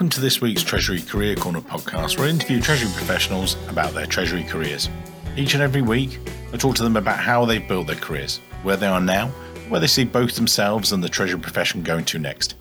Welcome 0.00 0.08
to 0.12 0.20
this 0.22 0.40
week's 0.40 0.62
Treasury 0.62 1.02
Career 1.02 1.36
Corner 1.36 1.60
podcast, 1.60 2.16
where 2.16 2.26
I 2.26 2.30
interview 2.30 2.58
Treasury 2.58 2.90
professionals 2.94 3.58
about 3.68 3.92
their 3.92 4.06
Treasury 4.06 4.42
careers. 4.44 4.88
Each 5.36 5.52
and 5.52 5.62
every 5.62 5.82
week, 5.82 6.18
I 6.54 6.56
talk 6.56 6.74
to 6.76 6.82
them 6.82 6.96
about 6.96 7.18
how 7.18 7.44
they've 7.44 7.68
built 7.68 7.86
their 7.86 7.96
careers, 7.96 8.40
where 8.62 8.78
they 8.78 8.86
are 8.86 8.98
now, 8.98 9.28
where 9.68 9.78
they 9.78 9.86
see 9.86 10.04
both 10.04 10.36
themselves 10.36 10.92
and 10.92 11.04
the 11.04 11.08
Treasury 11.10 11.38
profession 11.38 11.82
going 11.82 12.06
to 12.06 12.18
next. 12.18 12.54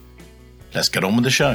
Let's 0.75 0.89
get 0.89 1.05
on 1.05 1.15
with 1.15 1.23
the 1.23 1.29
show. 1.29 1.53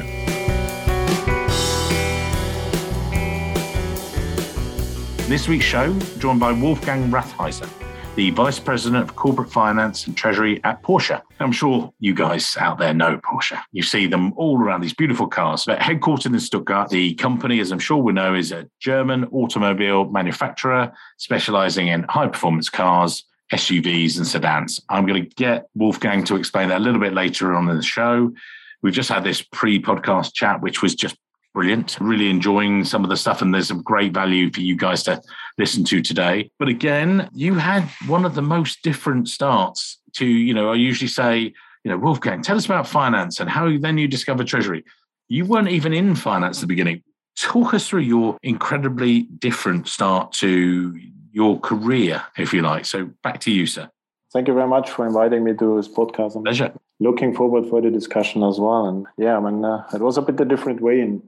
This 5.29 5.49
week's 5.49 5.67
show, 5.67 5.93
joined 6.19 6.41
by 6.41 6.53
Wolfgang 6.53 7.11
Rathheiser, 7.11 7.69
the 8.15 8.31
Vice 8.31 8.61
President 8.61 9.03
of 9.03 9.17
Corporate 9.17 9.51
Finance 9.51 10.07
and 10.07 10.17
Treasury 10.17 10.61
at 10.63 10.83
Porsche. 10.83 11.21
I'm 11.41 11.51
sure 11.51 11.93
you 11.99 12.15
guys 12.15 12.57
out 12.57 12.79
there 12.79 12.95
know 12.95 13.19
Porsche. 13.19 13.61
You 13.73 13.83
see 13.83 14.07
them 14.07 14.33
all 14.37 14.61
around 14.61 14.83
these 14.83 14.95
beautiful 14.95 15.27
cars. 15.27 15.65
But 15.67 15.81
headquartered 15.81 16.27
in 16.27 16.39
Stuttgart, 16.39 16.91
the 16.91 17.15
company, 17.15 17.59
as 17.59 17.73
I'm 17.73 17.81
sure 17.81 17.97
we 17.97 18.13
know, 18.13 18.35
is 18.35 18.53
a 18.53 18.69
German 18.81 19.25
automobile 19.27 20.05
manufacturer 20.07 20.93
specializing 21.19 21.89
in 21.89 22.05
high 22.05 22.29
performance 22.29 22.69
cars. 22.71 23.25
SUVs 23.53 24.17
and 24.17 24.27
sedans. 24.27 24.81
I'm 24.89 25.05
going 25.05 25.23
to 25.23 25.35
get 25.37 25.67
Wolfgang 25.75 26.25
to 26.25 26.37
explain 26.37 26.71
that 26.71 26.79
a 26.79 26.83
little 26.83 26.99
bit 26.99 27.13
later 27.13 27.55
on 27.55 27.69
in 27.69 27.77
the 27.77 27.83
show. 27.83 28.33
We've 28.83 28.95
just 28.95 29.11
had 29.11 29.23
this 29.23 29.43
pre 29.43 29.81
podcast 29.81 30.33
chat, 30.33 30.63
which 30.63 30.81
was 30.81 30.95
just 30.95 31.17
brilliant. 31.55 31.97
Really 32.01 32.29
enjoying 32.29 32.85
some 32.85 33.05
of 33.05 33.11
the 33.11 33.17
stuff, 33.17 33.41
and 33.41 33.55
there's 33.55 33.69
some 33.69 33.83
great 33.83 34.13
value 34.13 34.53
for 34.53 34.61
you 34.61 34.77
guys 34.77 35.03
to 35.05 35.23
listen 35.57 35.85
to 35.85 36.03
today. 36.03 36.51
But 36.59 36.69
again, 36.69 37.31
you 37.33 37.55
had 37.55 37.89
one 38.07 38.25
of 38.25 38.35
the 38.35 38.43
most 38.43 38.83
different 38.83 39.29
starts 39.29 39.99
to, 40.15 40.27
you 40.27 40.53
know, 40.53 40.73
I 40.73 40.75
usually 40.75 41.09
say, 41.09 41.55
you 41.85 41.91
know, 41.91 41.97
Wolfgang, 41.97 42.43
tell 42.43 42.57
us 42.57 42.67
about 42.67 42.87
finance 42.87 43.41
and 43.41 43.49
how 43.49 43.77
then 43.79 43.97
you 43.97 44.09
discovered 44.09 44.47
treasury. 44.47 44.85
You 45.29 45.45
weren't 45.47 45.69
even 45.69 45.93
in 45.95 46.15
finance 46.15 46.59
at 46.59 46.63
the 46.63 46.67
beginning. 46.67 47.03
Talk 47.39 47.75
us 47.75 47.89
through 47.89 48.03
your 48.03 48.37
incredibly 48.43 49.23
different 49.23 49.89
start 49.89 50.33
to 50.35 50.99
your 51.33 51.59
career, 51.61 52.23
if 52.37 52.53
you 52.53 52.63
like. 52.63 52.85
So 52.85 53.11
back 53.23 53.41
to 53.41 53.51
you, 53.51 53.67
sir. 53.67 53.91
Thank 54.33 54.49
you 54.49 54.55
very 54.55 54.69
much 54.69 54.91
for 54.91 55.07
inviting 55.07 55.45
me 55.45 55.55
to 55.55 55.77
this 55.77 55.89
podcast. 55.89 56.37
I'm 56.37 56.43
Pleasure. 56.43 56.73
Looking 57.01 57.35
forward 57.35 57.69
for 57.69 57.81
the 57.81 57.91
discussion 57.91 58.43
as 58.43 58.59
well. 58.59 58.87
And 58.87 59.07
yeah, 59.17 59.37
I 59.37 59.41
mean, 59.41 59.65
uh, 59.65 59.85
it 59.93 60.01
was 60.01 60.17
a 60.17 60.23
bit 60.23 60.41
a 60.41 60.45
different 60.45 60.81
way 60.81 61.01
in 61.01 61.23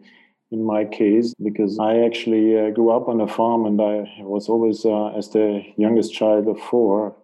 in 0.50 0.64
my 0.64 0.84
case 0.84 1.34
because 1.42 1.78
I 1.78 1.98
actually 2.00 2.58
uh, 2.58 2.70
grew 2.70 2.90
up 2.90 3.08
on 3.08 3.20
a 3.20 3.28
farm 3.28 3.66
and 3.66 3.80
I 3.80 4.22
was 4.22 4.48
always, 4.48 4.84
uh, 4.84 5.08
as 5.08 5.30
the 5.30 5.62
youngest 5.76 6.14
child 6.14 6.46
of 6.48 6.60
four, 6.60 7.16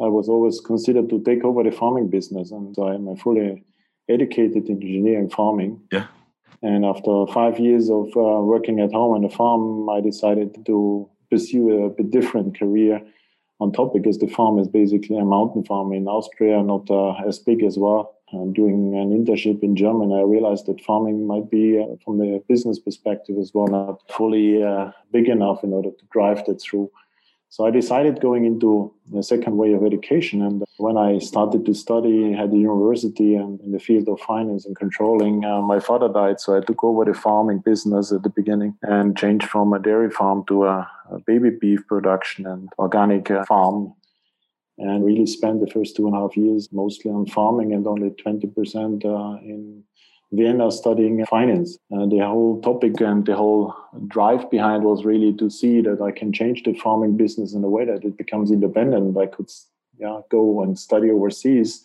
I 0.00 0.06
was 0.06 0.28
always 0.28 0.60
considered 0.60 1.08
to 1.10 1.22
take 1.22 1.44
over 1.44 1.62
the 1.62 1.70
farming 1.70 2.10
business. 2.10 2.50
And 2.50 2.74
so 2.74 2.88
I'm 2.88 3.08
a 3.08 3.16
fully 3.16 3.64
educated 4.08 4.68
engineer 4.68 5.18
in 5.18 5.30
farming. 5.30 5.80
Yeah. 5.92 6.06
And 6.62 6.84
after 6.84 7.26
five 7.32 7.58
years 7.58 7.90
of 7.90 8.08
uh, 8.16 8.40
working 8.40 8.80
at 8.80 8.92
home 8.92 9.14
on 9.16 9.24
a 9.24 9.30
farm, 9.30 9.88
I 9.88 10.00
decided 10.00 10.64
to 10.66 11.08
pursue 11.30 11.84
a 11.84 11.90
bit 11.90 12.10
different 12.10 12.58
career 12.58 13.02
on 13.60 13.72
top 13.72 13.92
because 13.92 14.18
the 14.18 14.26
farm 14.26 14.58
is 14.58 14.68
basically 14.68 15.16
a 15.16 15.24
mountain 15.24 15.64
farm 15.64 15.92
in 15.92 16.06
Austria, 16.06 16.62
not 16.62 16.88
uh, 16.90 17.14
as 17.28 17.38
big 17.38 17.62
as 17.62 17.76
well 17.76 18.13
doing 18.52 18.94
an 18.94 19.10
internship 19.10 19.62
in 19.62 19.76
Germany, 19.76 20.14
I 20.14 20.22
realized 20.22 20.66
that 20.66 20.80
farming 20.80 21.26
might 21.26 21.50
be, 21.50 21.78
uh, 21.78 21.96
from 22.04 22.18
the 22.18 22.42
business 22.48 22.78
perspective 22.78 23.36
as 23.38 23.52
well, 23.54 23.68
not 23.68 24.00
fully 24.10 24.62
uh, 24.62 24.90
big 25.12 25.28
enough 25.28 25.64
in 25.64 25.72
order 25.72 25.90
to 25.90 26.04
drive 26.12 26.44
that 26.46 26.60
through. 26.60 26.90
So 27.54 27.64
I 27.64 27.70
decided 27.70 28.20
going 28.20 28.44
into 28.46 28.92
the 29.12 29.22
second 29.22 29.56
way 29.56 29.74
of 29.74 29.84
education. 29.84 30.42
And 30.42 30.64
when 30.78 30.96
I 30.96 31.20
started 31.20 31.64
to 31.66 31.72
study 31.72 32.34
at 32.34 32.50
the 32.50 32.58
university 32.58 33.36
and 33.36 33.60
in 33.60 33.70
the 33.70 33.78
field 33.78 34.08
of 34.08 34.18
finance 34.18 34.66
and 34.66 34.74
controlling, 34.74 35.44
uh, 35.44 35.62
my 35.62 35.78
father 35.78 36.08
died. 36.08 36.40
So 36.40 36.56
I 36.56 36.62
took 36.62 36.82
over 36.82 37.04
the 37.04 37.14
farming 37.14 37.60
business 37.60 38.10
at 38.10 38.24
the 38.24 38.28
beginning 38.28 38.76
and 38.82 39.16
changed 39.16 39.46
from 39.48 39.72
a 39.72 39.78
dairy 39.78 40.10
farm 40.10 40.44
to 40.48 40.64
a, 40.64 40.90
a 41.12 41.20
baby 41.20 41.50
beef 41.50 41.86
production 41.86 42.44
and 42.44 42.70
organic 42.76 43.30
uh, 43.30 43.44
farm 43.44 43.94
and 44.78 45.04
really 45.04 45.26
spent 45.26 45.60
the 45.60 45.70
first 45.70 45.96
two 45.96 46.06
and 46.06 46.16
a 46.16 46.18
half 46.18 46.36
years 46.36 46.68
mostly 46.72 47.10
on 47.10 47.26
farming 47.26 47.72
and 47.72 47.86
only 47.86 48.10
20% 48.10 49.04
uh, 49.04 49.38
in 49.42 49.84
Vienna 50.32 50.70
studying 50.70 51.24
finance. 51.26 51.78
Uh, 51.94 52.06
the 52.06 52.18
whole 52.18 52.60
topic 52.60 53.00
and 53.00 53.24
the 53.24 53.36
whole 53.36 53.74
drive 54.08 54.50
behind 54.50 54.82
was 54.82 55.04
really 55.04 55.32
to 55.34 55.48
see 55.48 55.80
that 55.82 56.00
I 56.00 56.10
can 56.10 56.32
change 56.32 56.64
the 56.64 56.74
farming 56.74 57.16
business 57.16 57.54
in 57.54 57.62
a 57.62 57.68
way 57.68 57.84
that 57.84 58.04
it 58.04 58.16
becomes 58.16 58.50
independent. 58.50 59.16
I 59.16 59.26
could 59.26 59.50
yeah, 59.98 60.20
go 60.30 60.62
and 60.62 60.78
study 60.78 61.10
overseas 61.10 61.82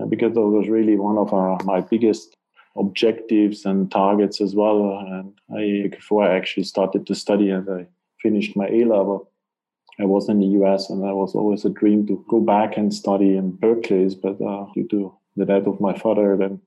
uh, 0.00 0.06
because 0.06 0.34
that 0.34 0.40
was 0.40 0.68
really 0.68 0.96
one 0.96 1.18
of 1.18 1.32
our, 1.32 1.58
my 1.64 1.80
biggest 1.80 2.36
objectives 2.76 3.64
and 3.64 3.90
targets 3.90 4.40
as 4.40 4.54
well. 4.54 4.98
And 4.98 5.32
I, 5.56 5.88
before 5.88 6.24
I 6.24 6.36
actually 6.36 6.64
started 6.64 7.06
to 7.06 7.14
study 7.14 7.50
and 7.50 7.68
I 7.68 7.86
finished 8.20 8.56
my 8.56 8.66
A 8.68 8.84
level, 8.84 9.30
I 9.98 10.04
was 10.04 10.28
in 10.28 10.40
the 10.40 10.46
US 10.62 10.90
and 10.90 11.02
that 11.02 11.14
was 11.14 11.34
always 11.34 11.64
a 11.64 11.70
dream 11.70 12.06
to 12.06 12.24
go 12.28 12.40
back 12.40 12.76
and 12.76 12.92
study 12.92 13.36
in 13.36 13.52
Berkeley, 13.52 14.14
but 14.22 14.40
uh, 14.40 14.66
due 14.74 14.88
to 14.88 15.14
the 15.36 15.44
death 15.44 15.66
of 15.66 15.80
my 15.80 15.96
father, 15.96 16.36
then 16.36 16.60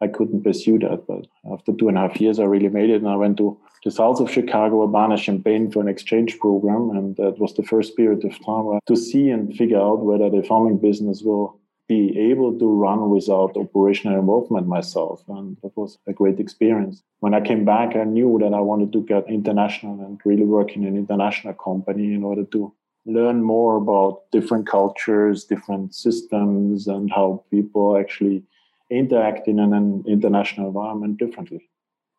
I 0.00 0.06
couldn't 0.06 0.44
pursue 0.44 0.78
that. 0.80 1.04
But 1.08 1.26
after 1.52 1.72
two 1.72 1.88
and 1.88 1.98
a 1.98 2.02
half 2.02 2.20
years, 2.20 2.38
I 2.38 2.44
really 2.44 2.68
made 2.68 2.90
it 2.90 3.02
and 3.02 3.08
I 3.08 3.16
went 3.16 3.36
to 3.38 3.58
the 3.84 3.90
south 3.90 4.20
of 4.20 4.30
Chicago, 4.30 4.84
Urbana, 4.84 5.16
Champaign 5.16 5.70
for 5.70 5.80
an 5.80 5.88
exchange 5.88 6.38
program. 6.38 6.90
And 6.90 7.16
that 7.16 7.38
was 7.38 7.54
the 7.54 7.62
first 7.62 7.96
period 7.96 8.24
of 8.24 8.32
time 8.44 8.80
to 8.86 8.96
see 8.96 9.30
and 9.30 9.54
figure 9.56 9.80
out 9.80 10.04
whether 10.04 10.30
the 10.30 10.42
farming 10.42 10.78
business 10.78 11.22
will 11.22 11.57
be 11.88 12.30
able 12.30 12.58
to 12.58 12.66
run 12.70 13.08
without 13.08 13.56
operational 13.56 14.18
involvement 14.18 14.66
myself. 14.66 15.24
And 15.28 15.56
that 15.62 15.74
was 15.74 15.98
a 16.06 16.12
great 16.12 16.38
experience. 16.38 17.02
When 17.20 17.32
I 17.32 17.40
came 17.40 17.64
back, 17.64 17.96
I 17.96 18.04
knew 18.04 18.38
that 18.42 18.52
I 18.52 18.60
wanted 18.60 18.92
to 18.92 19.02
get 19.02 19.28
international 19.28 20.04
and 20.04 20.20
really 20.24 20.44
work 20.44 20.76
in 20.76 20.84
an 20.84 20.96
international 20.96 21.54
company 21.54 22.12
in 22.12 22.22
order 22.22 22.44
to 22.44 22.74
learn 23.06 23.42
more 23.42 23.78
about 23.78 24.30
different 24.30 24.66
cultures, 24.66 25.44
different 25.44 25.94
systems, 25.94 26.86
and 26.86 27.10
how 27.10 27.42
people 27.50 27.96
actually 27.96 28.44
interact 28.90 29.48
in 29.48 29.58
an 29.58 30.04
international 30.06 30.68
environment 30.68 31.18
differently. 31.18 31.70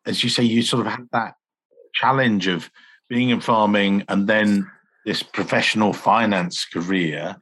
As 0.04 0.24
you 0.24 0.30
say, 0.30 0.42
you 0.42 0.62
sort 0.62 0.86
of 0.86 0.92
had 0.92 1.08
that 1.12 1.36
challenge 1.94 2.48
of 2.48 2.70
being 3.08 3.30
in 3.30 3.40
farming 3.40 4.04
and 4.08 4.26
then 4.26 4.68
this 5.06 5.22
professional 5.22 5.92
finance 5.92 6.64
career 6.64 7.36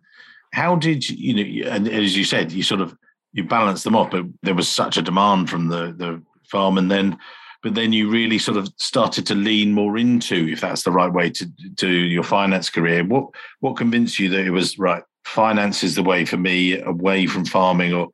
how 0.52 0.76
did 0.76 1.08
you, 1.08 1.34
know? 1.34 1.70
And 1.70 1.88
as 1.88 2.16
you 2.16 2.24
said, 2.24 2.52
you 2.52 2.62
sort 2.62 2.80
of 2.80 2.96
you 3.32 3.44
balanced 3.44 3.84
them 3.84 3.96
off, 3.96 4.10
but 4.10 4.24
there 4.42 4.54
was 4.54 4.68
such 4.68 4.96
a 4.96 5.02
demand 5.02 5.50
from 5.50 5.68
the 5.68 5.94
the 5.96 6.22
farm, 6.50 6.78
and 6.78 6.90
then 6.90 7.18
but 7.62 7.74
then 7.74 7.92
you 7.92 8.08
really 8.08 8.38
sort 8.38 8.56
of 8.56 8.68
started 8.76 9.26
to 9.26 9.34
lean 9.34 9.72
more 9.72 9.98
into, 9.98 10.48
if 10.48 10.60
that's 10.60 10.84
the 10.84 10.92
right 10.92 11.12
way 11.12 11.28
to 11.30 11.44
do 11.46 11.90
your 11.90 12.22
finance 12.22 12.70
career. 12.70 13.04
What 13.04 13.30
what 13.60 13.76
convinced 13.76 14.18
you 14.18 14.28
that 14.30 14.46
it 14.46 14.50
was 14.50 14.78
right? 14.78 15.02
Finance 15.24 15.84
is 15.84 15.94
the 15.94 16.02
way 16.02 16.24
for 16.24 16.36
me, 16.36 16.80
away 16.80 17.26
from 17.26 17.44
farming, 17.44 17.92
or 17.92 18.08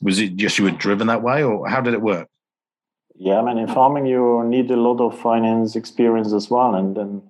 was 0.00 0.20
it 0.20 0.36
just 0.36 0.58
you 0.58 0.64
were 0.64 0.70
driven 0.70 1.06
that 1.08 1.22
way, 1.22 1.42
or 1.42 1.68
how 1.68 1.80
did 1.80 1.94
it 1.94 2.02
work? 2.02 2.28
Yeah, 3.16 3.38
I 3.40 3.42
mean, 3.42 3.58
in 3.58 3.68
farming 3.68 4.06
you 4.06 4.42
need 4.44 4.70
a 4.70 4.76
lot 4.76 5.00
of 5.00 5.18
finance 5.18 5.76
experience 5.76 6.32
as 6.32 6.48
well, 6.48 6.74
and 6.74 6.96
then 6.96 7.22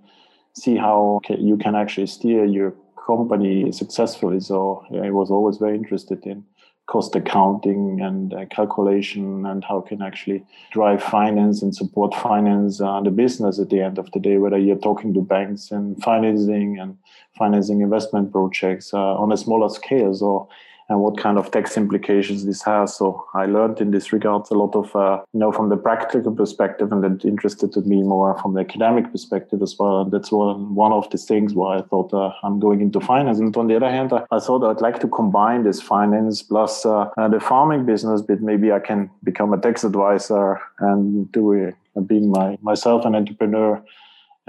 see 0.55 0.77
how 0.77 1.21
you 1.29 1.57
can 1.57 1.75
actually 1.75 2.07
steer 2.07 2.45
your 2.45 2.75
company 3.07 3.73
successfully. 3.73 4.41
So 4.41 4.85
yeah, 4.91 5.03
I 5.03 5.11
was 5.11 5.31
always 5.31 5.59
very 5.59 5.77
interested 5.77 6.25
in 6.27 6.45
cost 6.91 7.15
accounting 7.15 8.01
and 8.01 8.35
uh, 8.35 8.45
calculation 8.47 9.47
and 9.47 9.63
how 9.63 9.81
can 9.81 10.03
actually 10.03 10.45
drive 10.73 11.01
finance 11.01 11.63
and 11.63 11.73
support 11.75 12.13
finance 12.13 12.81
uh, 12.81 13.01
the 13.01 13.13
business 13.13 13.61
at 13.61 13.71
the 13.71 13.81
end 13.81 13.97
of 13.97 14.11
the 14.11 14.19
day 14.19 14.39
whether 14.39 14.59
you're 14.59 14.85
talking 14.89 15.15
to 15.15 15.21
banks 15.21 15.71
and 15.71 16.03
financing 16.03 16.81
and 16.81 16.99
financing 17.39 17.81
investment 17.81 18.33
projects 18.33 18.93
uh, 18.93 19.15
on 19.23 19.31
a 19.31 19.37
smaller 19.37 19.69
scale 19.69 20.13
so 20.13 20.49
and 20.91 21.01
what 21.01 21.17
kind 21.17 21.39
of 21.39 21.51
tax 21.53 21.77
implications 21.77 22.45
this 22.45 22.63
has. 22.63 22.97
So 22.97 23.25
I 23.33 23.47
learned 23.47 23.81
in 23.81 23.93
this 23.93 24.13
regard 24.13 24.51
a 24.51 24.55
lot 24.55 24.75
of, 24.75 24.95
uh, 24.95 25.23
you 25.33 25.39
know, 25.39 25.53
from 25.53 25.69
the 25.69 25.77
practical 25.77 26.33
perspective, 26.33 26.93
and 26.93 27.03
that 27.05 27.25
interested 27.25 27.75
me 27.87 28.03
more 28.03 28.37
from 28.41 28.55
the 28.55 28.61
academic 28.61 29.11
perspective 29.13 29.63
as 29.63 29.77
well. 29.79 30.03
And 30.03 30.11
that's 30.11 30.33
one 30.33 30.75
one 30.75 30.93
of 30.93 31.09
the 31.11 31.19
things 31.19 31.55
why 31.55 31.79
I 31.79 31.83
thought 31.83 32.13
uh, 32.13 32.33
I'm 32.43 32.59
going 32.59 32.81
into 32.81 33.01
finance. 33.01 33.39
And 33.39 33.57
on 33.57 33.69
the 33.69 33.77
other 33.77 33.91
hand, 33.91 34.13
I, 34.13 34.25
I 34.33 34.41
thought 34.41 34.69
I'd 34.69 34.83
like 34.83 35.01
to 35.01 35.09
combine 35.09 35.63
this 35.63 35.81
finance 35.81 36.43
plus 36.43 36.85
uh, 36.85 37.09
the 37.17 37.41
farming 37.41 37.87
business, 37.87 38.21
but 38.21 38.43
maybe 38.43 38.73
I 38.73 38.81
can 38.81 39.11
become 39.23 39.53
a 39.53 39.59
tax 39.59 39.85
advisor 39.85 40.61
and 40.81 41.31
do 41.31 41.53
it, 41.53 41.77
being 42.07 42.31
my 42.31 42.59
myself 42.63 43.05
an 43.05 43.15
entrepreneur 43.15 43.81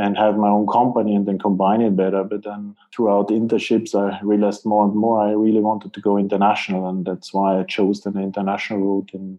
and 0.02 0.18
have 0.18 0.36
my 0.36 0.50
own 0.50 0.68
company 0.68 1.16
and 1.16 1.28
then 1.28 1.38
combine 1.38 1.82
it 1.82 1.96
better. 1.96 2.24
But 2.24 2.44
then 2.44 2.76
throughout 2.94 3.30
internships, 3.30 3.94
I 3.94 4.20
realized 4.24 4.66
more 4.66 4.86
and 4.86 4.96
more 4.96 5.22
I 5.22 5.32
really 5.32 5.62
wanted 5.62 5.94
to 5.94 6.02
go 6.02 6.18
international, 6.18 6.90
and 6.90 7.06
that's 7.06 7.34
why 7.34 7.60
I 7.60 7.64
chose 7.64 8.06
an 8.06 8.18
international 8.18 8.80
route 8.80 9.12
and 9.14 9.38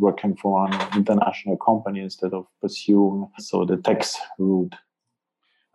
working 0.00 0.36
for 0.36 0.66
an 0.66 0.78
international 0.94 1.56
company 1.56 2.00
instead 2.00 2.34
of 2.34 2.46
pursuing 2.60 3.30
so 3.38 3.64
the 3.64 3.78
tax 3.78 4.18
route. 4.38 4.74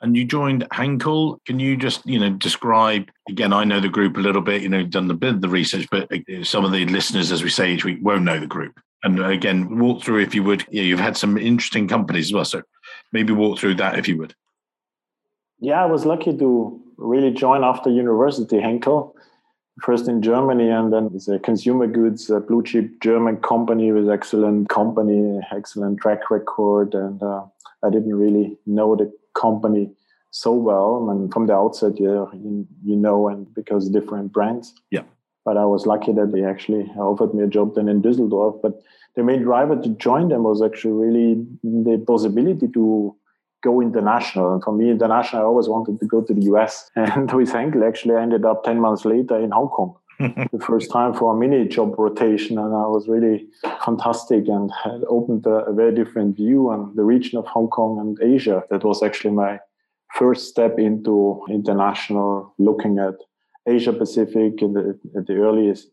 And 0.01 0.15
you 0.15 0.23
joined 0.23 0.65
Henkel. 0.71 1.41
Can 1.45 1.59
you 1.59 1.75
just, 1.75 2.05
you 2.05 2.19
know, 2.19 2.29
describe 2.29 3.09
again? 3.27 3.51
I 3.51 3.65
know 3.65 3.81
the 3.81 3.89
group 3.89 4.15
a 4.15 4.21
little 4.21 4.41
bit. 4.41 4.61
You 4.61 4.69
know, 4.69 4.83
done 4.83 5.07
the 5.07 5.13
bit 5.13 5.41
the 5.41 5.49
research, 5.49 5.87
but 5.91 6.09
uh, 6.11 6.43
some 6.43 6.63
of 6.63 6.71
the 6.71 6.85
listeners, 6.85 7.31
as 7.31 7.43
we 7.43 7.49
say 7.49 7.73
each 7.73 7.83
week, 7.83 7.97
won't 8.01 8.23
know 8.23 8.39
the 8.39 8.47
group. 8.47 8.79
And 9.03 9.19
again, 9.19 9.77
walk 9.79 10.03
through 10.03 10.21
if 10.21 10.35
you 10.35 10.43
would. 10.43 10.65
Yeah, 10.69 10.83
you've 10.83 10.99
had 10.99 11.17
some 11.17 11.37
interesting 11.37 11.87
companies 11.87 12.27
as 12.27 12.33
well. 12.33 12.45
So 12.45 12.61
maybe 13.11 13.33
walk 13.33 13.59
through 13.59 13.75
that 13.75 13.97
if 13.97 14.07
you 14.07 14.17
would. 14.17 14.35
Yeah, 15.59 15.83
I 15.83 15.85
was 15.85 16.05
lucky 16.05 16.37
to 16.37 16.81
really 16.97 17.31
join 17.31 17.63
after 17.63 17.89
university 17.89 18.59
Henkel, 18.59 19.15
first 19.81 20.07
in 20.07 20.21
Germany, 20.21 20.69
and 20.69 20.91
then 20.91 21.09
it's 21.13 21.27
a 21.27 21.39
consumer 21.39 21.87
goods 21.87 22.29
a 22.29 22.39
blue 22.39 22.63
chip 22.63 23.01
German 23.01 23.37
company 23.37 23.91
with 23.91 24.09
excellent 24.09 24.69
company, 24.69 25.39
excellent 25.51 25.99
track 25.99 26.29
record, 26.29 26.93
and 26.93 27.21
uh, 27.21 27.43
I 27.83 27.89
didn't 27.89 28.15
really 28.15 28.57
know 28.65 28.95
the 28.95 29.11
company 29.33 29.91
so 30.31 30.53
well. 30.53 31.09
And 31.09 31.31
from 31.33 31.47
the 31.47 31.53
outset, 31.53 31.93
yeah, 31.99 32.25
you, 32.33 32.67
you 32.83 32.95
know, 32.95 33.27
and 33.27 33.53
because 33.53 33.89
different 33.89 34.31
brands. 34.31 34.73
Yeah. 34.91 35.03
But 35.45 35.57
I 35.57 35.65
was 35.65 35.85
lucky 35.85 36.11
that 36.13 36.31
they 36.31 36.43
actually 36.43 36.83
offered 36.97 37.33
me 37.33 37.43
a 37.43 37.47
job 37.47 37.75
then 37.75 37.89
in 37.89 38.01
Düsseldorf. 38.01 38.61
But 38.61 38.81
the 39.15 39.23
main 39.23 39.41
driver 39.41 39.75
to 39.81 39.89
join 39.95 40.29
them 40.29 40.43
was 40.43 40.61
actually 40.61 40.93
really 40.93 41.45
the 41.63 42.03
possibility 42.05 42.67
to 42.69 43.15
go 43.61 43.81
international. 43.81 44.53
And 44.53 44.63
for 44.63 44.71
me, 44.71 44.89
international, 44.89 45.41
I 45.41 45.45
always 45.45 45.67
wanted 45.67 45.99
to 45.99 46.05
go 46.05 46.21
to 46.21 46.33
the 46.33 46.43
US. 46.53 46.89
And 46.95 47.31
with 47.31 47.51
Henkel, 47.51 47.83
actually, 47.83 48.15
I 48.15 48.21
ended 48.21 48.45
up 48.45 48.63
10 48.63 48.79
months 48.79 49.05
later 49.05 49.37
in 49.39 49.51
Hong 49.51 49.69
Kong. 49.69 49.95
the 50.19 50.59
first 50.65 50.91
time 50.91 51.13
for 51.13 51.33
a 51.33 51.39
mini 51.39 51.65
job 51.65 51.97
rotation, 51.97 52.57
and 52.57 52.75
I 52.75 52.87
was 52.87 53.07
really 53.07 53.47
fantastic 53.85 54.49
and 54.49 54.69
had 54.83 55.01
opened 55.07 55.45
a, 55.45 55.63
a, 55.67 55.73
very 55.73 55.95
different 55.95 56.35
view 56.35 56.69
on 56.69 56.93
the 56.97 57.05
region 57.05 57.39
of 57.39 57.45
Hong 57.47 57.69
Kong 57.69 57.97
and 57.99 58.33
Asia. 58.35 58.63
That 58.69 58.83
was 58.83 59.01
actually 59.01 59.31
my 59.31 59.59
first 60.13 60.49
step 60.49 60.77
into 60.77 61.41
international, 61.49 62.53
looking 62.57 62.99
at 62.99 63.15
Asia 63.65 63.93
Pacific 63.93 64.61
in 64.61 64.73
the, 64.73 64.99
at 65.15 65.25
the 65.27 65.35
earliest 65.35 65.89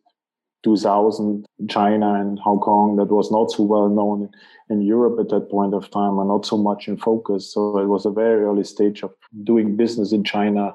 2000, 0.66 1.46
China 1.70 2.14
and 2.14 2.40
Hong 2.40 2.58
Kong, 2.58 2.96
that 2.96 3.06
was 3.18 3.30
not 3.30 3.52
so 3.52 3.62
well 3.62 3.88
known 3.88 4.28
in 4.68 4.82
Europe 4.82 5.20
at 5.20 5.28
that 5.28 5.48
point 5.48 5.74
of 5.74 5.88
time 5.92 6.18
and 6.18 6.28
not 6.28 6.44
so 6.44 6.56
much 6.56 6.88
in 6.88 6.96
focus. 6.96 7.54
So 7.54 7.78
it 7.78 7.86
was 7.86 8.04
a 8.04 8.10
very 8.10 8.42
early 8.42 8.64
stage 8.64 9.04
of 9.04 9.12
doing 9.44 9.76
business 9.76 10.12
in 10.12 10.24
China, 10.24 10.74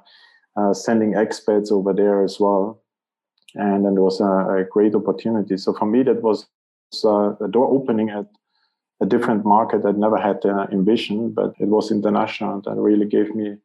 uh, 0.55 0.73
sending 0.73 1.11
expats 1.13 1.73
over 1.73 1.91
there 1.93 2.23
as 2.23 2.39
well. 2.39 2.81
And 3.55 3.85
it 3.85 4.01
was 4.01 4.21
a, 4.21 4.31
a 4.61 4.63
great 4.63 4.95
opportunity. 4.95 5.57
So 5.57 5.73
for 5.73 5.85
me, 5.85 6.03
that 6.03 6.21
was 6.23 6.47
uh, 7.03 7.35
a 7.45 7.49
door 7.49 7.67
opening 7.69 8.09
at 8.11 8.27
a 9.01 9.05
different 9.05 9.43
market 9.45 9.85
I'd 9.85 9.97
never 9.97 10.17
had 10.17 10.45
uh, 10.45 10.67
envisioned, 10.71 11.35
but 11.35 11.53
it 11.59 11.67
was 11.67 11.91
international 11.91 12.53
and 12.53 12.63
that 12.63 12.79
really 12.79 13.07
gave 13.07 13.35
me 13.35 13.57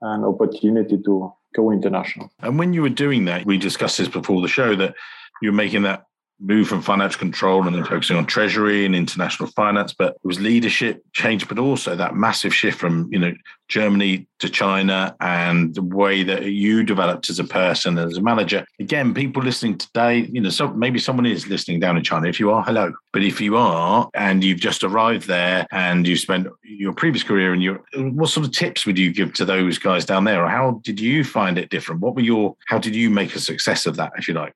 an 0.00 0.24
opportunity 0.24 0.96
to 1.04 1.32
go 1.54 1.70
international. 1.70 2.30
And 2.38 2.58
when 2.58 2.72
you 2.72 2.80
were 2.80 2.96
doing 3.04 3.26
that, 3.26 3.44
we 3.44 3.58
discussed 3.58 3.98
this 3.98 4.08
before 4.08 4.40
the 4.40 4.48
show 4.48 4.74
that 4.76 4.94
you're 5.40 5.52
making 5.52 5.82
that 5.82 6.04
move 6.40 6.68
from 6.68 6.80
financial 6.80 7.18
control 7.18 7.66
and 7.66 7.76
then 7.76 7.84
focusing 7.84 8.16
on 8.16 8.24
treasury 8.24 8.86
and 8.86 8.96
international 8.96 9.48
finance 9.50 9.92
but 9.92 10.14
it 10.14 10.24
was 10.24 10.40
leadership 10.40 11.04
change 11.12 11.46
but 11.46 11.58
also 11.58 11.94
that 11.94 12.14
massive 12.14 12.54
shift 12.54 12.78
from 12.78 13.08
you 13.12 13.18
know 13.18 13.32
germany 13.68 14.26
to 14.38 14.48
china 14.48 15.14
and 15.20 15.74
the 15.74 15.82
way 15.82 16.22
that 16.22 16.44
you 16.44 16.82
developed 16.82 17.28
as 17.28 17.38
a 17.38 17.44
person 17.44 17.98
as 17.98 18.16
a 18.16 18.22
manager? 18.22 18.64
Again 18.80 19.12
people 19.12 19.42
listening 19.42 19.76
today 19.76 20.28
you 20.32 20.40
know 20.40 20.48
so 20.48 20.68
maybe 20.68 20.98
someone 20.98 21.26
is 21.26 21.46
listening 21.46 21.78
down 21.78 21.96
in 21.96 22.02
china. 22.02 22.26
If 22.26 22.40
you 22.40 22.50
are 22.50 22.62
hello. 22.62 22.92
But 23.12 23.22
if 23.22 23.40
you 23.40 23.56
are 23.56 24.08
and 24.14 24.42
you've 24.42 24.60
just 24.60 24.82
arrived 24.82 25.26
there 25.26 25.66
and 25.72 26.06
you 26.06 26.16
spent 26.16 26.46
your 26.62 26.92
previous 26.92 27.22
career 27.22 27.52
and 27.52 27.62
your 27.62 27.82
what 27.94 28.30
sort 28.30 28.46
of 28.46 28.52
tips 28.52 28.86
would 28.86 28.98
you 28.98 29.12
give 29.12 29.34
to 29.34 29.44
those 29.44 29.78
guys 29.78 30.04
down 30.04 30.24
there? 30.24 30.44
Or 30.44 30.48
how 30.48 30.80
did 30.84 31.00
you 31.00 31.24
find 31.24 31.58
it 31.58 31.70
different? 31.70 32.00
What 32.00 32.14
were 32.14 32.22
your 32.22 32.56
how 32.66 32.78
did 32.78 32.94
you 32.94 33.10
make 33.10 33.34
a 33.34 33.40
success 33.40 33.86
of 33.86 33.96
that 33.96 34.12
if 34.16 34.26
you 34.26 34.34
like 34.34 34.54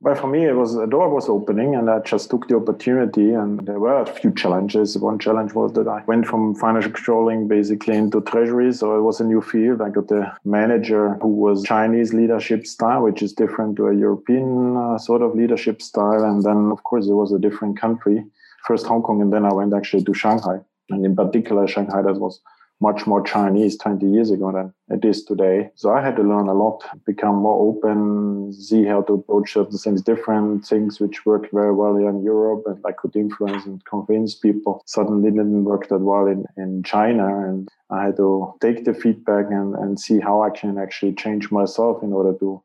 well, 0.00 0.14
for 0.14 0.26
me, 0.26 0.44
it 0.44 0.52
was 0.52 0.76
a 0.76 0.86
door 0.86 1.08
was 1.08 1.28
opening, 1.28 1.74
and 1.74 1.88
I 1.90 2.00
just 2.00 2.28
took 2.28 2.48
the 2.48 2.56
opportunity. 2.56 3.32
And 3.32 3.66
there 3.66 3.80
were 3.80 4.02
a 4.02 4.06
few 4.06 4.32
challenges. 4.34 4.96
One 4.98 5.18
challenge 5.18 5.54
was 5.54 5.72
that 5.72 5.88
I 5.88 6.04
went 6.06 6.26
from 6.26 6.54
financial 6.54 6.92
controlling 6.92 7.48
basically 7.48 7.96
into 7.96 8.20
treasury, 8.20 8.72
so 8.74 8.96
it 8.98 9.00
was 9.00 9.20
a 9.20 9.24
new 9.24 9.40
field. 9.40 9.80
I 9.80 9.88
got 9.88 10.10
a 10.10 10.36
manager 10.44 11.14
who 11.22 11.28
was 11.28 11.62
Chinese 11.62 12.12
leadership 12.12 12.66
style, 12.66 13.02
which 13.02 13.22
is 13.22 13.32
different 13.32 13.76
to 13.76 13.86
a 13.86 13.96
European 13.96 14.76
uh, 14.76 14.98
sort 14.98 15.22
of 15.22 15.34
leadership 15.34 15.80
style. 15.80 16.24
And 16.24 16.42
then, 16.42 16.70
of 16.70 16.82
course, 16.82 17.06
it 17.06 17.14
was 17.14 17.32
a 17.32 17.38
different 17.38 17.80
country. 17.80 18.22
First 18.66 18.86
Hong 18.86 19.02
Kong, 19.02 19.22
and 19.22 19.32
then 19.32 19.46
I 19.46 19.52
went 19.52 19.72
actually 19.72 20.04
to 20.04 20.12
Shanghai, 20.12 20.58
and 20.90 21.06
in 21.06 21.16
particular 21.16 21.66
Shanghai. 21.66 22.02
That 22.02 22.20
was 22.20 22.40
much 22.80 23.06
more 23.06 23.22
Chinese 23.22 23.78
20 23.78 24.06
years 24.06 24.30
ago 24.30 24.52
than 24.52 24.72
it 24.96 25.04
is 25.04 25.24
today. 25.24 25.70
So 25.76 25.92
I 25.92 26.02
had 26.02 26.16
to 26.16 26.22
learn 26.22 26.48
a 26.48 26.54
lot, 26.54 26.84
become 27.06 27.36
more 27.36 27.58
open, 27.68 28.52
see 28.52 28.84
how 28.84 29.02
to 29.02 29.14
approach 29.14 29.54
certain 29.54 29.78
things 29.78 30.02
different, 30.02 30.66
things 30.66 31.00
which 31.00 31.24
worked 31.24 31.52
very 31.52 31.72
well 31.72 31.96
here 31.96 32.10
in 32.10 32.22
Europe 32.22 32.64
and 32.66 32.84
I 32.86 32.92
could 32.92 33.16
influence 33.16 33.64
and 33.64 33.82
convince 33.86 34.34
people 34.34 34.82
suddenly 34.86 35.30
didn't 35.30 35.64
work 35.64 35.88
that 35.88 36.00
well 36.00 36.26
in, 36.26 36.44
in 36.56 36.82
China. 36.82 37.48
And 37.48 37.68
I 37.90 38.04
had 38.04 38.16
to 38.18 38.52
take 38.60 38.84
the 38.84 38.92
feedback 38.94 39.46
and, 39.50 39.74
and 39.74 39.98
see 39.98 40.20
how 40.20 40.42
I 40.42 40.50
can 40.50 40.76
actually 40.76 41.14
change 41.14 41.50
myself 41.50 42.02
in 42.02 42.12
order 42.12 42.38
to 42.38 42.62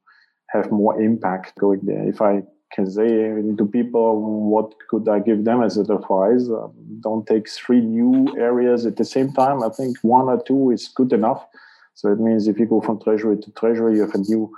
have 0.50 0.72
more 0.72 1.02
impact 1.02 1.58
going 1.58 1.80
there. 1.84 2.06
If 2.08 2.22
I 2.22 2.44
can 2.74 2.90
say 2.90 3.08
to 3.58 3.66
people 3.66 4.22
what 4.50 4.74
could 4.90 5.08
I 5.08 5.20
give 5.20 5.44
them 5.44 5.62
as 5.62 5.78
advice. 5.78 6.50
Uh, 6.50 6.68
don't 7.02 7.26
take 7.28 7.50
three 7.50 7.82
new 7.82 8.34
areas 8.38 8.86
at 8.86 8.98
the 8.98 9.06
same 9.06 9.32
time. 9.34 9.64
I 9.64 9.70
think 9.70 9.98
one 10.02 10.28
or 10.28 10.42
two 10.42 10.72
is 10.72 10.88
good 10.88 11.12
enough. 11.14 11.46
So 11.96 12.12
it 12.12 12.20
means 12.20 12.48
if 12.48 12.58
you 12.58 12.66
go 12.66 12.82
from 12.82 13.00
treasury 13.00 13.38
to 13.38 13.52
treasury, 13.52 13.96
you 13.96 14.02
have 14.02 14.16
a 14.16 14.20
new 14.20 14.56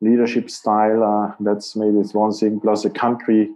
leadership 0.00 0.50
style. 0.50 1.02
Uh, 1.02 1.34
that's 1.40 1.76
maybe 1.76 1.98
it's 1.98 2.14
one 2.14 2.32
thing. 2.32 2.60
Plus 2.60 2.84
a 2.84 2.90
country, 2.90 3.50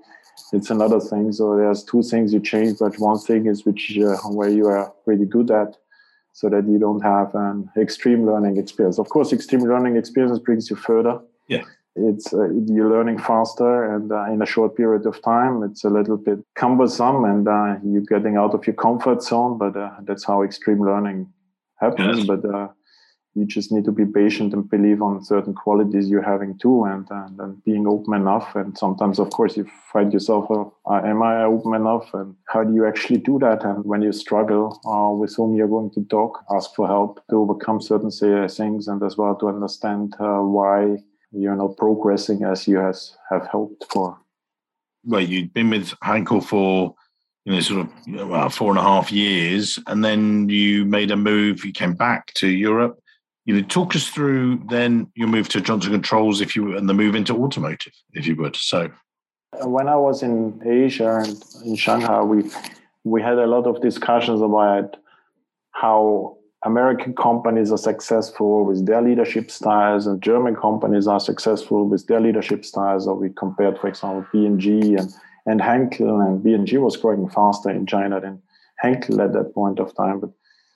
it's 0.53 0.71
another 0.71 1.01
thing. 1.01 1.33
So 1.33 1.56
there's 1.56 1.83
two 1.83 2.03
things 2.03 2.35
you 2.35 2.41
change, 2.41 2.79
but 2.79 2.99
one 2.99 3.19
thing 3.19 3.47
is 3.47 3.65
which 3.65 3.99
uh, 3.99 4.17
where 4.29 4.51
you 4.51 4.67
are 4.67 4.93
really 5.06 5.25
good 5.25 5.51
at, 5.51 5.77
so 6.33 6.51
that 6.51 6.69
you 6.69 6.79
don't 6.79 7.01
have 7.01 7.35
an 7.35 7.71
extreme 7.79 8.27
learning 8.27 8.59
experience. 8.59 8.99
Of 8.99 9.09
course, 9.09 9.33
extreme 9.33 9.62
learning 9.62 9.97
experience 9.97 10.39
brings 10.39 10.69
you 10.69 10.77
further. 10.77 11.21
Yeah 11.49 11.65
it's 11.96 12.32
uh, 12.32 12.49
you're 12.67 12.91
learning 12.91 13.19
faster 13.19 13.94
and 13.94 14.11
uh, 14.11 14.25
in 14.25 14.43
a 14.43 14.46
short 14.46 14.76
period 14.76 15.06
of 15.06 15.23
time 15.23 15.62
it's 15.62 15.85
a 15.85 15.91
little 15.91 16.17
bit 16.17 16.38
cumbersome 16.56 17.25
and 17.25 17.46
uh, 17.46 17.76
you're 17.85 18.02
getting 18.02 18.37
out 18.37 18.55
of 18.55 18.67
your 18.67 18.75
comfort 18.75 19.23
zone 19.23 19.56
but 19.58 19.76
uh, 19.76 19.91
that's 20.02 20.25
how 20.25 20.43
extreme 20.43 20.85
learning 20.85 21.26
happens. 21.81 22.19
Yes. 22.19 22.26
but 22.26 22.44
uh, 22.44 22.69
you 23.37 23.44
just 23.44 23.73
need 23.73 23.85
to 23.85 23.91
be 23.91 24.06
patient 24.06 24.53
and 24.55 24.70
believe 24.70 25.03
on 25.03 25.24
certain 25.24 25.55
qualities 25.55 26.08
you're 26.08 26.22
having 26.22 26.56
too 26.58 26.84
and, 26.84 27.06
and, 27.10 27.41
and 27.41 27.65
being 27.65 27.84
open 27.84 28.15
enough. 28.15 28.55
And 28.55 28.79
sometimes 28.79 29.19
of 29.19 29.31
course 29.31 29.56
you 29.56 29.69
find 29.93 30.13
yourself 30.13 30.48
well, 30.48 30.79
uh, 30.89 31.01
am 31.05 31.20
i 31.22 31.43
open 31.43 31.74
enough? 31.74 32.15
And 32.15 32.36
how 32.46 32.63
do 32.63 32.72
you 32.72 32.86
actually 32.86 33.19
do 33.19 33.41
that? 33.41 33.65
And 33.65 33.84
when 33.84 34.03
you 34.03 34.13
struggle 34.13 34.81
with 35.20 35.34
whom 35.34 35.56
you're 35.56 35.69
going 35.69 35.91
to 35.93 36.05
talk 36.05 36.44
ask 36.51 36.74
for 36.74 36.86
help 36.86 37.20
to 37.31 37.36
overcome 37.36 37.81
certain 37.81 38.10
things 38.10 38.86
and 38.86 39.03
as 39.03 39.17
well 39.17 39.34
to 39.36 39.48
understand 39.48 40.15
why 40.19 40.98
you're 41.34 41.56
not 41.56 41.76
progressing 41.76 42.44
as 42.44 42.67
you 42.67 42.79
has 42.79 43.17
have 43.31 43.46
hoped 43.46 43.84
for. 43.93 44.19
Well, 45.05 45.20
you'd 45.20 45.53
been 45.53 45.70
with 45.70 45.93
Henkel 46.03 46.41
for 46.41 46.94
you 47.44 47.53
know 47.53 47.60
sort 47.60 47.81
of 47.86 48.29
well, 48.29 48.48
four 48.48 48.70
and 48.70 48.79
a 48.79 48.82
half 48.82 49.12
years, 49.12 49.79
and 49.86 50.05
then 50.05 50.48
you 50.48 50.84
made 50.84 51.10
a 51.10 51.17
move. 51.17 51.64
You 51.64 51.72
came 51.72 51.94
back 51.94 52.32
to 52.34 52.48
Europe. 52.48 52.98
You 53.44 53.55
know, 53.55 53.62
talk 53.62 53.94
us 53.94 54.08
through 54.08 54.62
then 54.70 55.10
your 55.14 55.29
move 55.29 55.48
to 55.50 55.60
Johnson 55.60 55.93
Controls, 55.93 56.41
if 56.41 56.56
you 56.56 56.76
and 56.76 56.88
the 56.88 56.94
move 56.94 57.14
into 57.14 57.36
automotive, 57.36 57.93
if 58.14 58.26
you 58.26 58.36
would. 58.36 58.56
So, 58.56 58.91
when 59.62 59.88
I 59.88 59.96
was 59.96 60.22
in 60.22 60.62
Asia 60.64 61.17
and 61.22 61.44
in 61.64 61.76
Shanghai, 61.76 62.22
we 62.22 62.50
we 63.05 63.20
had 63.20 63.38
a 63.38 63.46
lot 63.46 63.67
of 63.67 63.82
discussions 63.82 64.41
about 64.41 64.96
how 65.72 66.38
American 66.65 67.15
companies 67.15 67.71
are 67.71 67.79
successful 67.79 68.65
with 68.65 68.87
their 68.87 69.03
leadership 69.03 69.51
styles, 69.51 70.06
and 70.06 70.23
German 70.23 70.56
companies 70.56 71.06
are 71.06 71.21
successful 71.21 71.87
with 71.87 72.06
their 72.06 72.21
leadership 72.21 72.65
styles. 72.65 73.06
Or 73.06 73.15
we 73.15 73.29
compared, 73.31 73.79
for 73.79 73.89
example, 73.89 74.27
P&G 74.33 74.94
and 74.94 75.13
and 75.47 75.61
Henkel, 75.61 76.21
and 76.21 76.43
P&G 76.43 76.79
was 76.79 76.97
growing 76.97 77.29
faster 77.29 77.71
in 77.71 77.87
China 77.87 78.21
than 78.21 78.41
Henkel 78.79 79.21
at 79.21 79.33
that 79.35 79.55
point 79.55 79.79
of 79.79 79.94
time. 79.94 80.21
But 80.21 80.31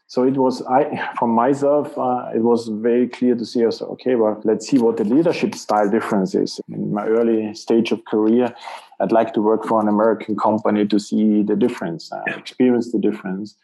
so 0.07 0.25
it 0.25 0.37
was, 0.37 0.62
I 0.62 1.11
for 1.18 1.28
myself, 1.28 1.97
uh, 1.99 2.30
it 2.35 2.42
was 2.42 2.68
very 2.68 3.09
clear 3.09 3.35
to 3.35 3.45
see 3.45 3.64
us. 3.66 3.83
Okay, 3.83 4.14
well, 4.14 4.40
let's 4.45 4.66
see 4.66 4.78
what 4.78 4.97
the 4.97 5.04
leadership 5.04 5.54
style 5.54 5.90
difference 5.90 6.35
is. 6.35 6.61
In 6.73 6.92
my 6.92 7.07
early 7.07 7.54
stage 7.54 7.92
of 7.92 8.04
career, 8.07 8.54
I'd 9.00 9.12
like 9.12 9.35
to 9.35 9.42
work 9.42 9.64
for 9.64 9.80
an 9.80 9.88
American 9.88 10.37
company 10.37 10.87
to 10.87 10.99
see 10.99 11.42
the 11.42 11.57
difference, 11.57 12.11
uh, 12.12 12.23
experience 12.37 12.92
the 12.92 12.99
difference 12.99 13.57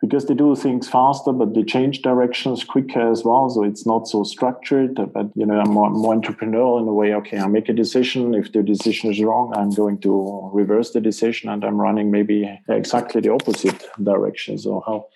because 0.00 0.26
they 0.26 0.34
do 0.34 0.54
things 0.54 0.88
faster, 0.88 1.32
but 1.32 1.54
they 1.54 1.64
change 1.64 2.02
directions 2.02 2.62
quicker 2.62 3.10
as 3.10 3.24
well. 3.24 3.50
So 3.50 3.64
it's 3.64 3.84
not 3.84 4.06
so 4.06 4.22
structured, 4.22 4.94
but 5.12 5.30
you 5.34 5.44
know, 5.44 5.58
I'm 5.58 5.70
more, 5.70 5.90
more 5.90 6.14
entrepreneurial 6.14 6.80
in 6.80 6.86
a 6.86 6.92
way. 6.92 7.14
Okay, 7.14 7.38
I 7.38 7.48
make 7.48 7.68
a 7.68 7.72
decision. 7.72 8.34
If 8.34 8.52
the 8.52 8.62
decision 8.62 9.10
is 9.10 9.20
wrong, 9.20 9.52
I'm 9.56 9.70
going 9.70 9.98
to 10.00 10.50
reverse 10.52 10.92
the 10.92 11.00
decision, 11.00 11.48
and 11.48 11.64
I'm 11.64 11.80
running 11.80 12.10
maybe 12.10 12.60
exactly 12.68 13.20
the 13.20 13.32
opposite 13.32 13.88
direction. 14.02 14.58
So 14.58 14.84
how 14.86 15.06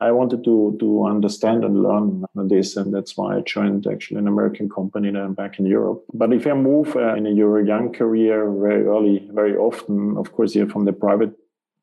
I 0.00 0.10
wanted 0.10 0.44
to 0.44 0.76
to 0.80 1.06
understand 1.06 1.64
and 1.64 1.82
learn 1.82 2.24
this, 2.34 2.76
and 2.76 2.92
that's 2.92 3.16
why 3.16 3.36
I 3.36 3.40
joined 3.42 3.86
actually 3.86 4.18
an 4.18 4.26
American 4.26 4.68
company 4.68 5.10
then 5.12 5.34
back 5.34 5.60
in 5.60 5.66
Europe. 5.66 6.04
But 6.12 6.32
if 6.32 6.46
I 6.48 6.52
move 6.54 6.96
uh, 6.96 7.14
in 7.14 7.24
your 7.36 7.64
young 7.64 7.92
career 7.92 8.50
very 8.50 8.84
early, 8.84 9.28
very 9.32 9.56
often, 9.56 10.16
of 10.18 10.32
course, 10.32 10.54
you're 10.56 10.68
from 10.68 10.84
the 10.84 10.92
private 10.92 11.32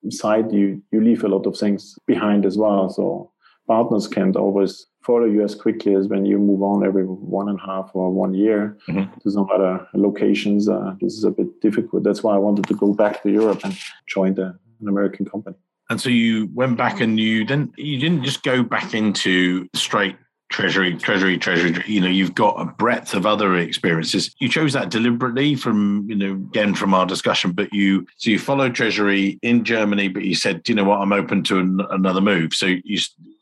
side, 0.10 0.52
you 0.52 0.82
you 0.92 1.02
leave 1.02 1.24
a 1.24 1.28
lot 1.28 1.46
of 1.46 1.58
things 1.58 1.98
behind 2.06 2.46
as 2.46 2.58
well. 2.58 2.90
So 2.90 3.32
partners 3.68 4.08
can't 4.08 4.36
always 4.36 4.86
follow 5.04 5.26
you 5.26 5.44
as 5.44 5.56
quickly 5.56 5.96
as 5.96 6.08
when 6.08 6.26
you 6.26 6.38
move 6.38 6.62
on 6.62 6.86
every 6.86 7.04
one 7.04 7.50
and 7.50 7.60
a 7.60 7.66
half 7.66 7.92
or 7.94 8.12
one 8.12 8.34
year 8.34 8.78
mm-hmm. 8.88 9.20
to 9.20 9.32
some 9.32 9.48
other 9.54 9.86
locations. 9.94 10.70
Uh, 10.70 10.96
this 11.02 11.14
is 11.14 11.24
a 11.24 11.32
bit 11.32 11.62
difficult. 11.62 12.04
That's 12.04 12.24
why 12.24 12.36
I 12.36 12.38
wanted 12.38 12.66
to 12.68 12.76
go 12.76 12.94
back 12.94 13.22
to 13.24 13.30
Europe 13.30 13.62
and 13.64 13.78
join 14.08 14.36
the, 14.36 14.58
an 14.82 14.88
American 14.88 15.26
company. 15.26 15.56
And 15.90 16.00
so 16.00 16.10
you 16.10 16.50
went 16.54 16.78
back 16.78 17.02
and 17.02 17.20
you 17.20 17.44
didn't 17.44 17.78
you 17.78 18.00
didn't 18.00 18.24
just 18.24 18.44
go 18.44 18.64
back 18.64 18.94
into 18.94 19.68
straight 19.76 20.16
treasury, 20.54 20.96
treasury, 20.96 21.38
treasury. 21.38 21.84
You 21.88 22.00
know, 22.00 22.08
you've 22.08 22.36
got 22.36 22.62
a 22.62 22.66
breadth 22.66 23.16
of 23.16 23.26
other 23.26 23.58
experiences. 23.58 24.34
You 24.40 24.48
chose 24.48 24.72
that 24.74 24.92
deliberately 24.92 25.56
from, 25.56 26.06
you 26.08 26.16
know, 26.16 26.34
again 26.34 26.76
from 26.76 26.94
our 26.94 27.06
discussion. 27.06 27.52
But 27.52 27.74
you 27.74 28.06
so 28.18 28.30
you 28.30 28.40
followed 28.40 28.76
treasury 28.76 29.40
in 29.42 29.66
Germany, 29.66 30.08
but 30.08 30.24
you 30.24 30.36
said, 30.36 30.70
you 30.70 30.76
know 30.76 30.84
what, 30.84 31.02
I'm 31.02 31.12
open 31.12 31.44
to 31.46 31.60
an, 31.60 31.82
another 31.90 32.22
move. 32.22 32.54
So 32.54 32.68
you 32.68 33.00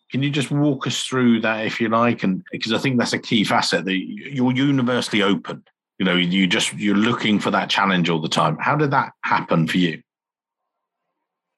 can 0.10 0.24
you 0.24 0.30
just 0.30 0.52
walk 0.52 0.88
us 0.88 1.04
through 1.04 1.42
that 1.42 1.66
if 1.66 1.80
you 1.80 1.90
like? 1.90 2.24
And 2.24 2.44
because 2.52 2.74
I 2.74 2.78
think 2.78 2.98
that's 2.98 3.14
a 3.14 3.20
key 3.20 3.44
facet 3.44 3.86
that 3.86 3.98
you're 3.98 4.54
universally 4.54 5.22
open. 5.22 5.64
You 6.00 6.06
know, 6.06 6.16
you 6.16 6.48
just 6.48 6.74
you're 6.74 6.96
looking 6.96 7.40
for 7.40 7.52
that 7.52 7.70
challenge 7.70 8.10
all 8.10 8.22
the 8.22 8.30
time. 8.30 8.58
How 8.58 8.76
did 8.76 8.92
that 8.92 9.12
happen 9.24 9.68
for 9.68 9.78
you? 9.78 10.02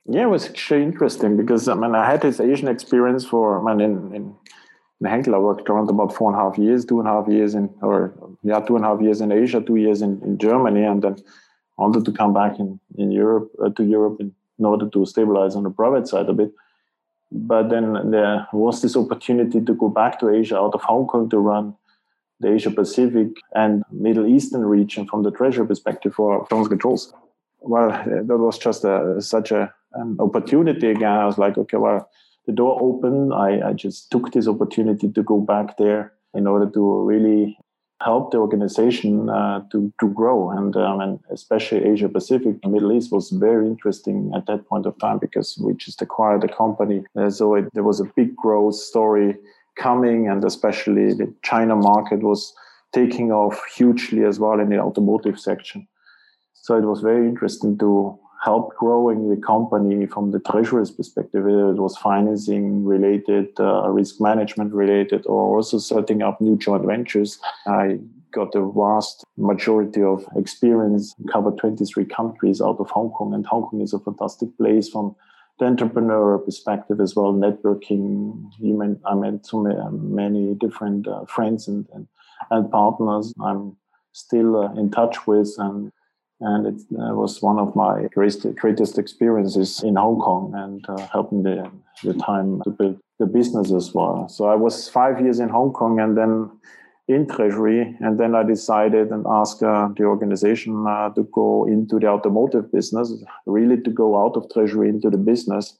Yeah, 0.05 0.23
it 0.23 0.29
was 0.29 0.49
actually 0.49 0.83
interesting 0.83 1.37
because 1.37 1.67
I 1.67 1.75
mean 1.75 1.93
I 1.93 2.09
had 2.09 2.21
this 2.21 2.39
Asian 2.39 2.67
experience 2.67 3.23
for 3.23 3.59
I 3.59 3.73
mean 3.73 3.81
in, 3.81 4.15
in 4.15 4.35
in 5.03 5.09
Henkel 5.09 5.35
I 5.35 5.37
worked 5.37 5.69
around 5.69 5.89
about 5.89 6.15
four 6.15 6.31
and 6.31 6.39
a 6.39 6.43
half 6.43 6.57
years, 6.57 6.85
two 6.85 6.99
and 6.99 7.09
a 7.09 7.11
half 7.11 7.27
years 7.27 7.55
in 7.55 7.69
or 7.81 8.13
yeah, 8.41 8.59
two 8.61 8.75
and 8.77 8.85
a 8.85 8.87
half 8.87 9.01
years 9.01 9.19
in 9.19 9.31
Asia, 9.31 9.59
two 9.61 9.75
years 9.75 10.01
in, 10.01 10.21
in 10.23 10.37
Germany, 10.37 10.83
and 10.83 11.01
then 11.01 11.17
wanted 11.77 12.05
to 12.05 12.11
come 12.11 12.33
back 12.33 12.59
in, 12.59 12.79
in 12.97 13.11
Europe 13.11 13.51
uh, 13.63 13.69
to 13.71 13.83
Europe 13.83 14.17
in, 14.21 14.33
in 14.59 14.65
order 14.65 14.87
to 14.89 15.05
stabilize 15.05 15.55
on 15.55 15.63
the 15.63 15.69
private 15.69 16.07
side 16.07 16.29
a 16.29 16.33
bit. 16.33 16.51
But 17.31 17.69
then 17.69 18.11
there 18.11 18.47
was 18.53 18.81
this 18.81 18.95
opportunity 18.95 19.59
to 19.59 19.73
go 19.73 19.89
back 19.89 20.19
to 20.19 20.29
Asia 20.29 20.57
out 20.57 20.75
of 20.75 20.81
Hong 20.81 21.07
Kong 21.07 21.29
to 21.31 21.37
run 21.37 21.75
the 22.39 22.53
Asia 22.53 22.71
Pacific 22.71 23.29
and 23.55 23.83
Middle 23.91 24.27
Eastern 24.27 24.63
region 24.65 25.07
from 25.07 25.23
the 25.23 25.31
treasury 25.31 25.67
perspective 25.67 26.13
for 26.13 26.45
Johnson 26.49 26.69
Controls. 26.69 27.13
Well, 27.59 27.89
that 27.89 28.37
was 28.37 28.57
just 28.57 28.83
a, 28.83 29.21
such 29.21 29.51
a, 29.51 29.73
an 29.93 30.17
opportunity 30.19 30.91
again. 30.91 31.11
I 31.11 31.25
was 31.25 31.37
like, 31.37 31.57
okay, 31.57 31.77
well, 31.77 32.09
the 32.45 32.53
door 32.53 32.77
opened. 32.81 33.33
I, 33.33 33.69
I 33.69 33.73
just 33.73 34.11
took 34.11 34.31
this 34.31 34.47
opportunity 34.47 35.09
to 35.11 35.23
go 35.23 35.39
back 35.39 35.77
there 35.77 36.13
in 36.33 36.47
order 36.47 36.69
to 36.71 37.01
really 37.03 37.57
help 38.01 38.31
the 38.31 38.37
organization 38.37 39.29
uh, 39.29 39.61
to, 39.71 39.93
to 39.99 40.09
grow. 40.09 40.49
And, 40.49 40.75
um, 40.75 40.99
and 40.99 41.19
especially 41.31 41.85
Asia 41.85 42.09
Pacific, 42.09 42.55
Middle 42.65 42.91
East 42.91 43.11
was 43.11 43.29
very 43.29 43.65
interesting 43.65 44.31
at 44.35 44.45
that 44.47 44.67
point 44.67 44.85
of 44.85 44.97
time 44.99 45.19
because 45.19 45.57
we 45.63 45.73
just 45.75 46.01
acquired 46.01 46.41
the 46.41 46.49
company. 46.49 47.03
Uh, 47.15 47.29
so 47.29 47.55
it, 47.55 47.65
there 47.73 47.83
was 47.83 48.01
a 48.01 48.11
big 48.15 48.35
growth 48.35 48.75
story 48.75 49.37
coming, 49.77 50.27
and 50.27 50.43
especially 50.43 51.13
the 51.13 51.33
China 51.43 51.75
market 51.75 52.21
was 52.21 52.53
taking 52.91 53.31
off 53.31 53.63
hugely 53.75 54.23
as 54.23 54.39
well 54.39 54.59
in 54.59 54.69
the 54.69 54.79
automotive 54.79 55.39
section. 55.39 55.87
So 56.53 56.77
it 56.77 56.85
was 56.85 57.01
very 57.01 57.27
interesting 57.27 57.77
to 57.79 58.17
help 58.43 58.75
growing 58.75 59.29
the 59.29 59.37
company 59.37 60.05
from 60.05 60.31
the 60.31 60.39
treasury's 60.39 60.91
perspective. 60.91 61.45
whether 61.45 61.69
It 61.69 61.81
was 61.81 61.97
financing 61.97 62.83
related, 62.83 63.47
uh, 63.59 63.87
risk 63.89 64.19
management 64.19 64.73
related, 64.73 65.25
or 65.25 65.55
also 65.55 65.77
setting 65.77 66.21
up 66.21 66.41
new 66.41 66.57
joint 66.57 66.85
ventures. 66.85 67.39
I 67.65 67.99
got 68.33 68.53
a 68.55 68.69
vast 68.71 69.23
majority 69.37 70.01
of 70.01 70.25
experience, 70.35 71.15
covered 71.31 71.57
23 71.57 72.05
countries 72.05 72.61
out 72.61 72.79
of 72.79 72.89
Hong 72.89 73.11
Kong, 73.11 73.33
and 73.33 73.45
Hong 73.45 73.63
Kong 73.63 73.81
is 73.81 73.93
a 73.93 73.99
fantastic 73.99 74.49
place 74.57 74.89
from 74.89 75.15
the 75.59 75.65
entrepreneur 75.65 76.37
perspective 76.39 76.99
as 76.99 77.15
well, 77.15 77.33
networking. 77.33 78.49
You 78.59 78.77
mean, 78.77 78.99
I 79.05 79.15
met 79.15 79.45
so 79.45 79.61
many 79.61 80.55
different 80.55 81.07
uh, 81.07 81.25
friends 81.25 81.67
and, 81.67 81.85
and, 81.93 82.07
and 82.49 82.69
partners 82.71 83.33
I'm 83.41 83.77
still 84.11 84.57
uh, 84.57 84.73
in 84.73 84.91
touch 84.91 85.27
with 85.27 85.53
and 85.57 85.91
and 86.39 86.67
it 86.67 86.81
uh, 86.99 87.13
was 87.13 87.41
one 87.41 87.59
of 87.59 87.75
my 87.75 88.07
greatest, 88.13 88.55
greatest 88.55 88.97
experiences 88.97 89.81
in 89.83 89.95
Hong 89.95 90.19
Kong 90.19 90.53
and 90.55 90.85
uh, 90.89 91.07
helping 91.07 91.43
the, 91.43 91.71
the 92.03 92.13
time 92.13 92.61
to 92.63 92.69
build 92.69 92.99
the 93.19 93.25
business 93.25 93.71
as 93.71 93.93
well. 93.93 94.27
So 94.27 94.45
I 94.45 94.55
was 94.55 94.89
five 94.89 95.21
years 95.21 95.39
in 95.39 95.49
Hong 95.49 95.71
Kong 95.71 95.99
and 95.99 96.17
then 96.17 96.49
in 97.07 97.27
Treasury, 97.27 97.95
and 97.99 98.17
then 98.17 98.33
I 98.33 98.43
decided 98.43 99.09
and 99.09 99.25
asked 99.27 99.61
uh, 99.61 99.89
the 99.95 100.05
organization 100.05 100.85
uh, 100.87 101.09
to 101.09 101.23
go 101.33 101.65
into 101.65 101.99
the 101.99 102.07
automotive 102.07 102.71
business, 102.71 103.13
really 103.45 103.81
to 103.81 103.89
go 103.89 104.23
out 104.23 104.37
of 104.37 104.49
Treasury 104.53 104.89
into 104.89 105.09
the 105.09 105.17
business. 105.17 105.77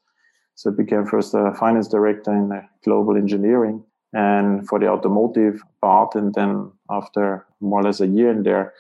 So 0.56 0.70
I 0.70 0.74
became 0.76 1.06
first 1.06 1.34
a 1.34 1.54
finance 1.54 1.88
director 1.88 2.32
in 2.32 2.62
global 2.84 3.16
engineering 3.16 3.84
and 4.12 4.68
for 4.68 4.80
the 4.80 4.88
automotive 4.88 5.62
part, 5.82 6.16
and 6.16 6.34
then 6.34 6.72
after 6.90 7.46
more 7.60 7.80
or 7.80 7.84
less 7.84 8.02
a 8.02 8.08
year 8.08 8.30
in 8.30 8.44
there, 8.44 8.74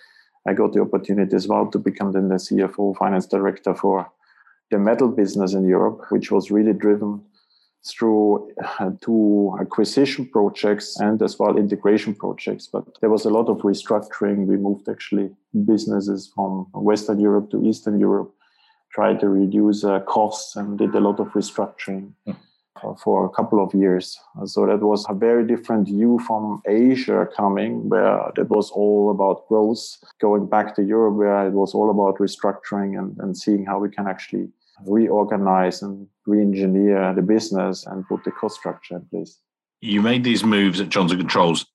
I 0.48 0.54
got 0.54 0.74
the 0.74 0.82
opportunity 0.82 1.36
as 1.36 1.48
well 1.48 1.70
to 1.72 1.80
become 1.80 2.12
then 2.12 2.30
the 2.30 2.36
CFO, 2.36 2.98
finance 2.98 3.26
director 3.26 3.74
for 3.74 4.12
the 4.72 4.80
metal 4.80 5.08
business 5.08 5.54
in 5.54 5.66
Europe, 5.66 6.02
which 6.10 6.32
was 6.32 6.52
really 6.52 6.74
driven 6.74 7.22
through 7.86 8.52
uh, 8.80 8.92
two 9.02 9.56
acquisition 9.60 10.26
projects 10.28 11.00
and 11.00 11.22
as 11.22 11.38
well 11.38 11.58
integration 11.58 12.16
projects. 12.16 12.68
But 12.68 12.86
there 13.02 13.10
was 13.10 13.26
a 13.26 13.30
lot 13.30 13.50
of 13.50 13.58
restructuring. 13.58 14.46
We 14.46 14.58
moved 14.58 14.88
actually 14.90 15.32
businesses 15.66 16.32
from 16.34 16.68
Western 16.74 17.20
Europe 17.20 17.52
to 17.52 17.64
Eastern 17.66 18.00
Europe, 18.00 18.34
tried 18.94 19.20
to 19.20 19.30
reduce 19.30 19.84
uh, 19.84 20.00
costs 20.02 20.56
and 20.56 20.78
did 20.78 20.96
a 20.96 21.00
lot 21.00 21.20
of 21.20 21.28
restructuring. 21.30 22.14
Mm 22.28 22.36
for 23.04 23.26
a 23.26 23.30
couple 23.30 23.64
of 23.64 23.74
years. 23.74 24.20
So 24.46 24.66
that 24.66 24.82
was 24.82 25.06
a 25.08 25.14
very 25.14 25.46
different 25.46 25.88
view 25.88 26.20
from 26.28 26.62
Asia 26.68 27.28
coming, 27.36 27.90
where 27.90 28.32
it 28.38 28.50
was 28.50 28.72
all 28.72 29.12
about 29.12 29.48
growth, 29.48 29.98
going 30.20 30.48
back 30.48 30.76
to 30.76 30.84
Europe, 30.84 31.16
where 31.16 31.48
it 31.48 31.54
was 31.54 31.74
all 31.74 31.90
about 31.90 32.18
restructuring 32.18 32.98
and, 32.98 33.18
and 33.20 33.38
seeing 33.38 33.66
how 33.66 33.80
we 33.80 33.90
can 33.90 34.08
actually 34.08 34.50
reorganize 34.86 35.82
and 35.82 36.08
re-engineer 36.26 37.14
the 37.14 37.22
business 37.22 37.86
and 37.86 38.08
put 38.08 38.24
the 38.24 38.32
cost 38.32 38.60
structure 38.60 38.96
in 38.96 39.06
place. 39.06 39.40
You 39.82 40.02
made 40.02 40.24
these 40.24 40.44
moves 40.44 40.80
at 40.80 40.90
Johnson 40.90 41.18
Controls 41.18 41.66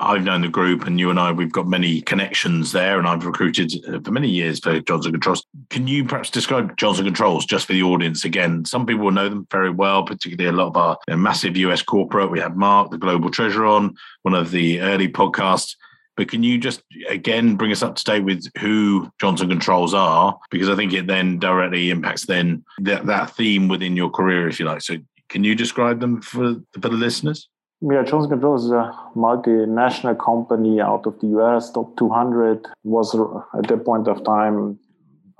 I've 0.00 0.24
known 0.24 0.42
the 0.42 0.48
group, 0.48 0.86
and 0.86 0.98
you 1.00 1.10
and 1.10 1.18
I, 1.18 1.32
we've 1.32 1.52
got 1.52 1.66
many 1.66 2.00
connections 2.02 2.72
there, 2.72 2.98
and 2.98 3.08
I've 3.08 3.24
recruited 3.24 3.72
uh, 3.88 4.00
for 4.00 4.10
many 4.10 4.28
years 4.28 4.60
for 4.60 4.80
Johnson 4.80 5.12
Controls. 5.12 5.44
Can 5.70 5.88
you 5.88 6.04
perhaps 6.04 6.30
describe 6.30 6.76
Johnson 6.76 7.04
Controls 7.04 7.46
just 7.46 7.66
for 7.66 7.72
the 7.72 7.82
audience 7.82 8.24
again? 8.24 8.64
Some 8.64 8.86
people 8.86 9.04
will 9.04 9.12
know 9.12 9.28
them 9.28 9.46
very 9.50 9.70
well, 9.70 10.04
particularly 10.04 10.48
a 10.48 10.60
lot 10.60 10.68
of 10.68 10.76
our 10.76 11.16
massive 11.16 11.56
US 11.56 11.82
corporate. 11.82 12.30
We 12.30 12.40
had 12.40 12.56
Mark, 12.56 12.90
the 12.90 12.98
global 12.98 13.30
treasurer, 13.30 13.66
on 13.66 13.96
one 14.22 14.34
of 14.34 14.50
the 14.50 14.80
early 14.80 15.08
podcasts. 15.08 15.74
But 16.16 16.28
can 16.28 16.42
you 16.42 16.58
just 16.58 16.82
again 17.08 17.54
bring 17.54 17.70
us 17.70 17.82
up 17.82 17.94
to 17.94 18.04
date 18.04 18.24
with 18.24 18.44
who 18.58 19.08
Johnson 19.20 19.48
Controls 19.48 19.94
are? 19.94 20.36
Because 20.50 20.68
I 20.68 20.74
think 20.74 20.92
it 20.92 21.06
then 21.06 21.38
directly 21.38 21.90
impacts 21.90 22.26
then 22.26 22.64
that, 22.80 23.06
that 23.06 23.36
theme 23.36 23.68
within 23.68 23.96
your 23.96 24.10
career, 24.10 24.48
if 24.48 24.58
you 24.58 24.66
like. 24.66 24.82
So 24.82 24.96
can 25.28 25.44
you 25.44 25.54
describe 25.54 26.00
them 26.00 26.20
for, 26.20 26.56
for 26.72 26.80
the 26.80 26.90
listeners? 26.90 27.48
Yeah, 27.80 28.02
Johnson 28.02 28.30
Controls 28.30 28.64
is 28.64 28.72
a 28.72 28.92
multinational 29.14 30.18
company 30.18 30.80
out 30.80 31.06
of 31.06 31.20
the 31.20 31.28
US, 31.38 31.70
top 31.70 31.96
200, 31.96 32.66
was 32.82 33.14
at 33.56 33.68
that 33.68 33.84
point 33.84 34.08
of 34.08 34.24
time 34.24 34.80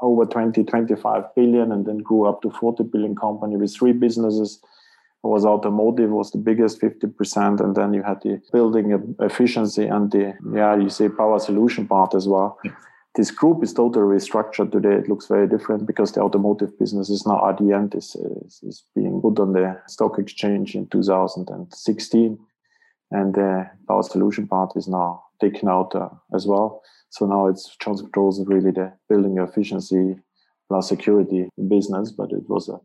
over 0.00 0.24
20, 0.24 0.62
25 0.62 1.34
billion, 1.34 1.72
and 1.72 1.84
then 1.84 1.98
grew 1.98 2.26
up 2.26 2.40
to 2.42 2.50
40 2.50 2.84
billion 2.84 3.16
company 3.16 3.56
with 3.56 3.74
three 3.74 3.92
businesses. 3.92 4.60
It 5.24 5.26
was 5.26 5.44
automotive 5.44 6.10
was 6.10 6.30
the 6.30 6.38
biggest 6.38 6.80
50%, 6.80 7.58
and 7.60 7.74
then 7.74 7.92
you 7.92 8.04
had 8.04 8.22
the 8.22 8.40
building 8.52 9.16
efficiency 9.18 9.86
and 9.86 10.08
the, 10.12 10.34
yeah, 10.54 10.76
you 10.76 10.90
say 10.90 11.08
power 11.08 11.40
solution 11.40 11.88
part 11.88 12.14
as 12.14 12.28
well. 12.28 12.60
This 13.18 13.32
group 13.32 13.64
is 13.64 13.72
totally 13.72 14.04
restructured 14.16 14.70
today. 14.70 14.92
It 14.92 15.08
looks 15.08 15.26
very 15.26 15.48
different 15.48 15.88
because 15.88 16.12
the 16.12 16.20
automotive 16.20 16.78
business 16.78 17.10
is 17.10 17.26
now 17.26 17.50
Adient 17.50 17.96
is, 17.96 18.14
is, 18.14 18.60
is 18.62 18.84
being 18.94 19.20
put 19.20 19.40
on 19.40 19.54
the 19.54 19.76
stock 19.88 20.20
exchange 20.20 20.76
in 20.76 20.86
2016. 20.86 22.38
And 23.10 23.34
the 23.34 23.68
power 23.88 24.04
solution 24.04 24.46
part 24.46 24.76
is 24.76 24.86
now 24.86 25.24
taken 25.40 25.68
out 25.68 25.96
uh, 25.96 26.10
as 26.32 26.46
well. 26.46 26.80
So 27.10 27.26
now 27.26 27.48
it's 27.48 27.76
Johnson 27.82 28.06
Controls 28.06 28.40
really 28.46 28.70
the 28.70 28.92
building 29.08 29.38
efficiency 29.38 30.14
plus 30.68 30.88
security 30.88 31.48
business, 31.66 32.12
but 32.12 32.30
it 32.30 32.48
was 32.48 32.68
a 32.68 32.78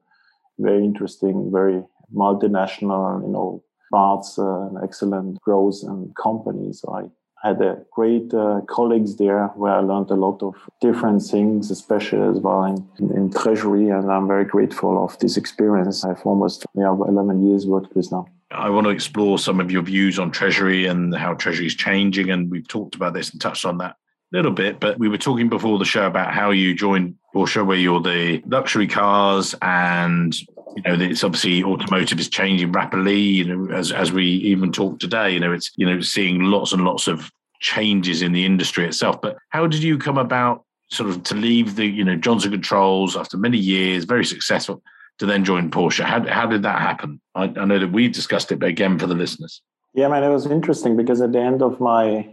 very 0.58 0.84
interesting, 0.84 1.52
very 1.52 1.84
multinational, 2.12 3.22
you 3.22 3.32
know, 3.32 3.64
parts, 3.92 4.40
uh, 4.40 4.70
excellent 4.84 5.40
growth 5.42 5.84
and 5.84 6.16
company. 6.16 6.74
So 6.74 6.92
I 6.92 7.04
had 7.44 7.62
a 7.62 7.84
great 7.92 8.34
uh, 8.34 8.62
colleagues 8.68 9.18
there 9.18 9.48
where 9.56 9.74
I 9.74 9.80
learned 9.80 10.12
a 10.12 10.16
lot 10.16 10.42
of 10.42 10.56
different 10.80 11.22
things, 11.22 11.72
especially 11.72 12.22
as 12.22 12.40
well 12.40 12.64
in, 12.64 13.12
in, 13.12 13.32
treasury. 13.32 13.90
And 13.90 14.10
I'm 14.10 14.28
very 14.28 14.46
grateful 14.46 15.04
of 15.04 15.20
this 15.20 15.36
experience. 15.36 16.06
I've 16.06 16.26
almost 16.26 16.66
yeah, 16.74 16.92
11 16.92 17.46
years 17.46 17.68
worked 17.68 17.96
with 17.96 18.12
now. 18.12 18.28
I 18.52 18.70
want 18.70 18.86
to 18.86 18.92
explore 18.92 19.40
some 19.40 19.60
of 19.60 19.72
your 19.72 19.82
views 19.82 20.20
on 20.20 20.32
treasury 20.32 20.86
and 20.86 21.14
how 21.14 21.34
treasury 21.34 21.66
is 21.66 21.76
changing. 21.76 22.30
And 22.30 22.50
we've 22.50 22.68
talked 22.68 22.96
about 22.96 23.14
this 23.14 23.32
and 23.32 23.42
touched 23.42 23.66
on 23.66 23.78
that 23.80 23.98
a 24.32 24.36
little 24.36 24.52
bit, 24.52 24.80
but 24.80 24.98
we 24.98 25.10
were 25.10 25.18
talking 25.18 25.50
before 25.50 25.78
the 25.80 25.86
show 25.86 26.08
about 26.08 26.34
how 26.34 26.52
you 26.52 26.74
joined 26.74 27.16
Porsche, 27.36 27.66
where 27.66 27.78
you're 27.78 28.02
the 28.02 28.42
luxury 28.46 28.88
cars 28.88 29.54
and 29.62 30.36
you 30.76 30.84
know, 30.84 31.06
it's 31.06 31.24
obviously 31.24 31.64
automotive 31.64 32.20
is 32.20 32.30
changing 32.30 32.72
rapidly. 32.72 33.20
You 33.20 33.46
know, 33.46 33.76
as 33.76 33.92
as 33.92 34.12
we 34.12 34.26
even 34.26 34.72
talk 34.72 35.00
today, 35.00 35.32
you 35.32 35.40
know, 35.40 35.52
it's 35.52 35.72
you 35.76 35.86
know 35.86 36.02
seeing 36.02 36.42
lots 36.42 36.72
and 36.74 36.84
lots 36.84 37.08
of 37.08 37.32
changes 37.60 38.22
in 38.22 38.32
the 38.32 38.46
industry 38.46 38.86
itself. 38.86 39.22
But 39.22 39.38
how 39.50 39.68
did 39.68 39.84
you 39.84 39.98
come 39.98 40.18
about 40.18 40.66
sort 40.90 41.10
of 41.10 41.24
to 41.24 41.36
leave 41.36 41.76
the 41.76 41.86
you 41.86 42.04
know 42.04 42.16
Johnson 42.16 42.52
Controls 42.52 43.16
after 43.16 43.38
many 43.38 43.58
years, 43.58 44.06
very 44.06 44.26
successful, 44.26 44.82
to 45.20 45.26
then 45.26 45.44
join 45.44 45.72
Porsche? 45.72 46.04
How 46.04 46.28
how 46.28 46.46
did 46.48 46.64
that 46.64 46.82
happen? 46.82 47.22
I, 47.36 47.44
I 47.44 47.66
know 47.66 47.80
that 47.80 47.92
we 47.92 48.08
discussed 48.08 48.52
it, 48.52 48.60
but 48.60 48.70
again 48.70 49.00
for 49.00 49.08
the 49.08 49.16
listeners. 49.16 49.62
Yeah, 49.96 50.08
man, 50.08 50.24
it 50.24 50.30
was 50.30 50.48
interesting 50.48 50.98
because 50.98 51.22
at 51.22 51.34
the 51.34 51.40
end 51.40 51.62
of 51.62 51.80
my 51.80 52.33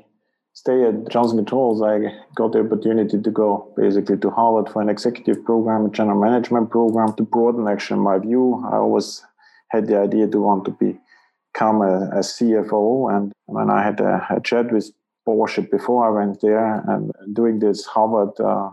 stay 0.53 0.85
at 0.85 1.09
Johnson 1.09 1.39
Controls, 1.39 1.83
I 1.83 2.13
got 2.35 2.53
the 2.53 2.61
opportunity 2.61 3.21
to 3.21 3.31
go 3.31 3.73
basically 3.77 4.19
to 4.19 4.31
Harvard 4.31 4.73
for 4.73 4.83
an 4.83 4.89
executive 4.89 5.45
program, 5.45 5.87
a 5.87 5.91
general 5.91 6.21
management 6.21 6.71
program 6.71 7.15
to 7.15 7.23
broaden 7.23 7.69
actually 7.69 8.01
my 8.01 8.19
view. 8.19 8.63
I 8.71 8.77
always 8.77 9.25
had 9.71 9.87
the 9.87 9.99
idea 9.99 10.27
to 10.29 10.41
want 10.41 10.65
to 10.67 10.71
become 10.73 11.83
a, 11.83 12.11
a 12.11 12.21
CFO. 12.21 13.15
And 13.15 13.33
when 13.47 13.71
I 13.71 13.83
had 13.83 14.01
a, 14.01 14.27
a, 14.31 14.41
chat 14.41 14.73
with 14.73 14.91
Porsche 15.27 15.71
before 15.71 16.07
I 16.07 16.25
went 16.25 16.41
there 16.41 16.83
and 16.89 17.13
doing 17.33 17.61
this 17.61 17.87
Harvard 17.87 18.39
uh, 18.41 18.71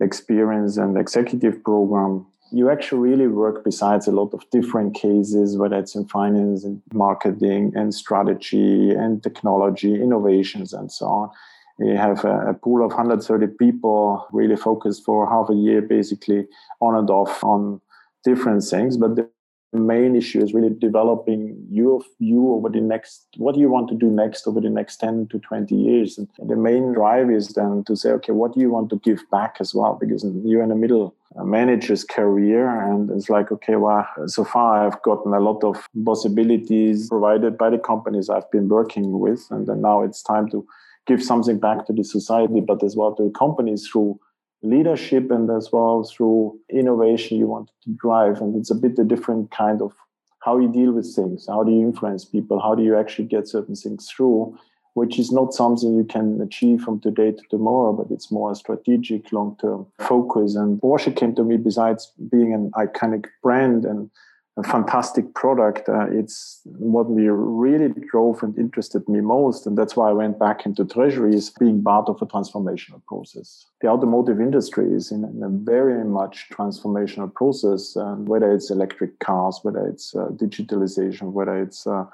experience 0.00 0.76
and 0.76 0.98
executive 0.98 1.62
program, 1.62 2.26
you 2.52 2.70
actually 2.70 3.10
really 3.10 3.28
work 3.28 3.64
besides 3.64 4.06
a 4.06 4.12
lot 4.12 4.34
of 4.34 4.48
different 4.50 4.94
cases, 4.94 5.56
whether 5.56 5.76
it's 5.76 5.94
in 5.94 6.06
finance 6.06 6.64
and 6.64 6.82
marketing 6.92 7.72
and 7.74 7.94
strategy 7.94 8.90
and 8.90 9.22
technology, 9.22 9.94
innovations, 9.94 10.72
and 10.72 10.90
so 10.90 11.06
on. 11.06 11.30
You 11.78 11.96
have 11.96 12.24
a, 12.24 12.54
pool 12.54 12.84
of 12.84 12.90
130 12.90 13.46
people 13.58 14.26
really 14.32 14.56
focused 14.56 15.04
for 15.04 15.28
half 15.28 15.48
a 15.48 15.54
year, 15.54 15.80
basically 15.80 16.46
on 16.80 16.94
and 16.94 17.08
off 17.08 17.42
on 17.42 17.80
different 18.22 18.62
things. 18.64 18.98
But 18.98 19.16
the 19.16 19.28
main 19.72 20.16
issue 20.16 20.42
is 20.42 20.52
really 20.52 20.74
developing 20.78 21.64
your 21.70 22.02
view 22.20 22.52
over 22.52 22.68
the 22.68 22.80
next 22.80 23.28
what 23.36 23.54
do 23.54 23.60
you 23.60 23.70
want 23.70 23.88
to 23.88 23.94
do 23.94 24.10
next 24.10 24.48
over 24.48 24.60
the 24.60 24.68
next 24.68 24.96
10 24.96 25.28
to 25.28 25.38
20 25.38 25.76
years 25.76 26.18
and 26.18 26.28
the 26.48 26.56
main 26.56 26.92
drive 26.92 27.30
is 27.30 27.50
then 27.50 27.84
to 27.86 27.94
say 27.94 28.10
okay 28.10 28.32
what 28.32 28.52
do 28.52 28.58
you 28.58 28.68
want 28.68 28.90
to 28.90 28.96
give 29.04 29.22
back 29.30 29.58
as 29.60 29.72
well 29.72 29.96
because 30.00 30.26
you're 30.44 30.64
in 30.64 30.70
the 30.70 30.74
middle 30.74 31.14
Uh, 31.38 31.44
manager's 31.44 32.02
career 32.02 32.68
and 32.68 33.08
it's 33.10 33.30
like 33.30 33.52
okay 33.52 33.76
well 33.76 34.04
so 34.26 34.42
far 34.42 34.84
i've 34.84 35.00
gotten 35.02 35.32
a 35.32 35.38
lot 35.38 35.62
of 35.62 35.76
possibilities 36.04 37.08
provided 37.08 37.56
by 37.56 37.70
the 37.70 37.78
companies 37.78 38.28
i've 38.28 38.50
been 38.50 38.68
working 38.68 39.20
with 39.20 39.46
and 39.50 39.68
then 39.68 39.80
now 39.80 40.02
it's 40.02 40.24
time 40.24 40.50
to 40.50 40.66
give 41.06 41.22
something 41.22 41.56
back 41.60 41.86
to 41.86 41.92
the 41.92 42.02
society 42.02 42.60
but 42.60 42.82
as 42.82 42.96
well 42.96 43.14
to 43.14 43.22
the 43.22 43.38
companies 43.38 43.86
through 43.86 44.18
leadership 44.62 45.30
and 45.30 45.50
as 45.50 45.70
well 45.72 46.04
through 46.04 46.58
innovation 46.70 47.38
you 47.38 47.46
want 47.46 47.70
to 47.84 47.90
drive. 47.94 48.40
And 48.40 48.56
it's 48.56 48.70
a 48.70 48.74
bit 48.74 48.98
a 48.98 49.04
different 49.04 49.50
kind 49.50 49.80
of 49.82 49.92
how 50.40 50.58
you 50.58 50.68
deal 50.68 50.92
with 50.92 51.14
things. 51.14 51.46
How 51.48 51.62
do 51.64 51.72
you 51.72 51.82
influence 51.82 52.24
people? 52.24 52.60
How 52.60 52.74
do 52.74 52.82
you 52.82 52.96
actually 52.96 53.26
get 53.26 53.48
certain 53.48 53.74
things 53.74 54.08
through? 54.10 54.58
Which 54.94 55.18
is 55.18 55.30
not 55.30 55.54
something 55.54 55.94
you 55.94 56.04
can 56.04 56.40
achieve 56.40 56.82
from 56.82 57.00
today 57.00 57.30
to 57.32 57.42
tomorrow, 57.48 57.92
but 57.92 58.10
it's 58.10 58.30
more 58.30 58.50
a 58.50 58.56
strategic 58.56 59.32
long 59.32 59.56
term 59.60 59.86
focus. 59.98 60.56
And 60.56 60.80
Porsche 60.80 61.14
came 61.14 61.34
to 61.36 61.44
me 61.44 61.56
besides 61.56 62.12
being 62.30 62.52
an 62.52 62.70
iconic 62.72 63.26
brand 63.42 63.84
and 63.84 64.10
a 64.56 64.62
fantastic 64.62 65.34
product. 65.34 65.88
Uh, 65.88 66.06
it's 66.10 66.60
what 66.64 67.08
we 67.08 67.28
really 67.28 67.92
drove 68.10 68.42
and 68.42 68.56
interested 68.58 69.08
me 69.08 69.20
most. 69.20 69.66
And 69.66 69.76
that's 69.78 69.96
why 69.96 70.10
I 70.10 70.12
went 70.12 70.38
back 70.38 70.66
into 70.66 70.84
treasuries 70.84 71.50
being 71.50 71.82
part 71.82 72.08
of 72.08 72.20
a 72.20 72.26
transformational 72.26 73.04
process. 73.06 73.66
The 73.80 73.88
automotive 73.88 74.40
industry 74.40 74.92
is 74.92 75.10
in, 75.10 75.24
in 75.24 75.42
a 75.42 75.48
very 75.48 76.04
much 76.04 76.48
transformational 76.52 77.32
process, 77.32 77.96
and 77.96 78.28
whether 78.28 78.52
it's 78.52 78.70
electric 78.70 79.18
cars, 79.20 79.60
whether 79.62 79.86
it's 79.86 80.14
uh, 80.14 80.26
digitalization, 80.34 81.32
whether 81.32 81.60
it's 81.62 81.86
uh, 81.86 82.04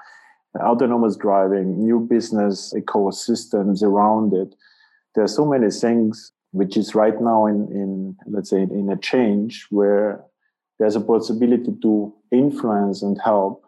autonomous 0.57 1.15
driving, 1.15 1.79
new 1.79 1.99
business 1.99 2.73
ecosystems 2.75 3.83
around 3.83 4.33
it. 4.33 4.55
There 5.15 5.23
are 5.23 5.27
so 5.27 5.45
many 5.45 5.69
things 5.71 6.31
which 6.51 6.77
is 6.77 6.95
right 6.95 7.19
now 7.21 7.45
in, 7.45 7.67
in 7.71 8.15
let's 8.27 8.49
say 8.49 8.61
in 8.61 8.89
a 8.89 8.97
change 8.97 9.67
where 9.69 10.23
there's 10.79 10.95
a 10.95 11.01
possibility 11.01 11.71
to 11.81 12.13
influence 12.31 13.01
and 13.01 13.19
help 13.23 13.65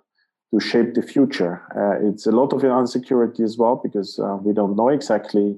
to 0.54 0.60
shape 0.60 0.94
the 0.94 1.02
future. 1.02 1.62
Uh, 1.76 2.08
it's 2.08 2.26
a 2.26 2.32
lot 2.32 2.54
of 2.54 2.64
insecurity 2.64 3.44
as 3.44 3.58
well 3.58 3.80
because 3.84 4.20
uh, 4.20 4.38
we 4.42 4.54
don't 4.54 4.76
know 4.76 4.90
exactly 4.90 5.58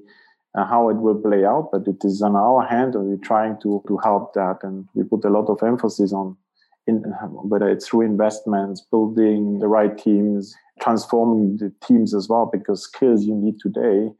uh, 0.54 0.66
how 0.66 0.90
it 0.90 0.96
will 0.96 1.14
play 1.14 1.44
out, 1.44 1.70
but 1.72 1.86
it 1.86 2.04
is 2.04 2.20
on 2.20 2.36
our 2.36 2.66
hand, 2.66 2.94
and 2.94 3.06
we're 3.06 3.16
trying 3.16 3.58
to 3.62 3.82
to 3.88 3.96
help 3.98 4.34
that. 4.34 4.58
And 4.62 4.86
we 4.94 5.02
put 5.02 5.24
a 5.24 5.30
lot 5.30 5.48
of 5.48 5.62
emphasis 5.62 6.12
on 6.12 6.36
in, 6.86 7.02
whether 7.32 7.68
it's 7.68 7.88
through 7.88 8.02
investments, 8.02 8.84
building 8.90 9.58
the 9.58 9.68
right 9.68 9.96
teams, 9.96 10.54
transforming 10.80 11.56
the 11.58 11.72
teams 11.86 12.14
as 12.14 12.28
well, 12.28 12.48
because 12.52 12.82
skills 12.82 13.24
you 13.24 13.34
need 13.34 13.58
today. 13.60 14.10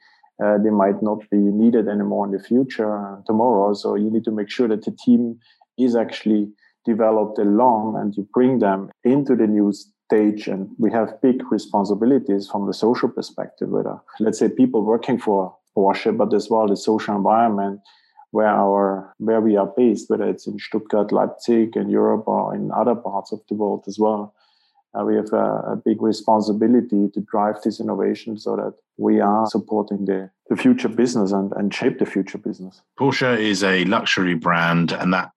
Uh, 0.42 0.58
they 0.58 0.70
might 0.70 1.00
not 1.02 1.18
be 1.30 1.36
needed 1.36 1.86
anymore 1.88 2.26
in 2.26 2.32
the 2.32 2.42
future 2.42 2.96
uh, 2.96 3.16
tomorrow. 3.26 3.74
So 3.74 3.94
you 3.94 4.10
need 4.10 4.24
to 4.24 4.32
make 4.32 4.50
sure 4.50 4.66
that 4.66 4.84
the 4.84 4.90
team 5.04 5.38
is 5.78 5.94
actually 5.94 6.50
developed 6.84 7.38
along 7.38 7.96
and 7.96 8.14
you 8.16 8.26
bring 8.32 8.58
them 8.58 8.90
into 9.04 9.36
the 9.36 9.46
new 9.46 9.72
stage 9.72 10.48
and 10.48 10.68
we 10.78 10.90
have 10.90 11.20
big 11.22 11.40
responsibilities 11.50 12.48
from 12.48 12.66
the 12.66 12.74
social 12.74 13.08
perspective 13.08 13.68
whether 13.68 13.96
let's 14.20 14.38
say 14.38 14.48
people 14.48 14.84
working 14.84 15.18
for 15.18 15.56
Porsche 15.76 16.16
but 16.16 16.34
as 16.34 16.50
well 16.50 16.66
the 16.66 16.76
social 16.76 17.16
environment 17.16 17.80
where 18.32 18.48
our 18.48 19.14
where 19.18 19.40
we 19.40 19.56
are 19.56 19.72
based 19.76 20.10
whether 20.10 20.28
it's 20.28 20.46
in 20.46 20.58
Stuttgart 20.58 21.12
Leipzig 21.12 21.76
in 21.76 21.88
Europe 21.88 22.24
or 22.26 22.54
in 22.54 22.72
other 22.72 22.94
parts 22.94 23.32
of 23.32 23.40
the 23.48 23.54
world 23.54 23.84
as 23.86 23.98
well 23.98 24.34
uh, 24.98 25.04
we 25.04 25.16
have 25.16 25.32
a, 25.32 25.72
a, 25.72 25.76
big 25.76 26.02
responsibility 26.02 27.08
to 27.14 27.20
drive 27.20 27.56
this 27.62 27.80
innovation 27.80 28.38
so 28.38 28.56
that 28.56 28.74
we 28.98 29.20
are 29.20 29.46
supporting 29.46 30.04
the, 30.04 30.30
the 30.50 30.56
future 30.56 30.88
business 30.88 31.32
and, 31.32 31.52
and 31.52 31.72
shape 31.72 31.98
the 31.98 32.04
future 32.04 32.38
business. 32.38 32.82
Porsche 32.98 33.38
is 33.38 33.64
a 33.64 33.84
luxury 33.86 34.34
brand, 34.34 34.92
and 34.92 35.14
that 35.14 35.30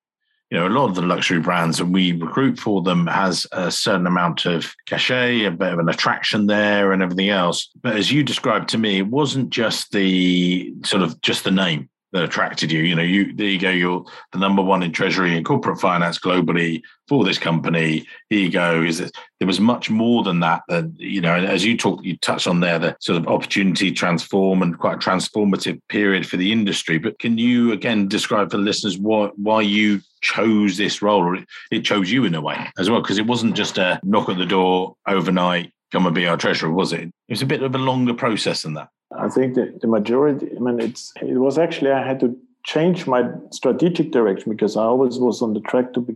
you 0.52 0.58
know, 0.58 0.68
a 0.68 0.70
lot 0.70 0.90
of 0.90 0.96
the 0.96 1.02
luxury 1.02 1.40
brands 1.40 1.80
and 1.80 1.94
we 1.94 2.12
recruit 2.12 2.60
for 2.60 2.82
them 2.82 3.08
has 3.08 3.48
a 3.52 3.72
certain 3.72 4.06
amount 4.06 4.46
of 4.46 4.74
cachet, 4.86 5.46
a 5.46 5.52
bit 5.52 5.74
of 5.74 5.80
an 5.80 5.90
attraction 5.90 6.48
there 6.48 6.92
and 6.92 7.02
everything 7.02 7.30
else. 7.30 7.70
But 7.82 7.96
as 7.96 8.12
you 8.12 8.24
described 8.24 8.70
to 8.70 8.78
me, 8.78 9.00
it 9.00 9.08
wasn't 9.08 9.50
just 9.50 9.92
the 9.92 10.74
sort 10.84 11.02
of 11.02 11.20
just 11.22 11.46
the 11.46 11.52
name 11.52 11.90
that 12.16 12.24
attracted 12.24 12.72
you. 12.72 12.80
You 12.80 12.96
know, 12.96 13.02
you 13.02 13.34
there 13.34 13.48
you 13.48 13.60
go, 13.60 13.70
you're 13.70 14.06
the 14.32 14.40
number 14.40 14.62
one 14.62 14.82
in 14.82 14.94
treasury 14.94 15.36
and 15.36 15.46
corporate 15.46 15.82
finance 15.82 16.18
globally 16.18 16.82
for 17.10 17.26
this 17.26 17.38
company. 17.38 18.08
Here 18.30 18.40
you 18.40 18.50
go. 18.50 18.82
Is 18.82 19.02
it, 19.02 19.12
there 19.40 19.48
was 19.48 19.60
much 19.60 19.90
more 19.90 20.24
than 20.24 20.40
that. 20.40 20.64
That 20.70 20.90
you 20.98 21.20
know, 21.20 21.36
as 21.36 21.66
you 21.66 21.76
talked, 21.76 22.06
you 22.06 22.16
touched 22.18 22.48
on 22.48 22.62
there 22.62 22.80
the 22.80 22.96
sort 23.02 23.18
of 23.18 23.28
opportunity 23.28 23.92
transform 23.92 24.62
and 24.62 24.80
quite 24.80 24.96
a 24.96 24.98
transformative 24.98 25.82
period 25.90 26.26
for 26.26 26.38
the 26.38 26.54
industry. 26.54 26.98
But 26.98 27.20
can 27.20 27.38
you 27.38 27.74
again 27.74 28.08
describe 28.08 28.50
for 28.50 28.58
the 28.58 28.64
listeners 28.64 28.98
why 28.98 29.28
why 29.36 29.62
you 29.62 30.00
chose 30.22 30.78
this 30.78 31.02
role, 31.02 31.22
or 31.22 31.36
it, 31.36 31.46
it 31.70 31.82
chose 31.82 32.10
you 32.10 32.24
in 32.24 32.34
a 32.34 32.42
way 32.42 32.66
as 32.80 32.90
well? 32.90 33.02
Because 33.02 33.18
it 33.18 33.28
wasn't 33.28 33.58
just 33.58 33.78
a 33.78 34.00
knock 34.04 34.30
at 34.30 34.38
the 34.38 34.46
door 34.46 34.96
overnight, 35.06 35.74
come 35.92 36.06
and 36.06 36.16
be 36.16 36.28
our 36.28 36.38
treasurer, 36.38 36.72
was 36.72 36.94
it? 36.94 37.02
It 37.02 37.14
was 37.28 37.42
a 37.42 37.46
bit 37.46 37.62
of 37.62 37.76
a 37.76 37.78
longer 37.78 38.14
process 38.14 38.62
than 38.62 38.76
that. 38.76 38.88
I 39.18 39.30
think 39.30 39.56
the, 39.56 39.78
the 39.82 39.88
majority, 39.88 40.50
I 40.56 40.60
mean, 40.60 40.80
it's 40.80 41.14
it 41.22 41.38
was 41.38 41.58
actually 41.58 41.92
I 41.92 42.06
had 42.06 42.20
to 42.22 42.36
change 42.64 43.08
my 43.08 43.24
strategic 43.52 44.12
direction 44.12 44.52
because 44.52 44.76
I 44.76 44.84
always 44.84 45.20
was 45.20 45.42
on 45.42 45.54
the 45.54 45.60
track 45.62 45.94
to 45.94 46.02
be, 46.02 46.16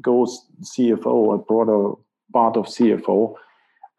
go 0.00 0.26
CFO, 0.62 1.34
a 1.34 1.38
broader 1.38 1.94
part 2.32 2.56
of 2.56 2.66
CFO 2.66 3.34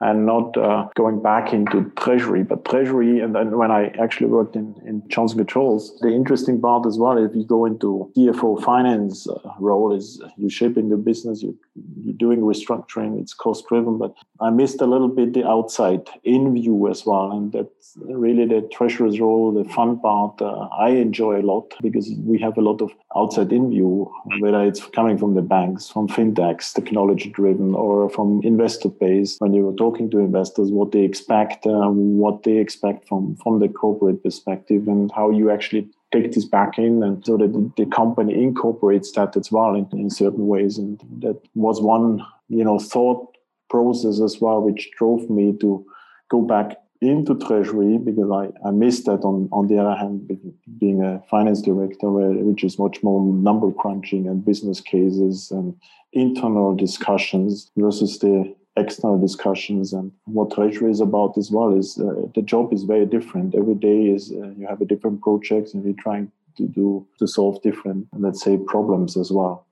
and 0.04 0.26
not 0.26 0.58
uh, 0.58 0.88
going 0.96 1.22
back 1.22 1.54
into 1.54 1.89
treasury. 1.98 2.44
But 2.44 2.66
treasury, 2.66 3.22
and 3.22 3.34
then 3.34 3.58
when 3.58 3.72
I 3.72 3.88
actually 4.02 4.28
worked 4.28 4.56
in, 4.56 4.76
in 4.86 5.02
Johnson 5.08 5.38
Controls, 5.38 5.98
the 6.02 6.10
interesting 6.10 6.60
part 6.60 6.86
as 6.86 6.98
well, 6.98 7.18
if 7.18 7.34
you 7.34 7.46
go 7.46 7.66
into 7.66 8.12
CFO 8.18 8.62
finance 8.62 9.28
uh, 9.30 9.39
role, 9.60 9.96
is 9.96 10.22
you're 10.38 10.50
shaping 10.50 10.89
the 10.89 10.98
business, 10.98 11.42
you, 11.42 11.58
you're 12.02 12.13
doing 12.16 12.42
restructuring, 12.42 13.20
it's 13.22 13.34
cost 13.34 13.66
driven. 13.70 13.98
But 13.98 14.13
I 14.42 14.50
missed 14.50 14.82
a 14.82 14.86
little 14.86 15.08
bit 15.08 15.34
the 15.34 15.48
outside 15.48 16.10
in 16.26 16.54
view 16.54 16.89
as 16.89 17.06
well. 17.06 17.32
And 17.32 17.54
that's 17.54 17.94
really 17.98 18.46
the 18.46 18.68
treasurer's 18.74 19.22
role, 19.22 19.54
the 19.54 19.70
fun 19.70 20.00
part. 20.00 20.42
Uh, 20.42 20.68
I 20.78 20.89
enjoy 20.89 21.39
a 21.39 21.48
lot 21.54 21.74
because 21.82 22.12
we 22.26 22.39
have 22.39 22.58
a 22.58 22.62
lot 22.62 22.82
of 22.82 22.92
outside 23.16 23.54
in 23.54 23.70
view, 23.70 24.12
whether 24.39 24.63
it's 24.63 24.86
coming 24.88 25.18
from 25.18 25.36
the 25.36 25.42
banks, 25.42 25.89
from 25.89 26.10
fintechs, 26.10 26.74
technology 26.74 27.30
driven, 27.30 27.74
or 27.74 28.10
from 28.10 28.42
investor 28.44 28.89
base. 28.89 29.38
When 29.39 29.54
you 29.54 29.63
were 29.66 29.76
talking 29.76 29.92
talking 29.93 30.10
to 30.10 30.19
investors, 30.19 30.71
what 30.71 30.91
they 30.91 31.03
expect, 31.03 31.65
uh, 31.65 31.89
what 31.89 32.43
they 32.43 32.58
expect 32.58 33.08
from 33.08 33.36
from 33.36 33.60
the 33.60 33.67
corporate 33.67 34.23
perspective, 34.23 34.88
and 34.88 35.12
how 35.12 35.29
you 35.29 35.51
actually 35.51 35.88
take 36.12 36.32
this 36.32 36.45
back 36.45 36.79
in, 36.79 37.03
and 37.03 37.23
so 37.25 37.38
that 37.38 37.51
the, 37.77 37.86
company 37.86 38.34
incorporates 38.34 39.12
that 39.12 39.36
as 39.38 39.51
well 39.51 39.75
in, 39.75 39.88
in 39.91 40.10
certain 40.10 40.47
ways. 40.47 40.77
And 40.77 40.99
that 41.19 41.39
was 41.53 41.79
one, 41.82 42.25
you 42.49 42.63
know, 42.63 42.79
thought 42.79 43.38
process 43.69 44.19
as 44.19 44.41
well, 44.41 44.62
which 44.62 44.89
drove 44.97 45.29
me 45.29 45.56
to 45.62 45.86
go 46.29 46.41
back 46.41 46.77
into 47.01 47.36
treasury 47.36 47.97
because 47.97 48.32
I, 48.32 48.67
I 48.67 48.71
missed 48.71 49.06
that 49.06 49.21
on, 49.25 49.49
on 49.51 49.67
the 49.67 49.77
other 49.77 49.95
hand 49.95 50.32
being 50.79 51.03
a 51.03 51.21
finance 51.29 51.62
director 51.62 52.10
which 52.10 52.63
is 52.63 52.79
much 52.79 53.03
more 53.03 53.21
number 53.21 53.71
crunching 53.73 54.25
and 54.25 54.45
business 54.45 54.79
cases 54.79 55.51
and 55.51 55.75
internal 56.13 56.73
discussions 56.73 57.69
versus 57.75 58.19
the 58.19 58.56
external 58.75 59.19
discussions 59.19 59.93
and 59.93 60.12
what 60.25 60.51
treasury 60.51 60.89
is 60.91 60.99
about 60.99 61.38
as 61.38 61.51
well 61.51 61.77
is 61.77 61.99
uh, 61.99 62.27
the 62.33 62.41
job 62.41 62.73
is 62.73 62.83
very 62.83 63.05
different. 63.05 63.55
Every 63.55 63.75
day 63.75 64.07
is 64.07 64.31
uh, 64.31 64.49
you 64.57 64.65
have 64.67 64.81
a 64.81 64.86
different 64.86 65.21
project 65.21 65.73
and 65.73 65.83
you're 65.83 65.93
trying 65.93 66.31
to 66.57 66.67
do 66.67 67.07
to 67.17 67.27
solve 67.27 67.62
different 67.63 68.07
let's 68.13 68.43
say 68.43 68.57
problems 68.57 69.17
as 69.17 69.31
well. 69.31 69.65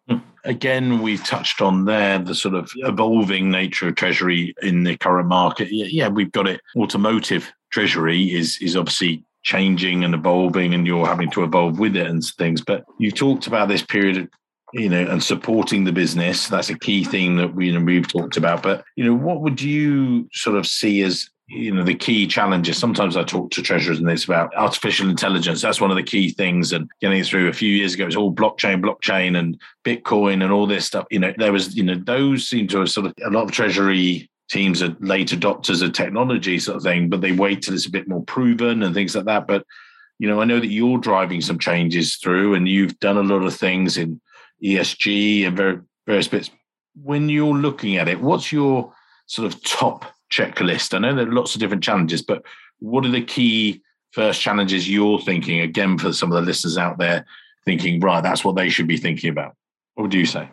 Again 0.44 1.02
we've 1.02 1.24
touched 1.24 1.62
on 1.62 1.86
there 1.86 2.20
the 2.20 2.36
sort 2.36 2.56
of 2.56 2.72
evolving 2.78 3.52
nature 3.52 3.88
of 3.88 3.96
treasury 3.96 4.54
in 4.62 4.84
the 4.84 4.98
current 4.98 5.28
market. 5.28 5.70
Yeah, 5.72 5.86
yeah 5.90 6.08
we've 6.08 6.32
got 6.32 6.48
it. 6.48 6.62
Automotive 6.76 7.52
treasury 7.72 8.34
is 8.34 8.58
is 8.62 8.76
obviously 8.76 9.24
changing 9.44 10.04
and 10.04 10.14
evolving 10.14 10.74
and 10.74 10.86
you're 10.86 11.08
having 11.08 11.32
to 11.32 11.44
evolve 11.44 11.80
with 11.80 11.96
it 11.96 12.08
and 12.08 12.24
things. 12.24 12.62
But 12.62 12.86
you 13.00 13.12
talked 13.12 13.48
about 13.48 13.68
this 13.68 13.84
period 13.84 14.30
you 14.74 14.90
know, 14.90 15.02
and 15.02 15.24
supporting 15.24 15.84
the 15.84 15.92
business. 15.92 16.48
That's 16.48 16.70
a 16.70 16.78
key 16.78 17.04
thing 17.04 17.38
that 17.38 17.54
we, 17.54 17.68
you 17.68 17.74
know, 17.74 17.84
we've 17.84 18.08
talked 18.08 18.38
about. 18.38 18.64
But, 18.64 18.84
you 18.96 19.04
know, 19.04 19.14
what 19.14 19.42
would 19.42 19.62
you 19.62 20.30
sort 20.34 20.58
of 20.58 20.66
see 20.66 21.02
as, 21.02 21.30
you 21.48 21.74
know, 21.74 21.84
the 21.84 21.96
key 21.96 22.28
challenges? 22.28 22.78
Sometimes 22.78 23.18
I 23.18 23.24
talk 23.24 23.52
to 23.52 23.62
treasurers 23.62 24.00
and 24.00 24.10
it's 24.10 24.26
about 24.26 24.56
artificial 24.56 25.10
intelligence. 25.10 25.62
That's 25.62 25.82
one 25.82 25.92
of 25.92 25.98
the 25.98 26.04
key 26.04 26.30
things. 26.30 26.72
And 26.72 26.90
getting 27.02 27.24
through 27.24 27.50
a 27.50 27.54
few 27.54 27.70
years 27.70 27.94
ago, 27.94 28.04
it 28.04 28.08
was 28.08 28.16
all 28.16 28.34
blockchain, 28.34 28.82
blockchain 28.82 29.38
and 29.38 29.60
Bitcoin 29.84 30.44
and 30.44 30.52
all 30.52 30.68
this 30.68 30.86
stuff. 30.86 31.06
You 31.12 31.20
know, 31.20 31.34
there 31.38 31.52
was, 31.52 31.76
you 31.76 31.84
know, 31.84 31.96
those 31.96 32.48
seem 32.48 32.68
to 32.68 32.80
have 32.80 32.90
sort 32.92 33.08
of 33.08 33.14
a 33.26 33.30
lot 33.30 33.44
of 33.44 33.52
treasury 33.52 34.30
teams 34.50 34.82
are 34.84 34.96
late 35.00 35.30
adopters 35.30 35.82
of 35.82 35.94
technology 35.94 36.60
sort 36.60 36.78
of 36.78 36.84
thing, 36.84 37.10
but 37.10 37.22
they 37.22 37.32
wait 37.32 37.62
till 37.62 37.74
it's 37.74 37.88
a 37.88 37.92
bit 37.92 38.08
more 38.08 38.24
proven 38.24 38.84
and 38.84 38.94
things 38.94 39.16
like 39.16 39.26
that. 39.26 39.48
But, 39.48 39.66
you 40.20 40.28
know, 40.28 40.42
I 40.42 40.46
know 40.46 40.60
that 40.60 40.68
you're 40.68 40.98
driving 40.98 41.42
some 41.42 41.58
changes 41.58 42.18
through 42.18 42.56
and 42.56 42.68
you've 42.68 43.00
done 43.00 43.18
a 43.18 43.24
lot 43.24 43.44
of 43.44 43.56
things 43.56 43.98
in 43.98 44.20
ESG 44.64 45.48
and 45.48 45.84
various 46.06 46.28
bits. 46.28 46.50
When 47.02 47.30
you're 47.30 47.56
looking 47.56 47.98
at 47.98 48.08
it, 48.08 48.22
what's 48.22 48.52
your 48.52 48.94
sort 49.26 49.52
of 49.52 49.64
top 49.64 50.06
checklist? 50.32 50.94
I 50.94 51.00
know 51.00 51.16
there 51.16 51.28
are 51.28 51.32
lots 51.32 51.56
of 51.56 51.62
different 51.62 51.84
challenges, 51.84 52.22
but 52.22 52.44
what 52.80 53.06
are 53.06 53.12
the 53.12 53.24
key 53.24 53.82
first 54.12 54.42
challenges 54.42 54.90
you're 54.90 55.20
thinking? 55.22 55.62
Again, 55.62 55.98
for 55.98 56.12
some 56.14 56.32
of 56.32 56.36
the 56.36 56.46
listeners 56.46 56.78
out 56.78 56.98
there 56.98 57.26
thinking, 57.66 58.00
right, 58.00 58.22
that's 58.22 58.44
what 58.44 58.56
they 58.56 58.70
should 58.70 58.88
be 58.88 58.98
thinking 58.98 59.30
about. 59.30 59.56
What 59.96 60.04
would 60.04 60.14
you 60.14 60.26
say? 60.26 60.50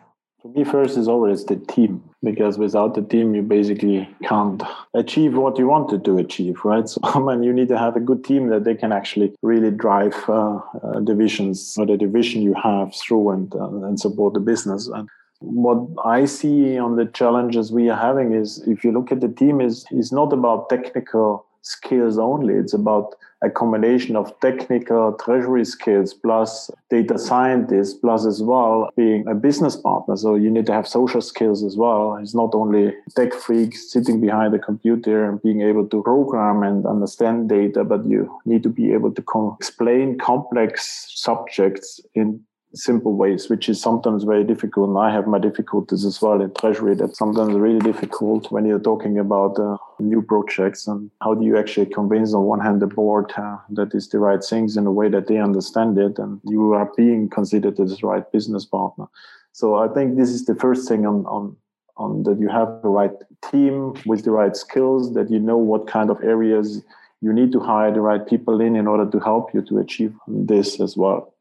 For 0.49 0.59
me, 0.59 0.65
first 0.65 0.97
is 0.97 1.09
always 1.09 1.45
the 1.45 1.57
team, 1.57 2.03
because 2.23 2.59
without 2.59 2.95
the 2.95 3.03
team, 3.03 3.35
you 3.35 3.43
basically 3.43 4.09
can't 4.23 4.63
achieve 4.95 5.35
what 5.35 5.59
you 5.59 5.67
wanted 5.67 6.05
to 6.07 6.19
achieve, 6.19 6.65
right? 6.65 6.89
So, 6.89 7.01
I 7.03 7.19
mean, 7.19 7.43
you 7.43 7.53
need 7.53 7.69
to 7.69 7.79
have 7.79 7.97
a 7.97 8.01
good 8.01 8.25
team 8.25 8.49
that 8.49 8.65
they 8.65 8.75
can 8.75 8.93
actually 8.93 9.35
really 9.43 9.71
drive 9.71 10.15
uh, 10.29 10.61
uh, 10.83 11.01
divisions 11.01 11.77
or 11.77 11.87
the 11.87 11.97
division 11.97 12.43
you 12.43 12.55
have 12.55 12.95
through 12.95 13.31
and, 13.31 13.55
uh, 13.55 13.87
and 13.87 14.01
support 14.01 14.35
the 14.35 14.41
business. 14.41 14.87
And 14.87 15.09
what 15.41 15.87
I 16.05 16.25
see 16.25 16.79
on 16.79 16.97
the 16.97 17.07
challenges 17.07 17.71
we 17.71 17.91
are 17.91 17.99
having 17.99 18.33
is 18.33 18.63
if 18.67 18.85
you 18.85 18.93
look 18.93 19.13
at 19.13 19.21
the 19.21 19.29
team, 19.29 19.61
is 19.61 19.85
is 19.91 20.13
not 20.13 20.33
about 20.33 20.71
technical 20.71 21.45
skills 21.63 22.19
only. 22.19 22.55
It's 22.55 22.75
about 22.75 23.15
a 23.43 23.51
combination 23.51 24.17
of 24.17 24.39
technical 24.41 25.13
treasury 25.13 25.65
skills 25.65 26.13
plus 26.13 26.71
data 26.91 27.19
scientists 27.19 27.95
plus 27.95 28.27
as 28.27 28.43
well 28.43 28.91
being 28.97 29.27
a 29.29 29.35
business 29.35 29.77
partner. 29.77 30.17
So 30.17 30.35
you 30.35 30.51
need 30.51 30.67
to 30.67 30.73
have 30.73 30.89
social 30.89 31.21
skills 31.21 31.63
as 31.63 31.77
well. 31.77 32.17
It's 32.21 32.35
not 32.35 32.55
only 32.55 32.95
tech 33.15 33.33
freaks 33.33 33.93
sitting 33.93 34.21
behind 34.21 34.55
a 34.55 34.59
computer 34.59 35.25
and 35.25 35.41
being 35.41 35.63
able 35.63 35.87
to 35.89 36.03
program 36.03 36.63
and 36.63 36.85
understand 36.87 37.49
data, 37.49 37.85
but 37.85 38.07
you 38.07 38.41
need 38.45 38.63
to 38.65 38.69
be 38.69 38.93
able 38.93 39.13
to 39.13 39.23
com- 39.23 39.57
explain 39.59 40.19
complex 40.19 41.13
subjects 41.15 42.01
in 42.15 42.41
simple 42.75 43.17
ways, 43.17 43.49
which 43.49 43.69
is 43.69 43.81
sometimes 43.81 44.25
very 44.25 44.45
difficult. 44.45 44.91
And 44.91 44.99
I 44.99 45.11
have 45.11 45.27
my 45.27 45.39
difficulties 45.39 46.05
as 46.05 46.21
well 46.21 46.41
in 46.41 46.53
treasury. 46.55 46.95
That's 46.95 47.19
sometimes 47.19 47.55
really 47.55 47.79
difficult 47.81 48.53
when 48.53 48.67
you're 48.67 48.79
talking 48.79 49.19
about 49.19 49.59
uh, 49.59 49.77
new 49.99 50.23
projects 50.23 50.87
and 50.87 51.11
how 51.23 51.35
do 51.35 51.45
you 51.45 51.57
actually 51.59 51.87
convince 51.87 52.35
on 52.35 52.45
one 52.45 52.61
hand 52.61 52.83
the 52.83 52.87
board 52.87 53.33
uh, 53.37 53.57
that 53.71 53.95
is 53.95 54.09
the 54.09 54.19
right 54.19 54.43
things 54.43 54.77
in 54.77 54.87
a 54.87 54.93
way 54.93 55.09
that 55.09 55.27
they 55.27 55.39
understand 55.39 55.99
it 55.99 56.19
and 56.19 56.41
you 56.45 56.73
are 56.73 56.91
being 56.97 57.29
considered 57.29 57.79
as 57.81 57.99
the 57.99 58.07
right 58.07 58.31
business 58.33 58.65
partner. 58.65 59.07
So 59.53 59.77
I 59.77 59.89
think 59.89 60.17
this 60.17 60.31
is 60.31 60.45
the 60.45 60.55
first 60.55 60.89
thing 60.89 61.07
on, 61.07 61.25
on 61.27 61.57
on 61.97 62.23
that 62.23 62.39
you 62.39 62.49
have 62.49 62.81
the 62.83 62.89
right 62.89 63.11
team 63.51 63.93
with 64.07 64.25
the 64.25 64.31
right 64.31 64.57
skills, 64.57 65.15
that 65.15 65.29
you 65.33 65.41
know 65.41 65.57
what 65.57 65.89
kind 65.89 66.11
of 66.11 66.23
areas 66.23 66.81
you 67.21 67.33
need 67.33 67.51
to 67.51 67.59
hire 67.59 67.93
the 67.93 68.01
right 68.01 68.25
people 68.25 68.61
in 68.61 68.77
in 68.77 68.87
order 68.87 69.11
to 69.11 69.19
help 69.19 69.53
you 69.53 69.63
to 69.63 69.79
achieve 69.79 70.15
this 70.29 70.81
as 70.81 70.97
well 70.97 71.35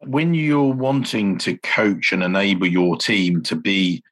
when 0.00 0.34
you're 0.34 0.72
wanting 0.72 1.38
to 1.38 1.56
coach 1.58 2.12
and 2.12 2.22
enable 2.22 2.66
your 2.66 2.96
team 2.96 3.42
to 3.42 3.56
be 3.56 4.02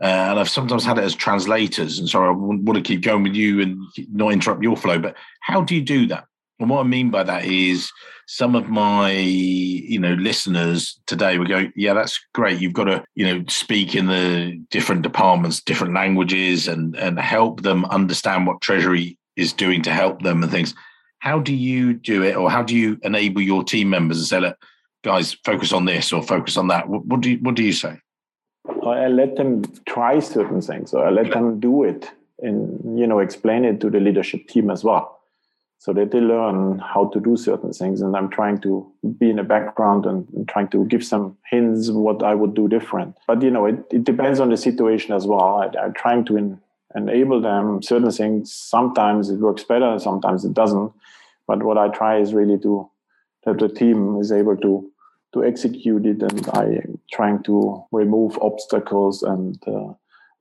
uh, 0.00 0.30
and 0.30 0.40
I've 0.40 0.48
sometimes 0.48 0.84
had 0.84 0.96
it 0.96 1.04
as 1.04 1.14
translators. 1.14 1.98
And 1.98 2.08
sorry, 2.08 2.28
I 2.28 2.32
want 2.32 2.74
to 2.74 2.80
keep 2.80 3.02
going 3.02 3.22
with 3.22 3.34
you 3.34 3.60
and 3.60 3.78
not 4.10 4.32
interrupt 4.32 4.62
your 4.62 4.76
flow. 4.76 4.98
But 4.98 5.14
how 5.40 5.60
do 5.60 5.74
you 5.74 5.82
do 5.82 6.06
that? 6.06 6.24
And 6.58 6.70
what 6.70 6.80
I 6.80 6.84
mean 6.84 7.10
by 7.10 7.22
that 7.22 7.44
is 7.44 7.90
some 8.26 8.54
of 8.54 8.68
my, 8.68 9.12
you 9.12 9.98
know, 9.98 10.14
listeners 10.14 10.98
today 11.06 11.36
will 11.38 11.46
go, 11.46 11.66
yeah, 11.76 11.92
that's 11.92 12.18
great. 12.32 12.60
You've 12.60 12.72
got 12.72 12.84
to, 12.84 13.04
you 13.14 13.26
know, 13.26 13.44
speak 13.48 13.94
in 13.94 14.06
the 14.06 14.62
different 14.70 15.02
departments, 15.02 15.60
different 15.60 15.94
languages, 15.94 16.68
and 16.68 16.96
and 16.96 17.18
help 17.18 17.62
them 17.62 17.84
understand 17.86 18.46
what 18.46 18.60
Treasury 18.60 19.18
is 19.36 19.52
doing 19.52 19.82
to 19.82 19.92
help 19.92 20.22
them 20.22 20.42
and 20.42 20.52
things. 20.52 20.74
How 21.18 21.40
do 21.40 21.54
you 21.54 21.94
do 21.94 22.22
it, 22.22 22.36
or 22.36 22.50
how 22.50 22.62
do 22.62 22.74
you 22.74 22.98
enable 23.02 23.42
your 23.42 23.64
team 23.64 23.90
members 23.90 24.18
and 24.18 24.26
say, 24.26 24.40
look, 24.40 24.56
guys, 25.02 25.34
focus 25.44 25.72
on 25.72 25.84
this 25.84 26.12
or 26.12 26.22
focus 26.22 26.56
on 26.56 26.68
that? 26.68 26.88
What, 26.88 27.04
what 27.06 27.20
do 27.20 27.30
you 27.30 27.38
What 27.38 27.54
do 27.54 27.62
you 27.62 27.72
say? 27.72 28.00
I 28.86 29.08
let 29.08 29.36
them 29.36 29.62
try 29.86 30.20
certain 30.20 30.60
things, 30.60 30.92
or 30.92 31.06
I 31.06 31.10
let 31.10 31.30
them 31.32 31.60
do 31.60 31.84
it, 31.84 32.10
and 32.40 32.98
you 32.98 33.06
know, 33.06 33.18
explain 33.18 33.64
it 33.64 33.80
to 33.80 33.90
the 33.90 34.00
leadership 34.00 34.48
team 34.48 34.70
as 34.70 34.84
well, 34.84 35.18
so 35.78 35.92
that 35.92 36.10
they 36.10 36.20
learn 36.20 36.78
how 36.78 37.08
to 37.08 37.20
do 37.20 37.36
certain 37.36 37.72
things. 37.72 38.00
And 38.00 38.16
I'm 38.16 38.28
trying 38.28 38.60
to 38.60 38.90
be 39.18 39.30
in 39.30 39.36
the 39.36 39.42
background 39.42 40.06
and, 40.06 40.28
and 40.34 40.48
trying 40.48 40.68
to 40.68 40.84
give 40.84 41.04
some 41.04 41.36
hints 41.50 41.90
what 41.90 42.22
I 42.22 42.34
would 42.34 42.54
do 42.54 42.68
different. 42.68 43.16
But 43.26 43.42
you 43.42 43.50
know, 43.50 43.66
it, 43.66 43.78
it 43.90 44.04
depends 44.04 44.40
on 44.40 44.50
the 44.50 44.56
situation 44.56 45.14
as 45.14 45.26
well. 45.26 45.72
I, 45.78 45.84
am 45.84 45.94
trying 45.94 46.24
to 46.26 46.36
in, 46.36 46.60
enable 46.94 47.40
them 47.40 47.82
certain 47.82 48.10
things. 48.10 48.52
Sometimes 48.52 49.30
it 49.30 49.38
works 49.38 49.64
better, 49.64 49.98
sometimes 49.98 50.44
it 50.44 50.54
doesn't. 50.54 50.92
But 51.46 51.62
what 51.62 51.78
I 51.78 51.88
try 51.88 52.18
is 52.18 52.34
really 52.34 52.58
to 52.60 52.89
that 53.44 53.58
the 53.58 53.68
team 53.68 54.18
is 54.20 54.32
able 54.32 54.56
to 54.58 54.90
to 55.32 55.44
execute 55.44 56.06
it. 56.06 56.22
And 56.22 56.48
I 56.52 56.64
am 56.64 56.98
trying 57.12 57.42
to 57.44 57.84
remove 57.92 58.38
obstacles 58.42 59.22
and 59.22 59.56
uh, 59.66 59.92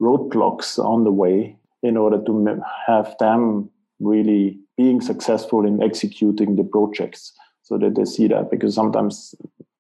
roadblocks 0.02 0.84
on 0.84 1.04
the 1.04 1.12
way 1.12 1.58
in 1.84 1.96
order 1.96 2.22
to 2.26 2.62
have 2.88 3.16
them 3.20 3.70
really 4.00 4.60
being 4.78 5.02
successful 5.02 5.66
in 5.66 5.84
executing 5.84 6.56
the 6.56 6.64
projects 6.64 7.34
so 7.62 7.78
that 7.78 7.96
they 7.96 8.06
see 8.06 8.28
that. 8.28 8.50
Because 8.50 8.74
sometimes 8.74 9.36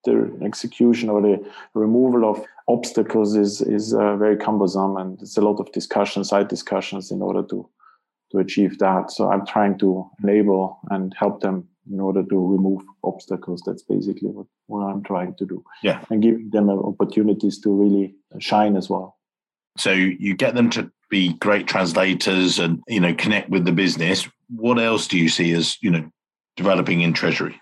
the 0.05 0.31
execution 0.43 1.09
or 1.09 1.21
the 1.21 1.43
removal 1.73 2.29
of 2.29 2.45
obstacles 2.67 3.35
is 3.35 3.61
is 3.61 3.93
uh, 3.93 4.15
very 4.15 4.37
cumbersome 4.37 4.95
and 4.97 5.21
it's 5.21 5.37
a 5.37 5.41
lot 5.41 5.59
of 5.59 5.71
discussion 5.71 6.23
side 6.23 6.47
discussions 6.47 7.11
in 7.11 7.21
order 7.21 7.43
to 7.43 7.67
to 8.31 8.37
achieve 8.37 8.77
that. 8.79 9.11
So 9.11 9.29
i'm 9.31 9.45
trying 9.45 9.77
to 9.79 10.09
enable 10.23 10.79
and 10.89 11.13
help 11.17 11.41
them 11.41 11.67
in 11.89 11.99
order 11.99 12.23
to 12.23 12.47
remove 12.47 12.81
obstacles. 13.03 13.61
That's 13.65 13.83
basically 13.83 14.29
what, 14.29 14.47
what 14.67 14.81
I'm 14.81 15.03
trying 15.03 15.35
to 15.35 15.45
do. 15.45 15.63
Yeah. 15.83 16.03
And 16.09 16.21
giving 16.21 16.49
them 16.51 16.69
opportunities 16.69 17.59
to 17.61 17.71
really 17.71 18.15
shine 18.39 18.75
as 18.75 18.89
well. 18.89 19.17
So 19.77 19.91
you 19.91 20.35
get 20.35 20.55
them 20.55 20.69
to 20.71 20.91
be 21.09 21.33
great 21.33 21.67
translators 21.67 22.59
and, 22.59 22.81
you 22.87 22.99
know, 22.99 23.13
connect 23.13 23.49
with 23.49 23.65
the 23.65 23.71
business. 23.71 24.27
What 24.49 24.79
else 24.79 25.07
do 25.07 25.17
you 25.17 25.29
see 25.29 25.53
as, 25.53 25.77
you 25.81 25.89
know, 25.89 26.11
developing 26.57 27.01
in 27.01 27.13
Treasury? 27.13 27.59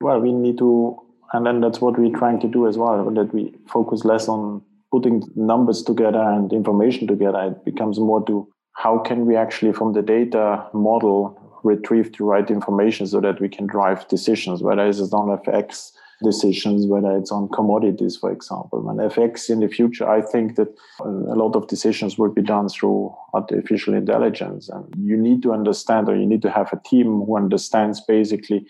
Well, 0.00 0.20
we 0.20 0.32
need 0.32 0.58
to, 0.58 0.96
and 1.32 1.44
then 1.44 1.60
that's 1.60 1.80
what 1.80 1.98
we're 1.98 2.16
trying 2.16 2.40
to 2.40 2.48
do 2.48 2.68
as 2.68 2.78
well, 2.78 3.10
that 3.10 3.34
we 3.34 3.54
focus 3.68 4.04
less 4.04 4.28
on 4.28 4.62
putting 4.92 5.22
numbers 5.34 5.82
together 5.82 6.20
and 6.20 6.52
information 6.52 7.06
together. 7.06 7.40
It 7.40 7.64
becomes 7.64 7.98
more 7.98 8.24
to 8.26 8.48
how 8.74 8.98
can 9.00 9.26
we 9.26 9.34
actually, 9.34 9.72
from 9.72 9.92
the 9.92 10.02
data 10.02 10.64
model, 10.72 11.36
retrieve 11.64 12.16
the 12.16 12.24
right 12.24 12.50
information 12.50 13.06
so 13.06 13.20
that 13.20 13.40
we 13.40 13.48
can 13.48 13.66
drive 13.66 14.06
decisions, 14.08 14.62
whether 14.62 14.86
it's 14.86 15.00
on 15.00 15.38
FX 15.38 15.92
decisions, 16.22 16.86
whether 16.86 17.16
it's 17.16 17.30
on 17.30 17.48
commodities, 17.48 18.16
for 18.16 18.32
example. 18.32 18.88
And 18.90 18.98
FX 18.98 19.48
in 19.50 19.60
the 19.60 19.68
future, 19.68 20.08
I 20.08 20.20
think 20.20 20.56
that 20.56 20.68
a 21.00 21.06
lot 21.08 21.54
of 21.54 21.68
decisions 21.68 22.18
will 22.18 22.30
be 22.30 22.42
done 22.42 22.68
through 22.68 23.14
artificial 23.34 23.94
intelligence. 23.94 24.68
And 24.68 24.84
you 24.98 25.16
need 25.16 25.42
to 25.42 25.52
understand, 25.52 26.08
or 26.08 26.16
you 26.16 26.26
need 26.26 26.42
to 26.42 26.50
have 26.50 26.72
a 26.72 26.80
team 26.84 27.22
who 27.22 27.36
understands 27.36 28.00
basically 28.00 28.66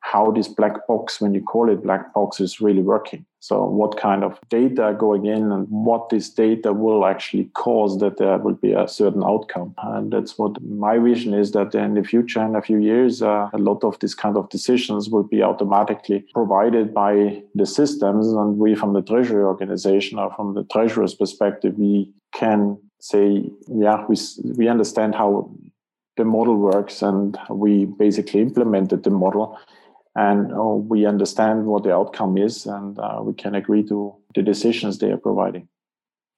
how 0.00 0.30
this 0.30 0.48
black 0.48 0.86
box, 0.86 1.20
when 1.20 1.34
you 1.34 1.42
call 1.42 1.70
it 1.70 1.82
black 1.82 2.12
box, 2.14 2.40
is 2.40 2.60
really 2.60 2.82
working. 2.82 3.24
So, 3.40 3.64
what 3.64 3.96
kind 3.96 4.24
of 4.24 4.38
data 4.48 4.94
going 4.98 5.26
in 5.26 5.52
and 5.52 5.66
what 5.68 6.08
this 6.08 6.28
data 6.30 6.72
will 6.72 7.06
actually 7.06 7.44
cause 7.54 7.98
that 8.00 8.16
there 8.16 8.38
will 8.38 8.54
be 8.54 8.72
a 8.72 8.88
certain 8.88 9.22
outcome. 9.24 9.74
And 9.78 10.12
that's 10.12 10.38
what 10.38 10.60
my 10.62 10.98
vision 10.98 11.32
is 11.32 11.52
that 11.52 11.74
in 11.74 11.94
the 11.94 12.04
future, 12.04 12.42
in 12.42 12.56
a 12.56 12.62
few 12.62 12.78
years, 12.78 13.22
uh, 13.22 13.48
a 13.52 13.58
lot 13.58 13.84
of 13.84 13.98
these 14.00 14.14
kind 14.14 14.36
of 14.36 14.48
decisions 14.48 15.08
will 15.08 15.22
be 15.22 15.42
automatically 15.42 16.24
provided 16.34 16.92
by 16.92 17.42
the 17.54 17.66
systems. 17.66 18.26
And 18.28 18.58
we, 18.58 18.74
from 18.74 18.94
the 18.94 19.02
Treasury 19.02 19.44
organization 19.44 20.18
or 20.18 20.32
from 20.34 20.54
the 20.54 20.64
Treasurer's 20.64 21.14
perspective, 21.14 21.78
we 21.78 22.12
can 22.34 22.78
say, 23.00 23.50
yeah, 23.68 24.04
we, 24.06 24.16
we 24.56 24.68
understand 24.68 25.14
how 25.14 25.50
the 26.16 26.24
model 26.24 26.56
works 26.56 27.00
and 27.00 27.38
we 27.48 27.86
basically 27.86 28.40
implemented 28.40 29.02
the 29.02 29.10
model 29.10 29.58
and 30.16 30.52
uh, 30.52 30.62
we 30.62 31.06
understand 31.06 31.66
what 31.66 31.84
the 31.84 31.94
outcome 31.94 32.36
is 32.36 32.66
and 32.66 32.98
uh, 32.98 33.20
we 33.22 33.32
can 33.32 33.54
agree 33.54 33.82
to 33.84 34.14
the 34.34 34.42
decisions 34.42 34.98
they 34.98 35.10
are 35.10 35.16
providing. 35.16 35.68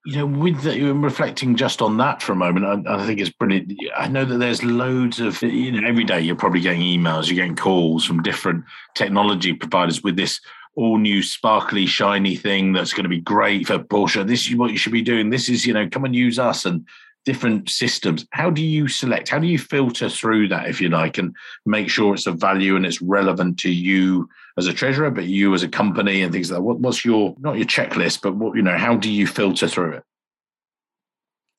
You 0.04 0.16
know 0.16 0.26
with 0.26 0.62
the, 0.62 0.92
reflecting 0.92 1.54
just 1.54 1.80
on 1.80 1.96
that 1.98 2.22
for 2.22 2.32
a 2.32 2.36
moment 2.36 2.88
I, 2.88 2.94
I, 2.96 3.06
think 3.06 3.20
it's 3.20 3.30
brilliant. 3.30 3.72
I 3.96 4.08
know 4.08 4.24
that 4.24 4.38
there's 4.38 4.64
loads 4.64 5.20
of 5.20 5.40
you 5.42 5.70
know 5.70 5.86
every 5.86 6.02
day 6.02 6.20
you're 6.20 6.34
probably 6.34 6.60
getting 6.60 6.82
emails 6.82 7.28
you're 7.28 7.36
getting 7.36 7.54
calls 7.54 8.04
from 8.04 8.20
different 8.20 8.64
technology 8.96 9.52
providers 9.52 10.02
with 10.02 10.16
this 10.16 10.40
all 10.74 10.98
new 10.98 11.22
sparkly 11.22 11.86
shiny 11.86 12.34
thing 12.34 12.72
that's 12.72 12.92
going 12.92 13.04
to 13.04 13.08
be 13.08 13.20
great 13.20 13.66
for 13.66 13.78
porsche. 13.78 14.26
This 14.26 14.48
is 14.48 14.56
what 14.56 14.72
you 14.72 14.78
should 14.78 14.92
be 14.92 15.02
doing. 15.02 15.30
This 15.30 15.48
is 15.48 15.66
you 15.66 15.72
know 15.72 15.88
come 15.88 16.04
and 16.04 16.16
use 16.16 16.38
us 16.38 16.66
and 16.66 16.84
different 17.24 17.68
systems. 17.70 18.26
How 18.30 18.50
do 18.50 18.62
you 18.62 18.88
select? 18.88 19.28
How 19.28 19.38
do 19.38 19.46
you 19.46 19.58
filter 19.58 20.08
through 20.08 20.48
that, 20.48 20.68
if 20.68 20.80
you 20.80 20.88
like, 20.88 21.18
and 21.18 21.34
make 21.66 21.88
sure 21.88 22.14
it's 22.14 22.26
of 22.26 22.38
value 22.38 22.76
and 22.76 22.84
it's 22.84 23.02
relevant 23.02 23.58
to 23.60 23.70
you 23.70 24.28
as 24.58 24.66
a 24.66 24.72
treasurer, 24.72 25.10
but 25.10 25.24
you 25.24 25.54
as 25.54 25.62
a 25.62 25.68
company 25.68 26.22
and 26.22 26.32
things 26.32 26.50
like 26.50 26.58
that? 26.58 26.62
What, 26.62 26.80
what's 26.80 27.04
your 27.04 27.34
not 27.38 27.56
your 27.56 27.66
checklist, 27.66 28.22
but 28.22 28.34
what 28.34 28.56
you 28.56 28.62
know? 28.62 28.76
How 28.76 28.96
do 28.96 29.10
you 29.10 29.26
filter 29.26 29.68
through 29.68 29.92
it? 29.94 30.04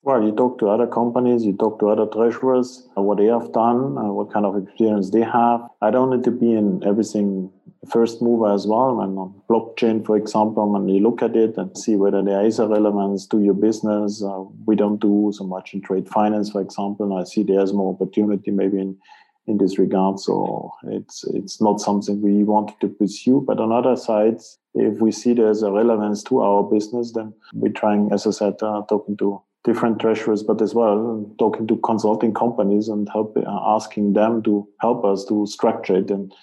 Well, 0.06 0.22
you 0.22 0.34
talk 0.34 0.60
to 0.60 0.68
other 0.68 0.86
companies, 0.86 1.46
you 1.46 1.56
talk 1.56 1.80
to 1.80 1.88
other 1.88 2.06
treasurers, 2.08 2.90
what 2.96 3.20
they 3.20 3.28
have 3.28 3.54
done, 3.54 3.98
uh, 3.98 4.12
what 4.12 4.34
kind 4.34 4.46
of 4.46 4.62
experience 4.62 5.12
they 5.12 5.22
have. 5.22 5.62
I 5.82 5.92
don't 5.92 6.10
need 6.10 6.26
to 6.26 6.32
be 6.32 6.52
in 6.52 6.84
everything 6.86 7.50
first 7.90 8.22
mover 8.22 8.54
as 8.54 8.66
well. 8.66 9.02
And 9.02 9.18
on 9.18 9.42
blockchain, 9.50 10.06
for 10.06 10.16
example, 10.18 10.72
when 10.72 10.88
you 10.88 11.02
look 11.02 11.22
at 11.22 11.36
it 11.36 11.58
and 11.58 11.78
see 11.78 11.96
whether 11.96 12.22
there 12.22 12.46
is 12.46 12.60
a 12.60 12.68
relevance 12.68 13.28
to 13.28 13.42
your 13.42 13.54
business, 13.54 14.24
uh, 14.24 14.44
we 14.66 14.76
don't 14.76 15.00
do 15.00 15.32
so 15.34 15.44
much 15.44 15.74
in 15.74 15.82
trade 15.82 16.08
finance, 16.08 16.52
for 16.52 16.62
example. 16.62 17.12
And 17.12 17.20
I 17.20 17.24
see 17.24 17.44
there's 17.44 17.74
more 17.74 17.94
opportunity 17.94 18.52
maybe 18.52 18.80
in 18.80 18.98
in 19.46 19.58
this 19.58 19.78
regard. 19.78 20.20
So 20.20 20.72
it's 20.88 21.26
it's 21.26 21.62
not 21.62 21.82
something 21.82 22.22
we 22.22 22.44
wanted 22.44 22.80
to 22.82 22.88
pursue. 22.88 23.44
But 23.46 23.60
on 23.60 23.72
other 23.72 23.96
sides, 23.96 24.60
if 24.74 25.00
we 25.00 25.12
see 25.12 25.34
there's 25.34 25.64
a 25.64 25.72
relevance 25.72 26.24
to 26.24 26.42
our 26.42 26.64
business, 26.64 27.12
then 27.12 27.34
we're 27.54 27.72
trying, 27.72 28.10
as 28.12 28.26
I 28.26 28.32
said, 28.32 28.56
uh, 28.62 28.84
talking 28.88 29.18
to 29.18 29.42
different 29.64 30.00
treasurers, 30.00 30.44
but 30.44 30.62
as 30.62 30.74
well 30.74 31.34
talking 31.40 31.68
to 31.68 31.78
consulting 31.78 32.34
companies 32.34 32.90
and 32.90 33.08
help 33.10 33.38
uh, 33.38 33.76
asking 33.76 34.14
them 34.14 34.44
to 34.44 34.68
help 34.82 35.06
us 35.06 35.26
to 35.26 35.46
structure 35.46 35.98
it 35.98 36.12
and 36.12 36.34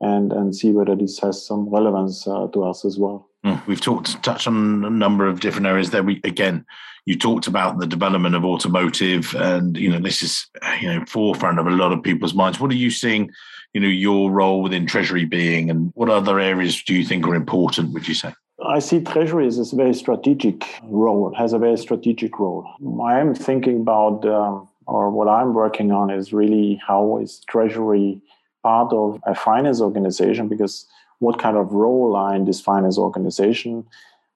and 0.00 0.32
and 0.32 0.54
see 0.54 0.72
whether 0.72 0.94
this 0.94 1.18
has 1.20 1.44
some 1.44 1.68
relevance 1.68 2.26
uh, 2.26 2.46
to 2.48 2.64
us 2.64 2.84
as 2.84 2.98
well. 2.98 3.28
Mm, 3.44 3.66
we've 3.66 3.80
talked 3.80 4.22
touched 4.22 4.46
on 4.46 4.84
a 4.84 4.90
number 4.90 5.26
of 5.26 5.40
different 5.40 5.66
areas 5.66 5.90
there. 5.90 6.02
We 6.02 6.20
again, 6.24 6.64
you 7.06 7.18
talked 7.18 7.46
about 7.46 7.78
the 7.78 7.86
development 7.86 8.34
of 8.34 8.44
automotive, 8.44 9.34
and 9.34 9.76
you 9.76 9.90
know 9.90 9.98
this 9.98 10.22
is 10.22 10.46
you 10.80 10.88
know 10.88 11.04
forefront 11.06 11.58
of 11.58 11.66
a 11.66 11.70
lot 11.70 11.92
of 11.92 12.02
people's 12.02 12.34
minds. 12.34 12.60
What 12.60 12.70
are 12.70 12.76
you 12.76 12.90
seeing? 12.90 13.30
You 13.72 13.80
know 13.80 13.88
your 13.88 14.30
role 14.30 14.62
within 14.62 14.86
Treasury 14.86 15.24
being, 15.24 15.70
and 15.70 15.92
what 15.94 16.08
other 16.08 16.38
areas 16.38 16.82
do 16.82 16.94
you 16.94 17.04
think 17.04 17.26
are 17.26 17.34
important? 17.34 17.92
Would 17.92 18.08
you 18.08 18.14
say? 18.14 18.32
I 18.66 18.78
see 18.78 19.00
Treasury 19.00 19.46
as 19.46 19.72
a 19.72 19.76
very 19.76 19.94
strategic 19.94 20.64
role, 20.84 21.34
has 21.34 21.52
a 21.52 21.58
very 21.58 21.76
strategic 21.76 22.38
role. 22.38 22.66
I 23.02 23.18
am 23.18 23.34
thinking 23.34 23.80
about, 23.80 24.24
um, 24.26 24.68
or 24.86 25.10
what 25.10 25.28
I'm 25.28 25.54
working 25.54 25.90
on 25.90 26.10
is 26.10 26.32
really 26.32 26.80
how 26.86 27.18
is 27.18 27.40
Treasury 27.48 28.22
part 28.64 28.92
of 28.92 29.20
a 29.24 29.34
finance 29.34 29.80
organization? 29.80 30.48
Because 30.48 30.86
what 31.20 31.38
kind 31.38 31.56
of 31.56 31.72
role 31.72 32.16
are 32.16 32.34
in 32.34 32.44
this 32.44 32.60
finance 32.60 32.98
organization? 32.98 33.86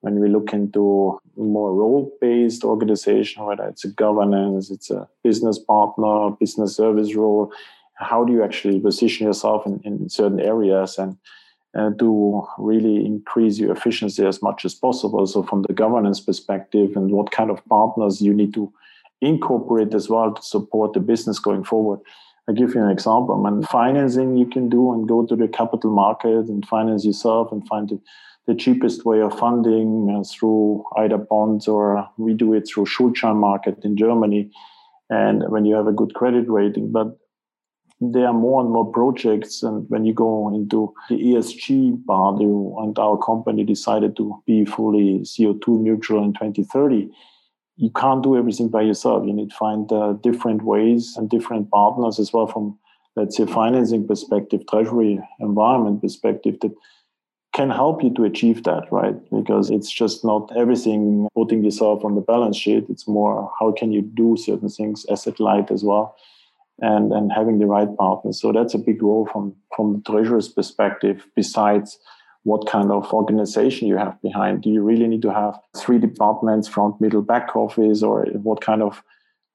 When 0.01 0.21
we 0.21 0.29
look 0.29 0.53
into 0.53 1.19
more 1.35 1.73
role 1.73 2.15
based 2.21 2.63
organization, 2.63 3.43
whether 3.43 3.67
it's 3.67 3.83
a 3.83 3.89
governance, 3.89 4.71
it's 4.71 4.89
a 4.89 5.09
business 5.23 5.59
partner, 5.59 6.29
business 6.39 6.77
service 6.77 7.13
role, 7.15 7.51
how 7.95 8.23
do 8.23 8.31
you 8.31 8.43
actually 8.43 8.79
position 8.79 9.27
yourself 9.27 9.65
in, 9.65 9.81
in 9.83 10.09
certain 10.09 10.39
areas? 10.39 10.97
And 10.97 11.17
uh, 11.75 11.91
to 11.99 12.47
really 12.57 13.05
increase 13.05 13.59
your 13.59 13.71
efficiency 13.71 14.25
as 14.25 14.41
much 14.41 14.65
as 14.65 14.73
possible. 14.73 15.27
So, 15.27 15.43
from 15.43 15.61
the 15.63 15.73
governance 15.73 16.19
perspective, 16.19 16.95
and 16.95 17.11
what 17.11 17.29
kind 17.29 17.51
of 17.51 17.63
partners 17.65 18.21
you 18.21 18.33
need 18.33 18.55
to 18.55 18.73
incorporate 19.21 19.93
as 19.93 20.09
well 20.09 20.33
to 20.33 20.41
support 20.41 20.93
the 20.93 20.99
business 20.99 21.39
going 21.39 21.63
forward. 21.63 21.99
I 22.49 22.51
give 22.51 22.73
you 22.73 22.83
an 22.83 22.89
example. 22.89 23.45
I 23.45 23.51
mean, 23.51 23.61
financing 23.61 24.35
you 24.35 24.47
can 24.47 24.69
do 24.69 24.91
and 24.91 25.07
go 25.07 25.23
to 25.23 25.35
the 25.35 25.47
capital 25.47 25.91
market 25.91 26.47
and 26.47 26.67
finance 26.67 27.05
yourself 27.05 27.51
and 27.51 27.67
find 27.67 27.87
the, 27.89 28.01
the 28.47 28.55
cheapest 28.55 29.05
way 29.05 29.21
of 29.21 29.37
funding 29.37 30.09
uh, 30.09 30.23
through 30.23 30.83
either 30.97 31.17
bonds 31.17 31.67
or 31.67 32.09
we 32.17 32.33
do 32.33 32.55
it 32.55 32.67
through 32.67 32.85
Schuldschein 32.85 33.35
market 33.35 33.77
in 33.83 33.95
Germany. 33.95 34.49
And 35.11 35.43
when 35.49 35.65
you 35.65 35.75
have 35.75 35.85
a 35.85 35.91
good 35.91 36.15
credit 36.15 36.49
rating, 36.49 36.91
but 36.91 37.19
there 38.01 38.25
are 38.25 38.33
more 38.33 38.61
and 38.61 38.71
more 38.71 38.91
projects. 38.91 39.61
And 39.61 39.87
when 39.89 40.05
you 40.05 40.13
go 40.15 40.49
into 40.49 40.91
the 41.09 41.17
ESG 41.17 42.03
part, 42.07 42.41
you, 42.41 42.75
and 42.79 42.97
our 42.97 43.17
company 43.17 43.63
decided 43.63 44.17
to 44.17 44.41
be 44.47 44.65
fully 44.65 45.19
CO2 45.19 45.67
neutral 45.81 46.23
in 46.23 46.33
2030, 46.33 47.11
you 47.79 47.89
can't 47.91 48.21
do 48.21 48.37
everything 48.37 48.67
by 48.67 48.81
yourself. 48.81 49.25
You 49.25 49.33
need 49.33 49.51
to 49.51 49.55
find 49.55 49.89
uh, 49.91 50.13
different 50.21 50.63
ways 50.63 51.15
and 51.15 51.29
different 51.29 51.71
partners 51.71 52.19
as 52.19 52.33
well 52.33 52.45
from, 52.45 52.77
let's 53.15 53.37
say, 53.37 53.45
financing 53.45 54.05
perspective, 54.05 54.67
treasury 54.69 55.17
environment 55.39 56.01
perspective 56.01 56.59
that 56.59 56.75
can 57.53 57.69
help 57.69 58.03
you 58.03 58.13
to 58.15 58.25
achieve 58.25 58.63
that, 58.65 58.83
right? 58.91 59.15
Because 59.31 59.69
it's 59.69 59.89
just 59.89 60.25
not 60.25 60.51
everything 60.57 61.29
putting 61.33 61.63
yourself 61.63 62.03
on 62.03 62.15
the 62.15 62.21
balance 62.21 62.57
sheet. 62.57 62.85
It's 62.89 63.07
more 63.07 63.49
how 63.59 63.71
can 63.71 63.93
you 63.93 64.01
do 64.01 64.35
certain 64.37 64.69
things 64.69 65.05
asset 65.09 65.39
light 65.39 65.71
as 65.71 65.81
well 65.81 66.17
and, 66.81 67.13
and 67.13 67.31
having 67.31 67.59
the 67.59 67.65
right 67.65 67.89
partners. 67.97 68.41
So 68.41 68.51
that's 68.51 68.73
a 68.73 68.77
big 68.77 69.01
role 69.01 69.27
from, 69.31 69.55
from 69.73 69.93
the 69.93 70.11
treasurer's 70.11 70.49
perspective, 70.49 71.25
besides 71.33 71.97
what 72.49 72.67
kind 72.67 72.91
of 72.91 73.13
organization 73.13 73.87
you 73.87 73.97
have 73.97 74.19
behind. 74.21 74.63
Do 74.63 74.69
you 74.69 74.81
really 74.81 75.07
need 75.07 75.21
to 75.21 75.33
have 75.33 75.53
three 75.77 75.99
departments, 75.99 76.67
front, 76.67 76.99
middle, 76.99 77.21
back 77.21 77.55
office, 77.55 78.01
or 78.01 78.25
what 78.47 78.61
kind 78.61 78.81
of 78.81 79.03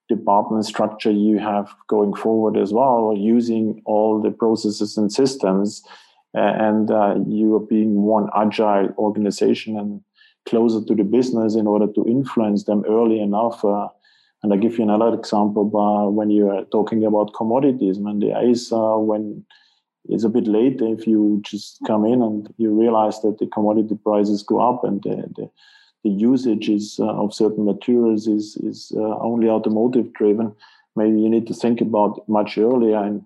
department 0.09 0.65
structure 0.65 1.11
you 1.11 1.39
have 1.39 1.67
going 1.89 2.15
forward 2.15 2.57
as 2.57 2.73
well, 2.73 3.01
or 3.09 3.17
using 3.17 3.83
all 3.85 4.23
the 4.23 4.31
processes 4.31 4.97
and 4.97 5.13
systems, 5.13 5.83
and 6.35 6.91
uh, 6.91 7.15
you 7.27 7.57
are 7.57 7.67
being 7.77 8.03
one 8.03 8.29
agile 8.37 8.89
organization 8.99 9.79
and 9.79 10.01
closer 10.47 10.85
to 10.87 10.95
the 10.95 11.05
business 11.05 11.55
in 11.57 11.67
order 11.67 11.89
to 11.95 12.07
influence 12.07 12.65
them 12.65 12.85
early 12.87 13.19
enough 13.19 13.65
uh, 13.65 13.89
and 14.45 14.53
I 14.53 14.59
give 14.59 14.77
you 14.77 14.85
another 14.85 15.15
example 15.15 15.65
uh, 15.75 16.11
when 16.11 16.29
you 16.29 16.51
are 16.51 16.65
talking 16.67 17.03
about 17.07 17.33
commodities. 17.35 17.99
When 17.99 18.19
the 18.19 18.33
uh, 18.35 18.99
when 18.99 19.47
it's 20.09 20.25
a 20.25 20.29
bit 20.29 20.47
late, 20.47 20.81
if 20.81 21.07
you 21.07 21.41
just 21.45 21.79
come 21.87 22.05
in 22.05 22.23
and 22.23 22.53
you 22.57 22.71
realize 22.71 23.21
that 23.23 23.39
the 23.39 23.47
commodity 23.47 23.97
prices 24.03 24.43
go 24.43 24.61
up 24.61 24.85
and 24.85 25.03
the, 25.03 25.17
the, 25.37 25.51
the 26.05 26.11
usage 26.11 26.69
is, 26.69 26.99
uh, 27.01 27.07
of 27.07 27.35
certain 27.35 27.65
materials 27.65 28.27
is, 28.27 28.57
is 28.57 28.93
uh, 28.97 29.19
only 29.19 29.49
automotive 29.49 30.13
driven, 30.13 30.55
maybe 30.97 31.21
you 31.21 31.29
need 31.29 31.47
to 31.47 31.55
think 31.55 31.81
about 31.81 32.29
much 32.29 32.59
earlier 32.59 33.03
and 33.03 33.25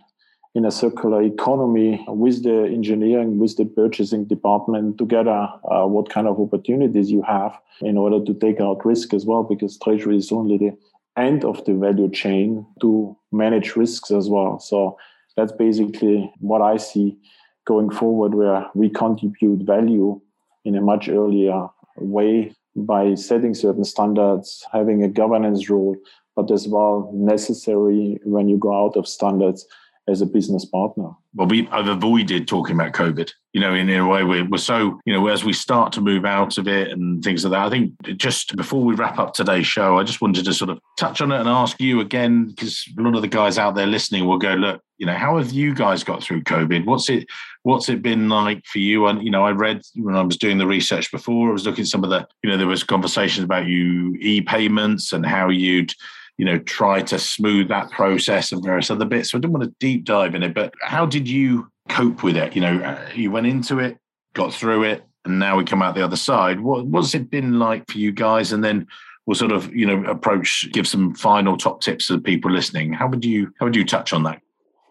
in 0.55 0.64
a 0.64 0.71
circular 0.71 1.23
economy 1.23 2.05
with 2.09 2.43
the 2.43 2.64
engineering, 2.64 3.38
with 3.38 3.57
the 3.57 3.64
purchasing 3.64 4.25
department 4.25 4.99
together, 4.99 5.49
uh, 5.71 5.85
what 5.85 6.09
kind 6.09 6.27
of 6.27 6.41
opportunities 6.41 7.11
you 7.11 7.23
have 7.23 7.57
in 7.81 7.97
order 7.97 8.25
to 8.25 8.35
take 8.35 8.61
out 8.61 8.85
risk 8.85 9.12
as 9.12 9.25
well, 9.27 9.43
because 9.43 9.79
treasury 9.79 10.17
is 10.17 10.33
only 10.33 10.59
the 10.59 10.77
end 11.17 11.45
of 11.45 11.64
the 11.64 11.75
value 11.75 12.11
chain 12.11 12.67
to 12.81 13.17
manage 13.31 13.77
risks 13.77 14.11
as 14.11 14.29
well. 14.29 14.59
So 14.59 14.97
that's 15.38 15.53
basically 15.53 16.33
what 16.40 16.61
I 16.62 16.79
see 16.79 17.16
going 17.64 17.90
forward, 17.90 18.35
where 18.35 18.66
we 18.74 18.90
contribute 18.90 19.64
value 19.64 20.20
in 20.64 20.74
a 20.74 20.81
much 20.81 21.09
earlier 21.09 21.68
way 21.96 22.53
by 22.74 23.14
setting 23.14 23.55
certain 23.55 23.85
standards, 23.85 24.66
having 24.72 25.05
a 25.05 25.09
governance 25.09 25.70
role, 25.70 25.96
but 26.35 26.51
as 26.51 26.66
well 26.66 27.09
necessary 27.14 28.18
when 28.24 28.48
you 28.48 28.59
go 28.59 28.85
out 28.85 28.96
of 28.96 29.07
standards 29.07 29.64
as 30.09 30.21
a 30.23 30.27
business 30.27 30.64
partner. 30.64 31.11
Well, 31.35 31.47
we 31.47 31.68
uh, 31.68 31.79
I've 31.79 31.88
avoided 31.88 32.49
talking 32.49 32.75
about 32.75 32.92
COVID. 32.92 33.31
You 33.53 33.61
know, 33.61 33.75
in, 33.75 33.88
in 33.88 34.01
a 34.01 34.09
way, 34.09 34.25
we're, 34.25 34.49
we're 34.49 34.59
so 34.59 35.01
you 35.05 35.12
know 35.12 35.27
as 35.29 35.44
we 35.44 35.53
start 35.53 35.92
to 35.92 36.01
move 36.01 36.25
out 36.25 36.59
of 36.59 36.66
it 36.66 36.90
and 36.90 37.23
things 37.23 37.44
like 37.44 37.53
that. 37.53 37.66
I 37.66 37.71
think 37.71 37.92
just 38.16 38.57
before 38.57 38.83
we 38.83 38.94
wrap 38.94 39.18
up 39.18 39.35
today's 39.35 39.66
show, 39.66 39.99
I 39.99 40.05
just 40.05 40.21
wanted 40.21 40.44
to 40.44 40.55
sort 40.55 40.71
of 40.71 40.79
touch 40.99 41.21
on 41.21 41.33
it 41.33 41.40
and 41.40 41.49
ask 41.49 41.81
you 41.81 42.01
again 42.01 42.47
because 42.47 42.85
a 42.99 43.03
lot 43.03 43.14
of 43.14 43.23
the 43.23 43.29
guys 43.29 43.59
out 43.59 43.75
there 43.75 43.87
listening 43.87 44.27
will 44.27 44.38
go, 44.38 44.55
look, 44.55 44.83
you 44.99 45.07
know, 45.07 45.14
how 45.14 45.38
have 45.38 45.53
you 45.53 45.75
guys 45.75 46.03
got 46.03 46.23
through 46.23 46.42
COVID? 46.42 46.85
What's 46.85 47.09
it 47.09 47.27
What's 47.62 47.88
it 47.88 48.03
been 48.03 48.29
like 48.29 48.64
for 48.64 48.79
you? 48.79 49.07
And 49.07 49.23
you 49.23 49.31
know, 49.31 49.44
I 49.44 49.51
read 49.51 49.83
when 49.94 50.16
I 50.16 50.23
was 50.23 50.37
doing 50.37 50.59
the 50.59 50.66
research 50.66 51.11
before, 51.11 51.51
I 51.51 51.53
was 51.53 51.66
looking 51.66 51.83
at 51.83 51.88
some 51.88 52.05
of 52.05 52.11
the, 52.11 52.27
you 52.42 52.51
know, 52.51 52.57
there 52.57 52.66
was 52.66 52.83
conversations 52.83 53.44
about 53.44 53.66
you 53.66 54.16
e-payments 54.21 55.12
and 55.12 55.27
how 55.27 55.51
you'd 55.51 55.92
you 56.38 56.44
know, 56.44 56.59
try 56.61 57.03
to 57.03 57.18
smooth 57.18 57.68
that 57.68 57.90
process 57.90 58.53
and 58.53 58.62
various 58.62 58.90
other 58.90 59.05
bits. 59.05 59.31
So 59.31 59.38
I 59.38 59.40
didn't 59.40 59.53
want 59.53 59.64
to 59.64 59.74
deep 59.81 60.05
dive 60.05 60.35
in 60.35 60.44
it, 60.44 60.55
but 60.55 60.72
how 60.81 61.05
did 61.05 61.29
you 61.29 61.70
cope 61.88 62.22
with 62.22 62.37
it? 62.37 62.55
You 62.55 62.62
know, 62.62 62.79
uh, 62.79 63.09
you 63.14 63.31
went 63.31 63.48
into 63.48 63.81
it, 63.81 63.98
got 64.35 64.55
through 64.55 64.85
it, 64.85 65.05
and 65.24 65.38
now 65.38 65.59
we 65.59 65.64
come 65.64 65.83
out 65.83 65.96
the 65.96 66.05
other 66.05 66.16
side. 66.16 66.61
What 66.61 66.87
what's 66.87 67.14
it 67.14 67.29
been 67.29 67.59
like 67.59 67.90
for 67.90 67.98
you 67.98 68.12
guys? 68.12 68.53
And 68.53 68.62
then 68.62 68.87
we'll 69.27 69.35
sort 69.35 69.53
of, 69.53 69.74
you 69.74 69.85
know, 69.85 70.09
approach, 70.09 70.68
give 70.72 70.87
some 70.87 71.12
final 71.14 71.57
top 71.57 71.81
tips 71.81 72.07
to 72.07 72.14
the 72.14 72.22
people 72.22 72.51
listening. 72.51 72.92
How 72.92 73.09
would 73.09 73.24
you 73.24 73.53
how 73.59 73.66
would 73.66 73.77
you 73.77 73.85
touch 73.85 74.12
on 74.12 74.22
that? 74.22 74.40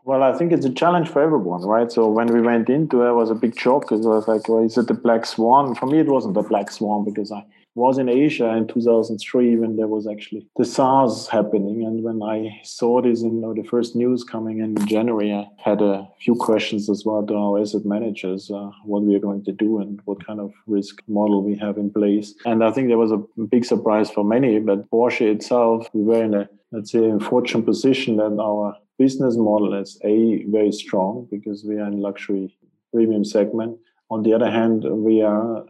Well, 0.04 0.24
I 0.24 0.38
think 0.38 0.52
it's 0.52 0.66
a 0.66 0.74
challenge 0.74 1.10
for 1.10 1.22
everyone, 1.22 1.64
right? 1.64 1.92
So 1.92 2.10
when 2.10 2.28
we 2.28 2.42
went 2.42 2.70
into 2.70 3.04
it, 3.04 3.10
it 3.10 3.14
was 3.14 3.30
a 3.30 3.36
big 3.36 3.60
shock. 3.60 3.82
Because 3.84 4.06
it 4.06 4.10
was 4.10 4.28
like, 4.28 4.48
well, 4.50 4.64
is 4.64 4.78
it 4.78 4.88
the 4.88 4.94
black 4.94 5.26
swan? 5.26 5.76
For 5.76 5.86
me, 5.86 6.00
it 6.00 6.08
wasn't 6.08 6.34
the 6.34 6.44
black 6.44 6.72
swan 6.72 7.06
because 7.06 7.32
I 7.32 7.46
was 7.78 8.00
in 8.00 8.10
Asia 8.10 8.50
in 8.56 8.68
2003 8.68 9.56
when 9.58 9.76
there 9.76 9.88
was 9.88 10.08
actually 10.08 10.48
the 10.58 10.66
SARS 10.66 11.28
happening. 11.28 11.86
And 11.86 12.04
when 12.04 12.24
I 12.24 12.60
saw 12.64 13.04
this 13.04 13.22
in 13.22 13.36
you 13.36 13.42
know, 13.42 13.54
the 13.54 13.70
first 13.70 13.96
news 13.96 14.24
coming 14.24 14.62
in 14.62 14.76
January, 14.88 15.32
I 15.32 15.48
had 15.64 15.84
a 15.84 16.08
few 16.20 16.34
questions 16.34 16.90
as 16.90 17.04
well 17.06 17.24
to 17.28 17.36
our 17.36 17.60
asset 17.62 17.86
managers, 17.86 18.50
uh, 18.50 18.72
what 18.84 19.04
we 19.04 19.14
are 19.16 19.20
going 19.20 19.44
to 19.46 19.52
do 19.52 19.80
and 19.80 20.02
what 20.06 20.26
kind 20.26 20.40
of 20.40 20.52
risk 20.66 21.04
model 21.08 21.44
we 21.44 21.56
have 21.58 21.78
in 21.78 21.92
place. 21.92 22.34
And 22.48 22.64
I 22.64 22.72
think 22.72 22.88
there 22.88 22.98
was 22.98 23.12
a 23.12 23.22
big 23.46 23.64
surprise 23.64 24.10
for 24.10 24.24
many, 24.24 24.60
but 24.60 24.90
Porsche 24.90 25.32
itself, 25.32 25.88
we 25.94 26.02
were 26.02 26.24
in 26.24 26.34
a, 26.34 26.50
let's 26.72 26.92
say, 26.92 27.12
fortunate 27.20 27.68
position 27.68 28.18
that 28.18 28.36
our 28.42 28.76
business 28.98 29.38
model 29.38 29.76
is 29.76 30.00
a 30.04 30.44
very 30.46 30.72
strong 30.72 31.28
because 31.30 31.64
we 31.64 31.76
are 31.76 31.86
in 31.86 32.02
luxury 32.02 32.58
premium 32.92 33.24
segment. 33.24 33.78
On 34.10 34.24
the 34.24 34.34
other 34.34 34.50
hand, 34.50 34.84
we 34.84 35.22
are 35.22 35.64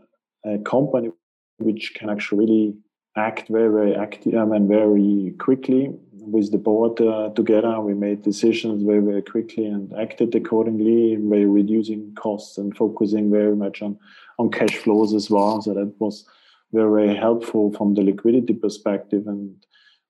a 0.45 0.57
company 0.59 1.09
which 1.57 1.93
can 1.95 2.09
actually 2.09 2.45
really 2.45 2.75
act 3.15 3.47
very, 3.49 3.69
very 3.69 3.95
active 3.95 4.35
um, 4.35 4.51
and 4.51 4.67
very 4.67 5.33
quickly 5.39 5.91
with 6.11 6.51
the 6.51 6.57
board 6.57 7.01
uh, 7.01 7.29
together. 7.35 7.79
We 7.79 7.93
made 7.93 8.21
decisions 8.21 8.83
very, 8.83 8.99
very 9.01 9.21
quickly 9.21 9.65
and 9.65 9.91
acted 9.97 10.35
accordingly 10.35 11.15
by 11.17 11.37
reducing 11.37 12.13
costs 12.15 12.57
and 12.57 12.75
focusing 12.75 13.31
very 13.31 13.55
much 13.55 13.81
on, 13.81 13.97
on 14.37 14.51
cash 14.51 14.75
flows 14.77 15.13
as 15.13 15.29
well. 15.29 15.61
So 15.61 15.73
that 15.73 15.93
was 15.99 16.25
very, 16.71 17.05
very 17.05 17.15
helpful 17.15 17.73
from 17.73 17.95
the 17.95 18.01
liquidity 18.01 18.53
perspective. 18.53 19.25
And 19.25 19.55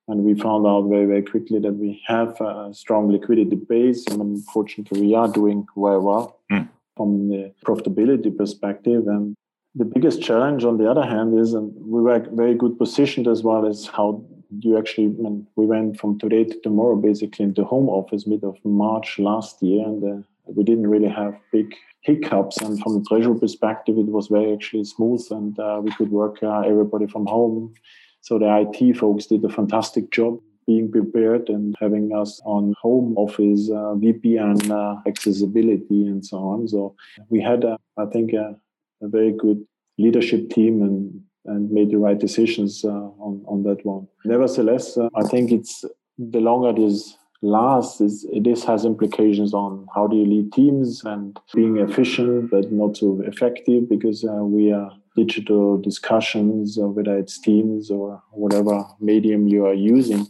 and 0.08 0.24
we 0.24 0.34
found 0.34 0.66
out 0.66 0.88
very, 0.88 1.04
very 1.04 1.22
quickly 1.22 1.58
that 1.58 1.74
we 1.74 2.02
have 2.06 2.40
a 2.40 2.70
strong 2.72 3.12
liquidity 3.12 3.56
base. 3.56 4.06
And 4.06 4.22
unfortunately, 4.22 5.02
we 5.02 5.14
are 5.14 5.28
doing 5.28 5.66
very 5.76 5.98
well 5.98 6.40
mm. 6.50 6.66
from 6.96 7.28
the 7.28 7.52
profitability 7.64 8.34
perspective. 8.34 9.06
And 9.06 9.36
the 9.78 9.84
biggest 9.84 10.22
challenge, 10.22 10.64
on 10.64 10.78
the 10.78 10.90
other 10.90 11.04
hand, 11.04 11.38
is, 11.38 11.54
and 11.54 11.72
we 11.76 12.00
were 12.02 12.26
very 12.32 12.54
good 12.54 12.78
positioned 12.78 13.26
as 13.26 13.42
well, 13.42 13.66
as 13.66 13.86
how 13.86 14.24
you 14.60 14.78
actually, 14.78 15.08
mean, 15.08 15.46
we 15.56 15.66
went 15.66 16.00
from 16.00 16.18
today 16.18 16.44
to 16.44 16.60
tomorrow 16.60 16.96
basically 16.96 17.44
into 17.44 17.64
home 17.64 17.88
office 17.88 18.26
mid 18.26 18.44
of 18.44 18.56
March 18.64 19.18
last 19.18 19.62
year. 19.62 19.84
And 19.84 20.02
uh, 20.02 20.22
we 20.46 20.64
didn't 20.64 20.86
really 20.86 21.08
have 21.08 21.34
big 21.52 21.74
hiccups. 22.00 22.58
And 22.58 22.80
from 22.80 22.94
the 22.94 23.04
treasury 23.08 23.38
perspective, 23.38 23.98
it 23.98 24.06
was 24.06 24.28
very 24.28 24.52
actually 24.52 24.84
smooth 24.84 25.24
and 25.30 25.58
uh, 25.58 25.80
we 25.82 25.90
could 25.92 26.10
work 26.10 26.42
uh, 26.42 26.60
everybody 26.60 27.06
from 27.06 27.26
home 27.26 27.74
so 28.20 28.38
the 28.38 28.60
IT 28.60 28.96
folks 28.96 29.26
did 29.26 29.44
a 29.44 29.48
fantastic 29.48 30.10
job 30.10 30.40
being 30.66 30.90
prepared 30.90 31.48
and 31.48 31.74
having 31.80 32.14
us 32.14 32.42
on 32.44 32.74
home 32.80 33.16
office, 33.16 33.70
uh, 33.70 33.96
VPN 33.96 34.70
uh, 34.70 35.00
accessibility, 35.08 36.06
and 36.06 36.24
so 36.24 36.36
on. 36.36 36.68
So 36.68 36.94
we 37.30 37.40
had, 37.40 37.64
I 37.64 38.04
think, 38.12 38.34
a, 38.34 38.54
a, 39.02 39.08
very 39.08 39.32
good 39.32 39.64
leadership 39.98 40.50
team 40.50 40.82
and 40.82 41.20
and 41.44 41.70
made 41.70 41.90
the 41.90 41.98
right 41.98 42.18
decisions 42.18 42.84
uh, 42.84 42.88
on 42.88 43.44
on 43.46 43.62
that 43.64 43.84
one. 43.84 44.06
Nevertheless, 44.24 44.96
uh, 44.96 45.08
I 45.14 45.22
think 45.22 45.50
it's 45.50 45.84
the 46.18 46.40
longer 46.40 46.72
this 46.72 47.16
lasts, 47.40 48.00
is 48.00 48.26
this 48.42 48.64
has 48.64 48.84
implications 48.84 49.54
on 49.54 49.86
how 49.94 50.06
do 50.08 50.16
you 50.16 50.26
lead 50.26 50.52
teams 50.52 51.02
and 51.04 51.38
being 51.54 51.78
efficient 51.78 52.50
but 52.50 52.72
not 52.72 52.96
so 52.96 53.22
effective 53.24 53.88
because 53.88 54.24
uh, 54.24 54.42
we 54.42 54.72
are 54.72 54.90
digital 55.18 55.78
discussions, 55.78 56.78
or 56.78 56.88
whether 56.88 57.16
it's 57.18 57.40
Teams 57.40 57.90
or 57.90 58.22
whatever 58.30 58.84
medium 59.00 59.48
you 59.48 59.66
are 59.66 59.74
using, 59.74 60.26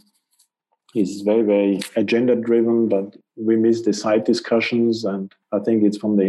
is 0.95 1.21
very, 1.21 1.43
very 1.43 1.79
agenda 1.95 2.35
driven, 2.35 2.89
but 2.89 3.15
we 3.35 3.55
miss 3.55 3.81
the 3.83 3.93
side 3.93 4.23
discussions. 4.23 5.05
And 5.05 5.31
I 5.51 5.59
think 5.59 5.83
it's 5.83 5.97
from 5.97 6.17
the 6.17 6.25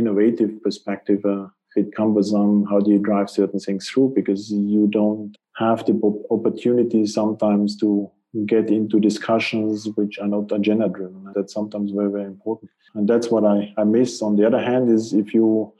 innovative 0.00 0.62
perspective 0.62 1.24
a 1.24 1.50
bit 1.74 1.94
cumbersome. 1.94 2.66
How 2.66 2.80
do 2.80 2.90
you 2.90 2.98
drive 2.98 3.30
certain 3.30 3.60
things 3.60 3.88
through? 3.88 4.12
Because 4.14 4.50
you 4.50 4.86
don't 4.86 5.36
have 5.56 5.84
the 5.86 5.94
opportunity 6.30 7.06
sometimes 7.06 7.76
to 7.78 8.10
get 8.46 8.68
into 8.68 8.98
discussions 8.98 9.88
which 9.94 10.18
are 10.18 10.26
not 10.26 10.50
agenda 10.50 10.88
driven. 10.88 11.32
That's 11.34 11.54
sometimes 11.54 11.92
very, 11.92 12.10
very 12.10 12.24
important. 12.24 12.70
And 12.94 13.08
that's 13.08 13.30
what 13.30 13.44
I, 13.44 13.72
I 13.76 13.84
miss. 13.84 14.22
On 14.22 14.36
the 14.36 14.46
other 14.46 14.60
hand, 14.60 14.90
is 14.90 15.12
if 15.12 15.32
you 15.34 15.72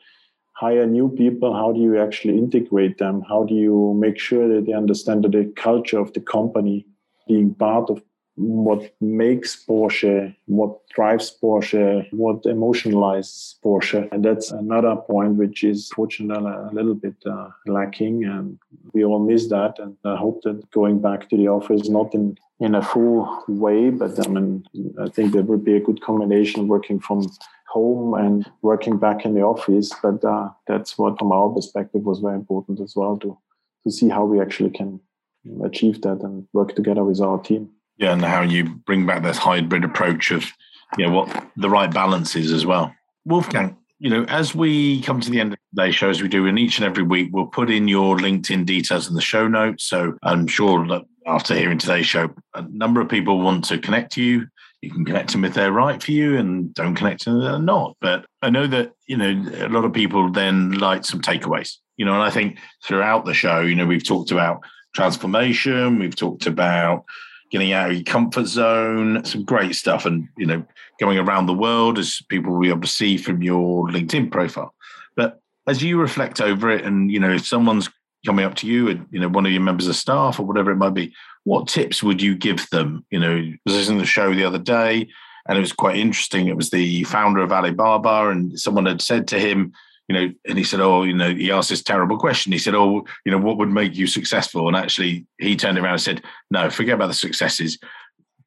hire 0.53 0.87
new 0.87 1.09
people, 1.09 1.53
how 1.53 1.73
do 1.73 1.81
you 1.81 2.01
actually 2.01 2.39
integrate 2.39 2.99
them? 2.99 3.23
How 3.29 3.45
do 3.45 3.55
you 3.55 3.95
make 3.99 4.19
sure 4.19 4.49
that 4.49 4.67
they 4.67 4.73
understand 4.73 5.25
the 5.25 5.53
culture 5.57 5.99
of 5.99 6.13
the 6.13 6.21
company, 6.21 6.87
being 7.27 7.55
part 7.55 7.91
of 7.91 8.03
what 8.37 8.93
makes 9.01 9.65
Porsche, 9.65 10.35
what 10.47 10.87
drives 10.89 11.37
Porsche, 11.41 12.07
what 12.13 12.43
emotionalizes 12.43 13.55
Porsche. 13.65 14.09
And 14.11 14.25
that's 14.25 14.51
another 14.51 14.97
point 14.97 15.35
which 15.35 15.63
is 15.63 15.89
fortunately 15.95 16.51
a 16.51 16.71
little 16.73 16.95
bit 16.95 17.15
uh, 17.27 17.49
lacking. 17.67 18.25
And 18.25 18.59
we 18.93 19.05
all 19.05 19.21
miss 19.21 19.49
that. 19.49 19.79
And 19.79 19.97
I 20.05 20.17
hope 20.17 20.43
that 20.43 20.69
going 20.73 21.01
back 21.01 21.29
to 21.31 21.37
the 21.37 21.49
office, 21.49 21.89
not 21.89 22.15
in, 22.15 22.37
in 22.59 22.75
a 22.75 22.83
full 22.83 23.45
way, 23.47 23.91
but 23.91 24.25
I 24.27 24.29
mean, 24.29 24.65
I 25.01 25.09
think 25.09 25.33
there 25.33 25.43
would 25.43 25.65
be 25.65 25.77
a 25.77 25.81
good 25.81 26.01
combination 26.01 26.67
working 26.67 26.99
from 26.99 27.31
home 27.69 28.15
and 28.15 28.51
working 28.63 28.99
back 28.99 29.25
in 29.25 29.35
the 29.35 29.43
office. 29.43 29.93
But 30.03 30.25
uh, 30.25 30.49
that's 30.67 30.99
what, 30.99 31.19
from 31.19 31.31
our 31.31 31.51
perspective, 31.51 32.05
was 32.05 32.19
very 32.19 32.35
important 32.35 32.81
as 32.81 32.95
well 32.97 33.17
to 33.19 33.39
to 33.85 33.91
see 33.91 34.09
how 34.09 34.25
we 34.25 34.41
actually 34.41 34.71
can 34.71 34.99
achieve 35.63 36.01
that 36.01 36.23
and 36.23 36.47
work 36.53 36.75
together 36.75 37.05
with 37.05 37.21
our 37.21 37.39
team. 37.39 37.71
Yeah, 37.97 38.13
and 38.13 38.23
how 38.23 38.43
you 38.43 38.65
bring 38.65 39.07
back 39.07 39.23
this 39.23 39.39
hybrid 39.39 39.85
approach 39.85 40.31
of 40.31 40.45
you 40.99 41.07
know 41.07 41.13
what 41.13 41.49
the 41.57 41.71
right 41.71 41.93
balance 41.93 42.37
is 42.37 42.53
as 42.53 42.67
well. 42.67 42.93
Wolfgang, 43.25 43.77
you 43.99 44.11
know, 44.11 44.25
as 44.25 44.55
we 44.55 45.01
come 45.03 45.21
to 45.21 45.31
the 45.31 45.41
end 45.41 45.53
of 45.53 45.59
today's 45.75 45.95
show, 45.95 46.11
as 46.11 46.23
we 46.23 46.29
do 46.29 46.47
in 46.47 46.59
each 46.59 46.79
and 46.79 46.87
every 46.87 47.03
week, 47.03 47.31
we'll 47.33 47.47
put 47.47 47.71
in 47.71 47.89
your 47.89 48.17
LinkedIn 48.17 48.67
details 48.67 49.09
in 49.09 49.15
the 49.15 49.21
show 49.21 49.49
notes. 49.49 49.85
So 49.85 50.17
I'm 50.23 50.47
sure 50.47 50.87
that 50.89 51.03
after 51.27 51.55
hearing 51.55 51.79
today's 51.79 52.07
show, 52.07 52.29
a 52.55 52.63
number 52.69 53.01
of 53.01 53.09
people 53.09 53.41
want 53.41 53.65
to 53.67 53.79
connect 53.79 54.13
to 54.13 54.23
you, 54.23 54.47
you 54.83 54.91
can 54.91 55.05
connect 55.05 55.33
them 55.33 55.45
if 55.45 55.55
they're 55.55 55.73
right 55.73 56.03
for 56.03 56.13
you 56.13 56.37
and 56.37 56.75
don't 56.75 56.95
connect 56.95 57.25
them 57.25 57.39
if 57.39 57.45
they're 57.45 57.59
not. 57.59 57.97
But 58.01 58.27
I 58.43 58.51
know 58.51 58.67
that, 58.67 58.93
you 59.07 59.17
know, 59.17 59.31
a 59.65 59.69
lot 59.69 59.85
of 59.85 59.93
people 59.93 60.31
then 60.31 60.73
like 60.73 61.05
some 61.05 61.23
takeaways, 61.23 61.77
you 61.97 62.05
know, 62.05 62.13
and 62.13 62.23
I 62.23 62.31
think 62.31 62.59
throughout 62.85 63.25
the 63.25 63.35
show, 63.35 63.61
you 63.61 63.75
know, 63.75 63.87
we've 63.87 64.05
talked 64.05 64.31
about 64.31 64.61
transformation, 64.95 65.99
we've 65.99 66.15
talked 66.15 66.47
about 66.47 67.05
getting 67.55 67.73
out 67.73 67.91
of 67.91 67.95
your 67.95 68.03
comfort 68.03 68.47
zone, 68.47 69.25
some 69.25 69.45
great 69.45 69.77
stuff, 69.77 70.07
and, 70.07 70.29
you 70.37 70.45
know, 70.45 70.61
going 70.99 71.17
around 71.19 71.47
the 71.47 71.55
world 71.55 72.01
as 72.01 72.21
people 72.29 72.53
will 72.53 72.61
be 72.61 72.69
able 72.69 72.81
to 72.81 72.89
see 72.89 73.17
from 73.17 73.45
your 73.45 73.87
LinkedIn 73.91 74.29
profile. 74.33 74.75
But 75.15 75.41
as 75.69 75.81
you 75.81 76.01
reflect 76.01 76.41
over 76.41 76.69
it 76.69 76.85
and, 76.85 77.13
you 77.13 77.21
know, 77.21 77.31
if 77.31 77.47
someone's 77.47 77.89
coming 78.27 78.45
up 78.45 78.57
to 78.57 78.67
you 78.67 78.89
and, 78.89 79.07
you 79.13 79.21
know, 79.21 79.29
one 79.29 79.47
of 79.47 79.53
your 79.53 79.61
members 79.61 79.87
of 79.87 79.95
staff 79.95 80.41
or 80.41 80.47
whatever 80.47 80.73
it 80.73 80.79
might 80.79 80.95
be, 80.95 81.15
what 81.45 81.69
tips 81.69 82.03
would 82.03 82.21
you 82.21 82.35
give 82.35 82.69
them? 82.71 83.07
You 83.11 83.21
know, 83.21 83.37
I 83.37 83.57
was 83.65 83.89
in 83.89 83.99
the 83.99 84.05
show 84.05 84.35
the 84.35 84.45
other 84.45 84.59
day 84.59 85.07
and 85.47 85.57
it 85.57 85.61
was 85.61 85.73
quite 85.73 85.97
interesting. 85.97 86.49
It 86.49 86.57
was 86.57 86.71
the 86.71 87.05
founder 87.05 87.41
of 87.41 87.53
Alibaba, 87.53 88.31
and 88.31 88.59
someone 88.59 88.87
had 88.87 89.01
said 89.01 89.29
to 89.29 89.39
him, 89.39 89.73
you 90.09 90.15
know, 90.15 90.33
and 90.47 90.59
he 90.59 90.65
said, 90.65 90.81
Oh, 90.81 91.03
you 91.03 91.15
know, 91.15 91.35
he 91.35 91.51
asked 91.51 91.71
this 91.71 91.83
terrible 91.83 92.19
question. 92.19 92.53
He 92.53 92.59
said, 92.59 92.75
Oh, 92.75 93.05
you 93.25 93.33
know, 93.33 93.39
what 93.39 93.59
would 93.59 93.71
make 93.71 93.97
you 93.97 94.07
successful? 94.07 94.69
And 94.69 94.77
actually, 94.77 95.27
he 95.39 95.57
turned 95.57 95.79
around 95.79 95.93
and 95.93 96.03
said, 96.03 96.23
No, 96.51 96.71
forget 96.71 96.95
about 96.95 97.09
the 97.09 97.15
successes. 97.15 97.79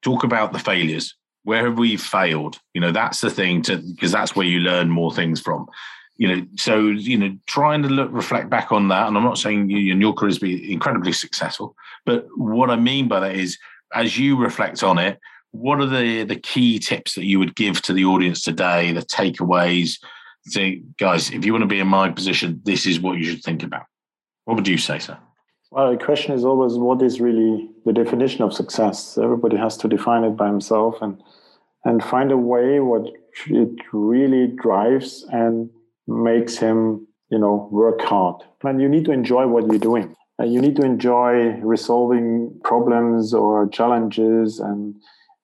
Talk 0.01 0.23
about 0.23 0.53
the 0.53 0.59
failures. 0.59 1.15
Where 1.43 1.65
have 1.65 1.77
we 1.77 1.97
failed? 1.97 2.59
You 2.73 2.82
know, 2.82 2.91
that's 2.91 3.21
the 3.21 3.29
thing 3.29 3.61
to, 3.63 3.77
because 3.77 4.11
that's 4.11 4.36
where 4.36 4.45
you 4.45 4.59
learn 4.59 4.89
more 4.89 5.13
things 5.13 5.39
from 5.39 5.67
you 6.17 6.27
know, 6.27 6.45
so 6.55 6.88
you 6.88 7.17
know, 7.17 7.38
trying 7.45 7.84
to 7.84 7.89
look 7.89 8.09
reflect 8.11 8.49
back 8.49 8.71
on 8.71 8.88
that, 8.88 9.07
and 9.07 9.15
I'm 9.15 9.23
not 9.23 9.38
saying 9.38 9.69
you 9.69 9.91
and 9.91 10.01
your 10.01 10.13
career 10.13 10.29
has 10.29 10.39
been 10.39 10.63
incredibly 10.63 11.13
successful, 11.13 11.75
but 12.05 12.25
what 12.36 12.71
I 12.71 12.75
mean 12.75 13.07
by 13.07 13.19
that 13.19 13.36
is, 13.36 13.57
as 13.93 14.17
you 14.17 14.36
reflect 14.36 14.84
on 14.84 14.97
it, 14.97 15.19
what 15.51 15.79
are 15.79 15.86
the 15.86 16.23
the 16.23 16.36
key 16.36 16.79
tips 16.79 17.15
that 17.15 17.25
you 17.25 17.39
would 17.39 17.55
give 17.55 17.82
to 17.84 17.93
the 17.93 18.05
audience 18.05 18.41
today? 18.41 18.91
The 18.91 19.01
takeaways. 19.01 19.99
Say, 20.47 20.83
guys, 20.97 21.29
if 21.31 21.45
you 21.45 21.51
want 21.51 21.63
to 21.63 21.67
be 21.67 21.79
in 21.79 21.87
my 21.87 22.09
position, 22.09 22.61
this 22.63 22.85
is 22.85 22.99
what 22.99 23.17
you 23.17 23.25
should 23.25 23.43
think 23.43 23.63
about. 23.63 23.83
What 24.45 24.55
would 24.55 24.67
you 24.67 24.77
say, 24.77 24.99
sir? 24.99 25.17
Well, 25.71 25.91
the 25.91 26.03
question 26.03 26.33
is 26.33 26.45
always 26.45 26.75
what 26.75 27.01
is 27.01 27.19
really 27.19 27.69
the 27.85 27.91
definition 27.91 28.43
of 28.43 28.53
success? 28.53 29.17
Everybody 29.17 29.57
has 29.57 29.75
to 29.77 29.87
define 29.87 30.23
it 30.23 30.37
by 30.37 30.47
himself 30.47 31.01
and 31.01 31.21
and 31.83 32.03
find 32.03 32.31
a 32.31 32.37
way 32.37 32.79
what 32.79 33.05
it 33.47 33.69
really 33.93 34.47
drives 34.47 35.25
and 35.31 35.69
makes 36.07 36.57
him, 36.57 37.07
you 37.29 37.39
know, 37.39 37.69
work 37.71 38.01
hard. 38.01 38.43
And 38.63 38.81
you 38.81 38.89
need 38.89 39.05
to 39.05 39.11
enjoy 39.11 39.47
what 39.47 39.67
you're 39.67 39.79
doing. 39.79 40.15
And 40.39 40.53
you 40.53 40.61
need 40.61 40.75
to 40.77 40.83
enjoy 40.83 41.53
resolving 41.61 42.59
problems 42.63 43.33
or 43.33 43.69
challenges 43.69 44.59
and 44.59 44.95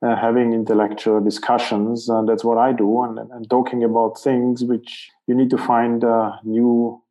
uh, 0.03 0.15
having 0.15 0.53
intellectual 0.53 1.21
discussions. 1.21 2.09
And 2.09 2.27
that's 2.27 2.43
what 2.43 2.57
I 2.57 2.73
do. 2.73 3.03
And, 3.03 3.19
and 3.19 3.49
talking 3.49 3.83
about 3.83 4.19
things 4.19 4.63
which 4.63 5.09
you 5.27 5.35
need 5.35 5.49
to 5.51 5.57
find 5.57 6.03
uh, 6.03 6.33
new 6.43 7.01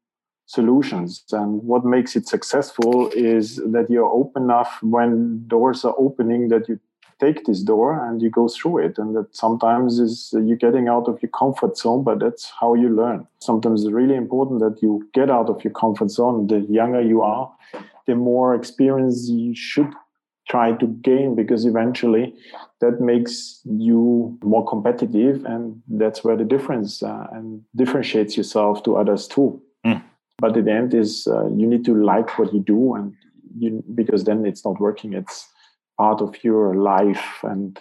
solutions. 0.47 1.25
And 1.33 1.63
what 1.63 1.85
makes 1.85 2.15
it 2.17 2.29
successful 2.29 3.11
is 3.15 3.57
that 3.57 3.87
you're 3.89 4.13
open 4.13 4.45
enough 4.45 4.79
when 4.83 5.47
doors 5.47 5.85
are 5.85 5.95
opening 5.97 6.49
that 6.49 6.69
you 6.69 6.79
take 7.19 7.45
this 7.45 7.63
door 7.63 8.05
and 8.07 8.21
you 8.21 8.29
go 8.29 8.49
through 8.49 8.79
it. 8.79 8.99
And 8.99 9.17
that 9.17 9.35
sometimes 9.35 9.99
is 9.99 10.31
you're 10.33 10.57
getting 10.57 10.89
out 10.89 11.09
of 11.09 11.23
your 11.23 11.31
comfort 11.31 11.79
zone, 11.79 12.03
but 12.03 12.19
that's 12.19 12.53
how 12.61 12.75
you 12.75 12.89
learn. 12.95 13.27
Sometimes 13.39 13.85
it's 13.85 13.93
really 13.93 14.17
important 14.17 14.61
that 14.61 14.83
you 14.83 15.09
get 15.15 15.31
out 15.31 15.49
of 15.49 15.65
your 15.65 15.73
comfort 15.73 16.11
zone. 16.11 16.49
The 16.49 16.61
younger 16.61 17.01
you 17.01 17.23
are, 17.23 17.51
the 18.07 18.17
more 18.17 18.55
experience 18.55 19.29
you 19.31 19.55
should 19.55 19.95
try 20.49 20.73
to 20.73 20.87
gain 20.87 21.35
because 21.35 21.65
eventually 21.65 22.35
that 22.81 23.01
makes 23.01 23.61
you 23.65 24.39
more 24.43 24.67
competitive 24.67 25.45
and 25.45 25.81
that's 25.89 26.25
where 26.25 26.37
the 26.37 26.45
difference 26.45 27.03
uh, 27.03 27.27
and 27.33 27.63
differentiates 27.77 28.37
yourself 28.37 28.83
to 28.83 28.97
others 28.97 29.27
too. 29.29 29.61
Mm. 29.87 30.01
but 30.39 30.57
at 30.57 30.65
the 30.65 30.73
end 30.73 30.95
is 30.95 31.27
uh, 31.27 31.47
you 31.47 31.67
need 31.67 31.85
to 31.85 31.95
like 31.95 32.39
what 32.39 32.53
you 32.55 32.61
do 32.61 32.95
and 32.95 33.15
you 33.59 33.83
because 33.95 34.25
then 34.25 34.47
it's 34.47 34.65
not 34.65 34.81
working. 34.81 35.13
It's 35.13 35.49
part 35.99 36.21
of 36.21 36.43
your 36.45 36.75
life. 36.75 37.41
And 37.43 37.81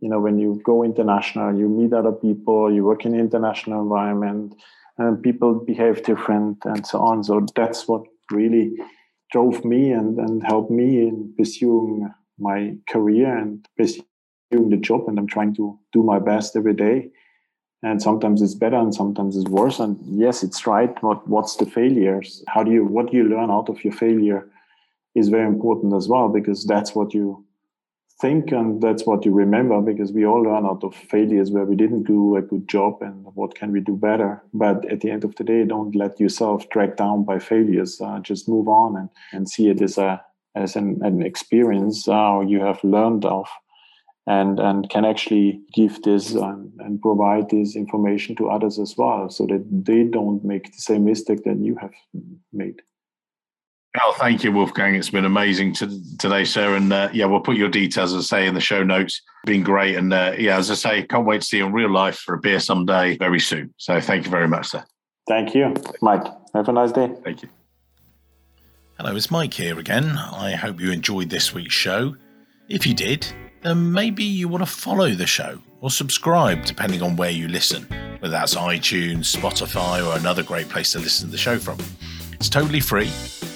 you 0.00 0.08
know 0.08 0.20
when 0.20 0.38
you 0.38 0.60
go 0.64 0.84
international 0.84 1.56
you 1.56 1.68
meet 1.68 1.92
other 1.92 2.12
people 2.12 2.72
you 2.72 2.84
work 2.84 3.06
in 3.06 3.14
an 3.14 3.20
international 3.20 3.80
environment 3.80 4.54
and 4.98 5.22
people 5.22 5.54
behave 5.54 6.02
different 6.04 6.58
and 6.64 6.86
so 6.86 7.00
on. 7.00 7.24
So 7.24 7.46
that's 7.54 7.86
what 7.88 8.02
really 8.30 8.76
drove 9.32 9.64
me 9.64 9.92
and, 9.92 10.18
and 10.18 10.42
helped 10.44 10.70
me 10.70 11.02
in 11.02 11.32
pursuing 11.36 12.12
my 12.38 12.76
career 12.88 13.36
and 13.36 13.66
pursuing 13.76 14.04
the 14.50 14.76
job. 14.76 15.08
And 15.08 15.18
I'm 15.18 15.26
trying 15.26 15.54
to 15.56 15.78
do 15.92 16.02
my 16.02 16.18
best 16.18 16.56
every 16.56 16.74
day. 16.74 17.10
And 17.82 18.02
sometimes 18.02 18.42
it's 18.42 18.54
better 18.54 18.76
and 18.76 18.94
sometimes 18.94 19.36
it's 19.36 19.48
worse. 19.48 19.78
And 19.78 19.98
yes, 20.02 20.42
it's 20.42 20.66
right. 20.66 20.90
What 21.02 21.28
what's 21.28 21.56
the 21.56 21.66
failures? 21.66 22.42
How 22.48 22.62
do 22.62 22.70
you 22.72 22.84
what 22.84 23.10
do 23.10 23.16
you 23.16 23.24
learn 23.24 23.50
out 23.50 23.68
of 23.68 23.84
your 23.84 23.92
failure 23.92 24.48
is 25.14 25.28
very 25.28 25.46
important 25.46 25.94
as 25.94 26.08
well 26.08 26.28
because 26.28 26.64
that's 26.64 26.94
what 26.94 27.14
you 27.14 27.45
think 28.20 28.50
and 28.50 28.80
that's 28.80 29.04
what 29.04 29.24
you 29.24 29.32
remember 29.32 29.80
because 29.80 30.12
we 30.12 30.24
all 30.24 30.42
learn 30.42 30.64
out 30.64 30.82
of 30.82 30.94
failures 30.94 31.50
where 31.50 31.64
we 31.64 31.76
didn't 31.76 32.04
do 32.04 32.36
a 32.36 32.42
good 32.42 32.66
job 32.68 33.02
and 33.02 33.24
what 33.34 33.54
can 33.54 33.72
we 33.72 33.80
do 33.80 33.96
better? 33.96 34.42
But 34.54 34.90
at 34.90 35.00
the 35.00 35.10
end 35.10 35.24
of 35.24 35.34
the 35.36 35.44
day 35.44 35.64
don't 35.64 35.94
let 35.94 36.18
yourself 36.18 36.68
drag 36.70 36.96
down 36.96 37.24
by 37.24 37.38
failures. 37.38 38.00
Uh, 38.00 38.20
just 38.20 38.48
move 38.48 38.68
on 38.68 38.96
and, 38.96 39.10
and 39.32 39.48
see 39.48 39.68
it 39.68 39.82
as 39.82 39.98
a 39.98 40.22
as 40.54 40.74
an, 40.74 40.98
an 41.02 41.20
experience 41.20 42.08
uh, 42.08 42.40
you 42.46 42.60
have 42.60 42.82
learned 42.82 43.26
of 43.26 43.46
and 44.26 44.58
and 44.58 44.88
can 44.88 45.04
actually 45.04 45.60
give 45.74 46.02
this 46.02 46.32
and, 46.32 46.72
and 46.80 47.02
provide 47.02 47.50
this 47.50 47.76
information 47.76 48.34
to 48.36 48.48
others 48.48 48.78
as 48.78 48.94
well 48.96 49.28
so 49.28 49.46
that 49.46 49.64
they 49.70 50.04
don't 50.04 50.44
make 50.44 50.72
the 50.72 50.78
same 50.78 51.04
mistake 51.04 51.44
that 51.44 51.58
you 51.58 51.76
have 51.76 51.92
made 52.52 52.80
Oh, 54.02 54.14
thank 54.18 54.44
you, 54.44 54.52
Wolfgang. 54.52 54.94
It's 54.94 55.10
been 55.10 55.24
amazing 55.24 55.72
to, 55.74 56.16
today, 56.18 56.44
sir. 56.44 56.74
And 56.74 56.92
uh, 56.92 57.08
yeah, 57.12 57.24
we'll 57.24 57.40
put 57.40 57.56
your 57.56 57.68
details, 57.68 58.12
as 58.12 58.32
I 58.32 58.40
say, 58.40 58.46
in 58.46 58.54
the 58.54 58.60
show 58.60 58.82
notes. 58.82 59.22
Been 59.44 59.62
great. 59.62 59.96
And 59.96 60.12
uh, 60.12 60.34
yeah, 60.38 60.58
as 60.58 60.70
I 60.70 60.74
say, 60.74 61.02
can't 61.04 61.26
wait 61.26 61.40
to 61.40 61.46
see 61.46 61.58
you 61.58 61.66
in 61.66 61.72
real 61.72 61.90
life 61.90 62.18
for 62.18 62.34
a 62.34 62.38
beer 62.38 62.60
someday 62.60 63.16
very 63.16 63.40
soon. 63.40 63.72
So 63.78 64.00
thank 64.00 64.24
you 64.24 64.30
very 64.30 64.48
much, 64.48 64.68
sir. 64.68 64.84
Thank 65.28 65.54
you, 65.54 65.74
Mike. 66.02 66.24
Have 66.54 66.68
a 66.68 66.72
nice 66.72 66.92
day. 66.92 67.10
Thank 67.24 67.42
you. 67.42 67.48
Hello, 68.98 69.14
it's 69.14 69.30
Mike 69.30 69.52
here 69.52 69.78
again. 69.78 70.16
I 70.16 70.52
hope 70.52 70.80
you 70.80 70.90
enjoyed 70.90 71.30
this 71.30 71.52
week's 71.52 71.74
show. 71.74 72.16
If 72.68 72.86
you 72.86 72.94
did, 72.94 73.26
then 73.62 73.92
maybe 73.92 74.24
you 74.24 74.48
want 74.48 74.62
to 74.62 74.70
follow 74.70 75.10
the 75.10 75.26
show 75.26 75.58
or 75.80 75.90
subscribe, 75.90 76.64
depending 76.64 77.02
on 77.02 77.16
where 77.16 77.30
you 77.30 77.48
listen, 77.48 77.82
whether 78.20 78.32
that's 78.32 78.54
iTunes, 78.54 79.36
Spotify, 79.36 80.06
or 80.06 80.18
another 80.18 80.42
great 80.42 80.68
place 80.68 80.92
to 80.92 80.98
listen 80.98 81.26
to 81.26 81.32
the 81.32 81.38
show 81.38 81.58
from. 81.58 81.78
It's 82.36 82.50
totally 82.50 82.80
free 82.80 83.10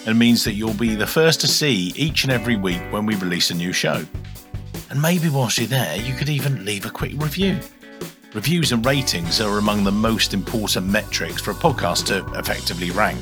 and 0.07 0.19
means 0.19 0.43
that 0.45 0.55
you'll 0.55 0.73
be 0.75 0.95
the 0.95 1.07
first 1.07 1.41
to 1.43 1.47
see 1.47 1.93
each 1.95 2.25
and 2.25 2.33
every 2.33 2.57
week 2.57 2.81
when 2.91 3.05
we 3.05 3.15
release 3.17 3.51
a 3.51 3.55
new 3.55 3.73
show. 3.73 4.03
And 4.89 5.01
maybe 5.01 5.29
whilst 5.29 5.59
you're 5.59 5.67
there, 5.69 5.97
you 5.97 6.15
could 6.15 6.31
even 6.31 6.65
leave 6.65 6.87
a 6.87 6.91
quick 6.91 7.13
review. 7.17 7.59
Reviews 8.33 8.73
and 8.73 8.85
ratings 8.85 9.41
are 9.41 9.59
among 9.59 9.85
the 9.85 9.93
most 9.93 10.33
important 10.33 10.87
metrics 10.87 11.43
for 11.43 11.51
a 11.51 11.55
podcast 11.55 12.07
to 12.07 12.27
effectively 12.39 12.91
rank. 12.91 13.21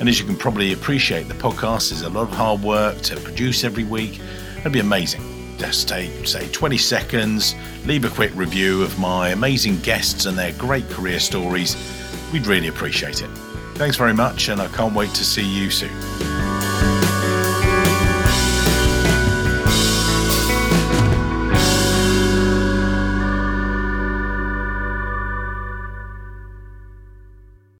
And 0.00 0.08
as 0.08 0.18
you 0.18 0.24
can 0.24 0.36
probably 0.36 0.72
appreciate, 0.72 1.28
the 1.28 1.34
podcast 1.34 1.92
is 1.92 2.02
a 2.02 2.08
lot 2.08 2.22
of 2.22 2.30
hard 2.30 2.62
work 2.62 3.00
to 3.02 3.16
produce 3.20 3.64
every 3.64 3.84
week. 3.84 4.18
It'd 4.58 4.72
be 4.72 4.80
amazing. 4.80 5.58
Just 5.58 5.88
take, 5.88 6.26
say, 6.26 6.48
20 6.52 6.78
seconds, 6.78 7.54
leave 7.84 8.04
a 8.04 8.10
quick 8.10 8.32
review 8.34 8.82
of 8.82 8.98
my 8.98 9.28
amazing 9.28 9.78
guests 9.80 10.26
and 10.26 10.38
their 10.38 10.52
great 10.52 10.88
career 10.90 11.20
stories. 11.20 11.76
We'd 12.32 12.46
really 12.46 12.68
appreciate 12.68 13.22
it. 13.22 13.45
Thanks 13.76 13.96
very 13.96 14.14
much, 14.14 14.48
and 14.48 14.60
I 14.60 14.68
can't 14.68 14.94
wait 14.94 15.12
to 15.14 15.24
see 15.24 15.44
you 15.44 15.70
soon. 15.70 16.55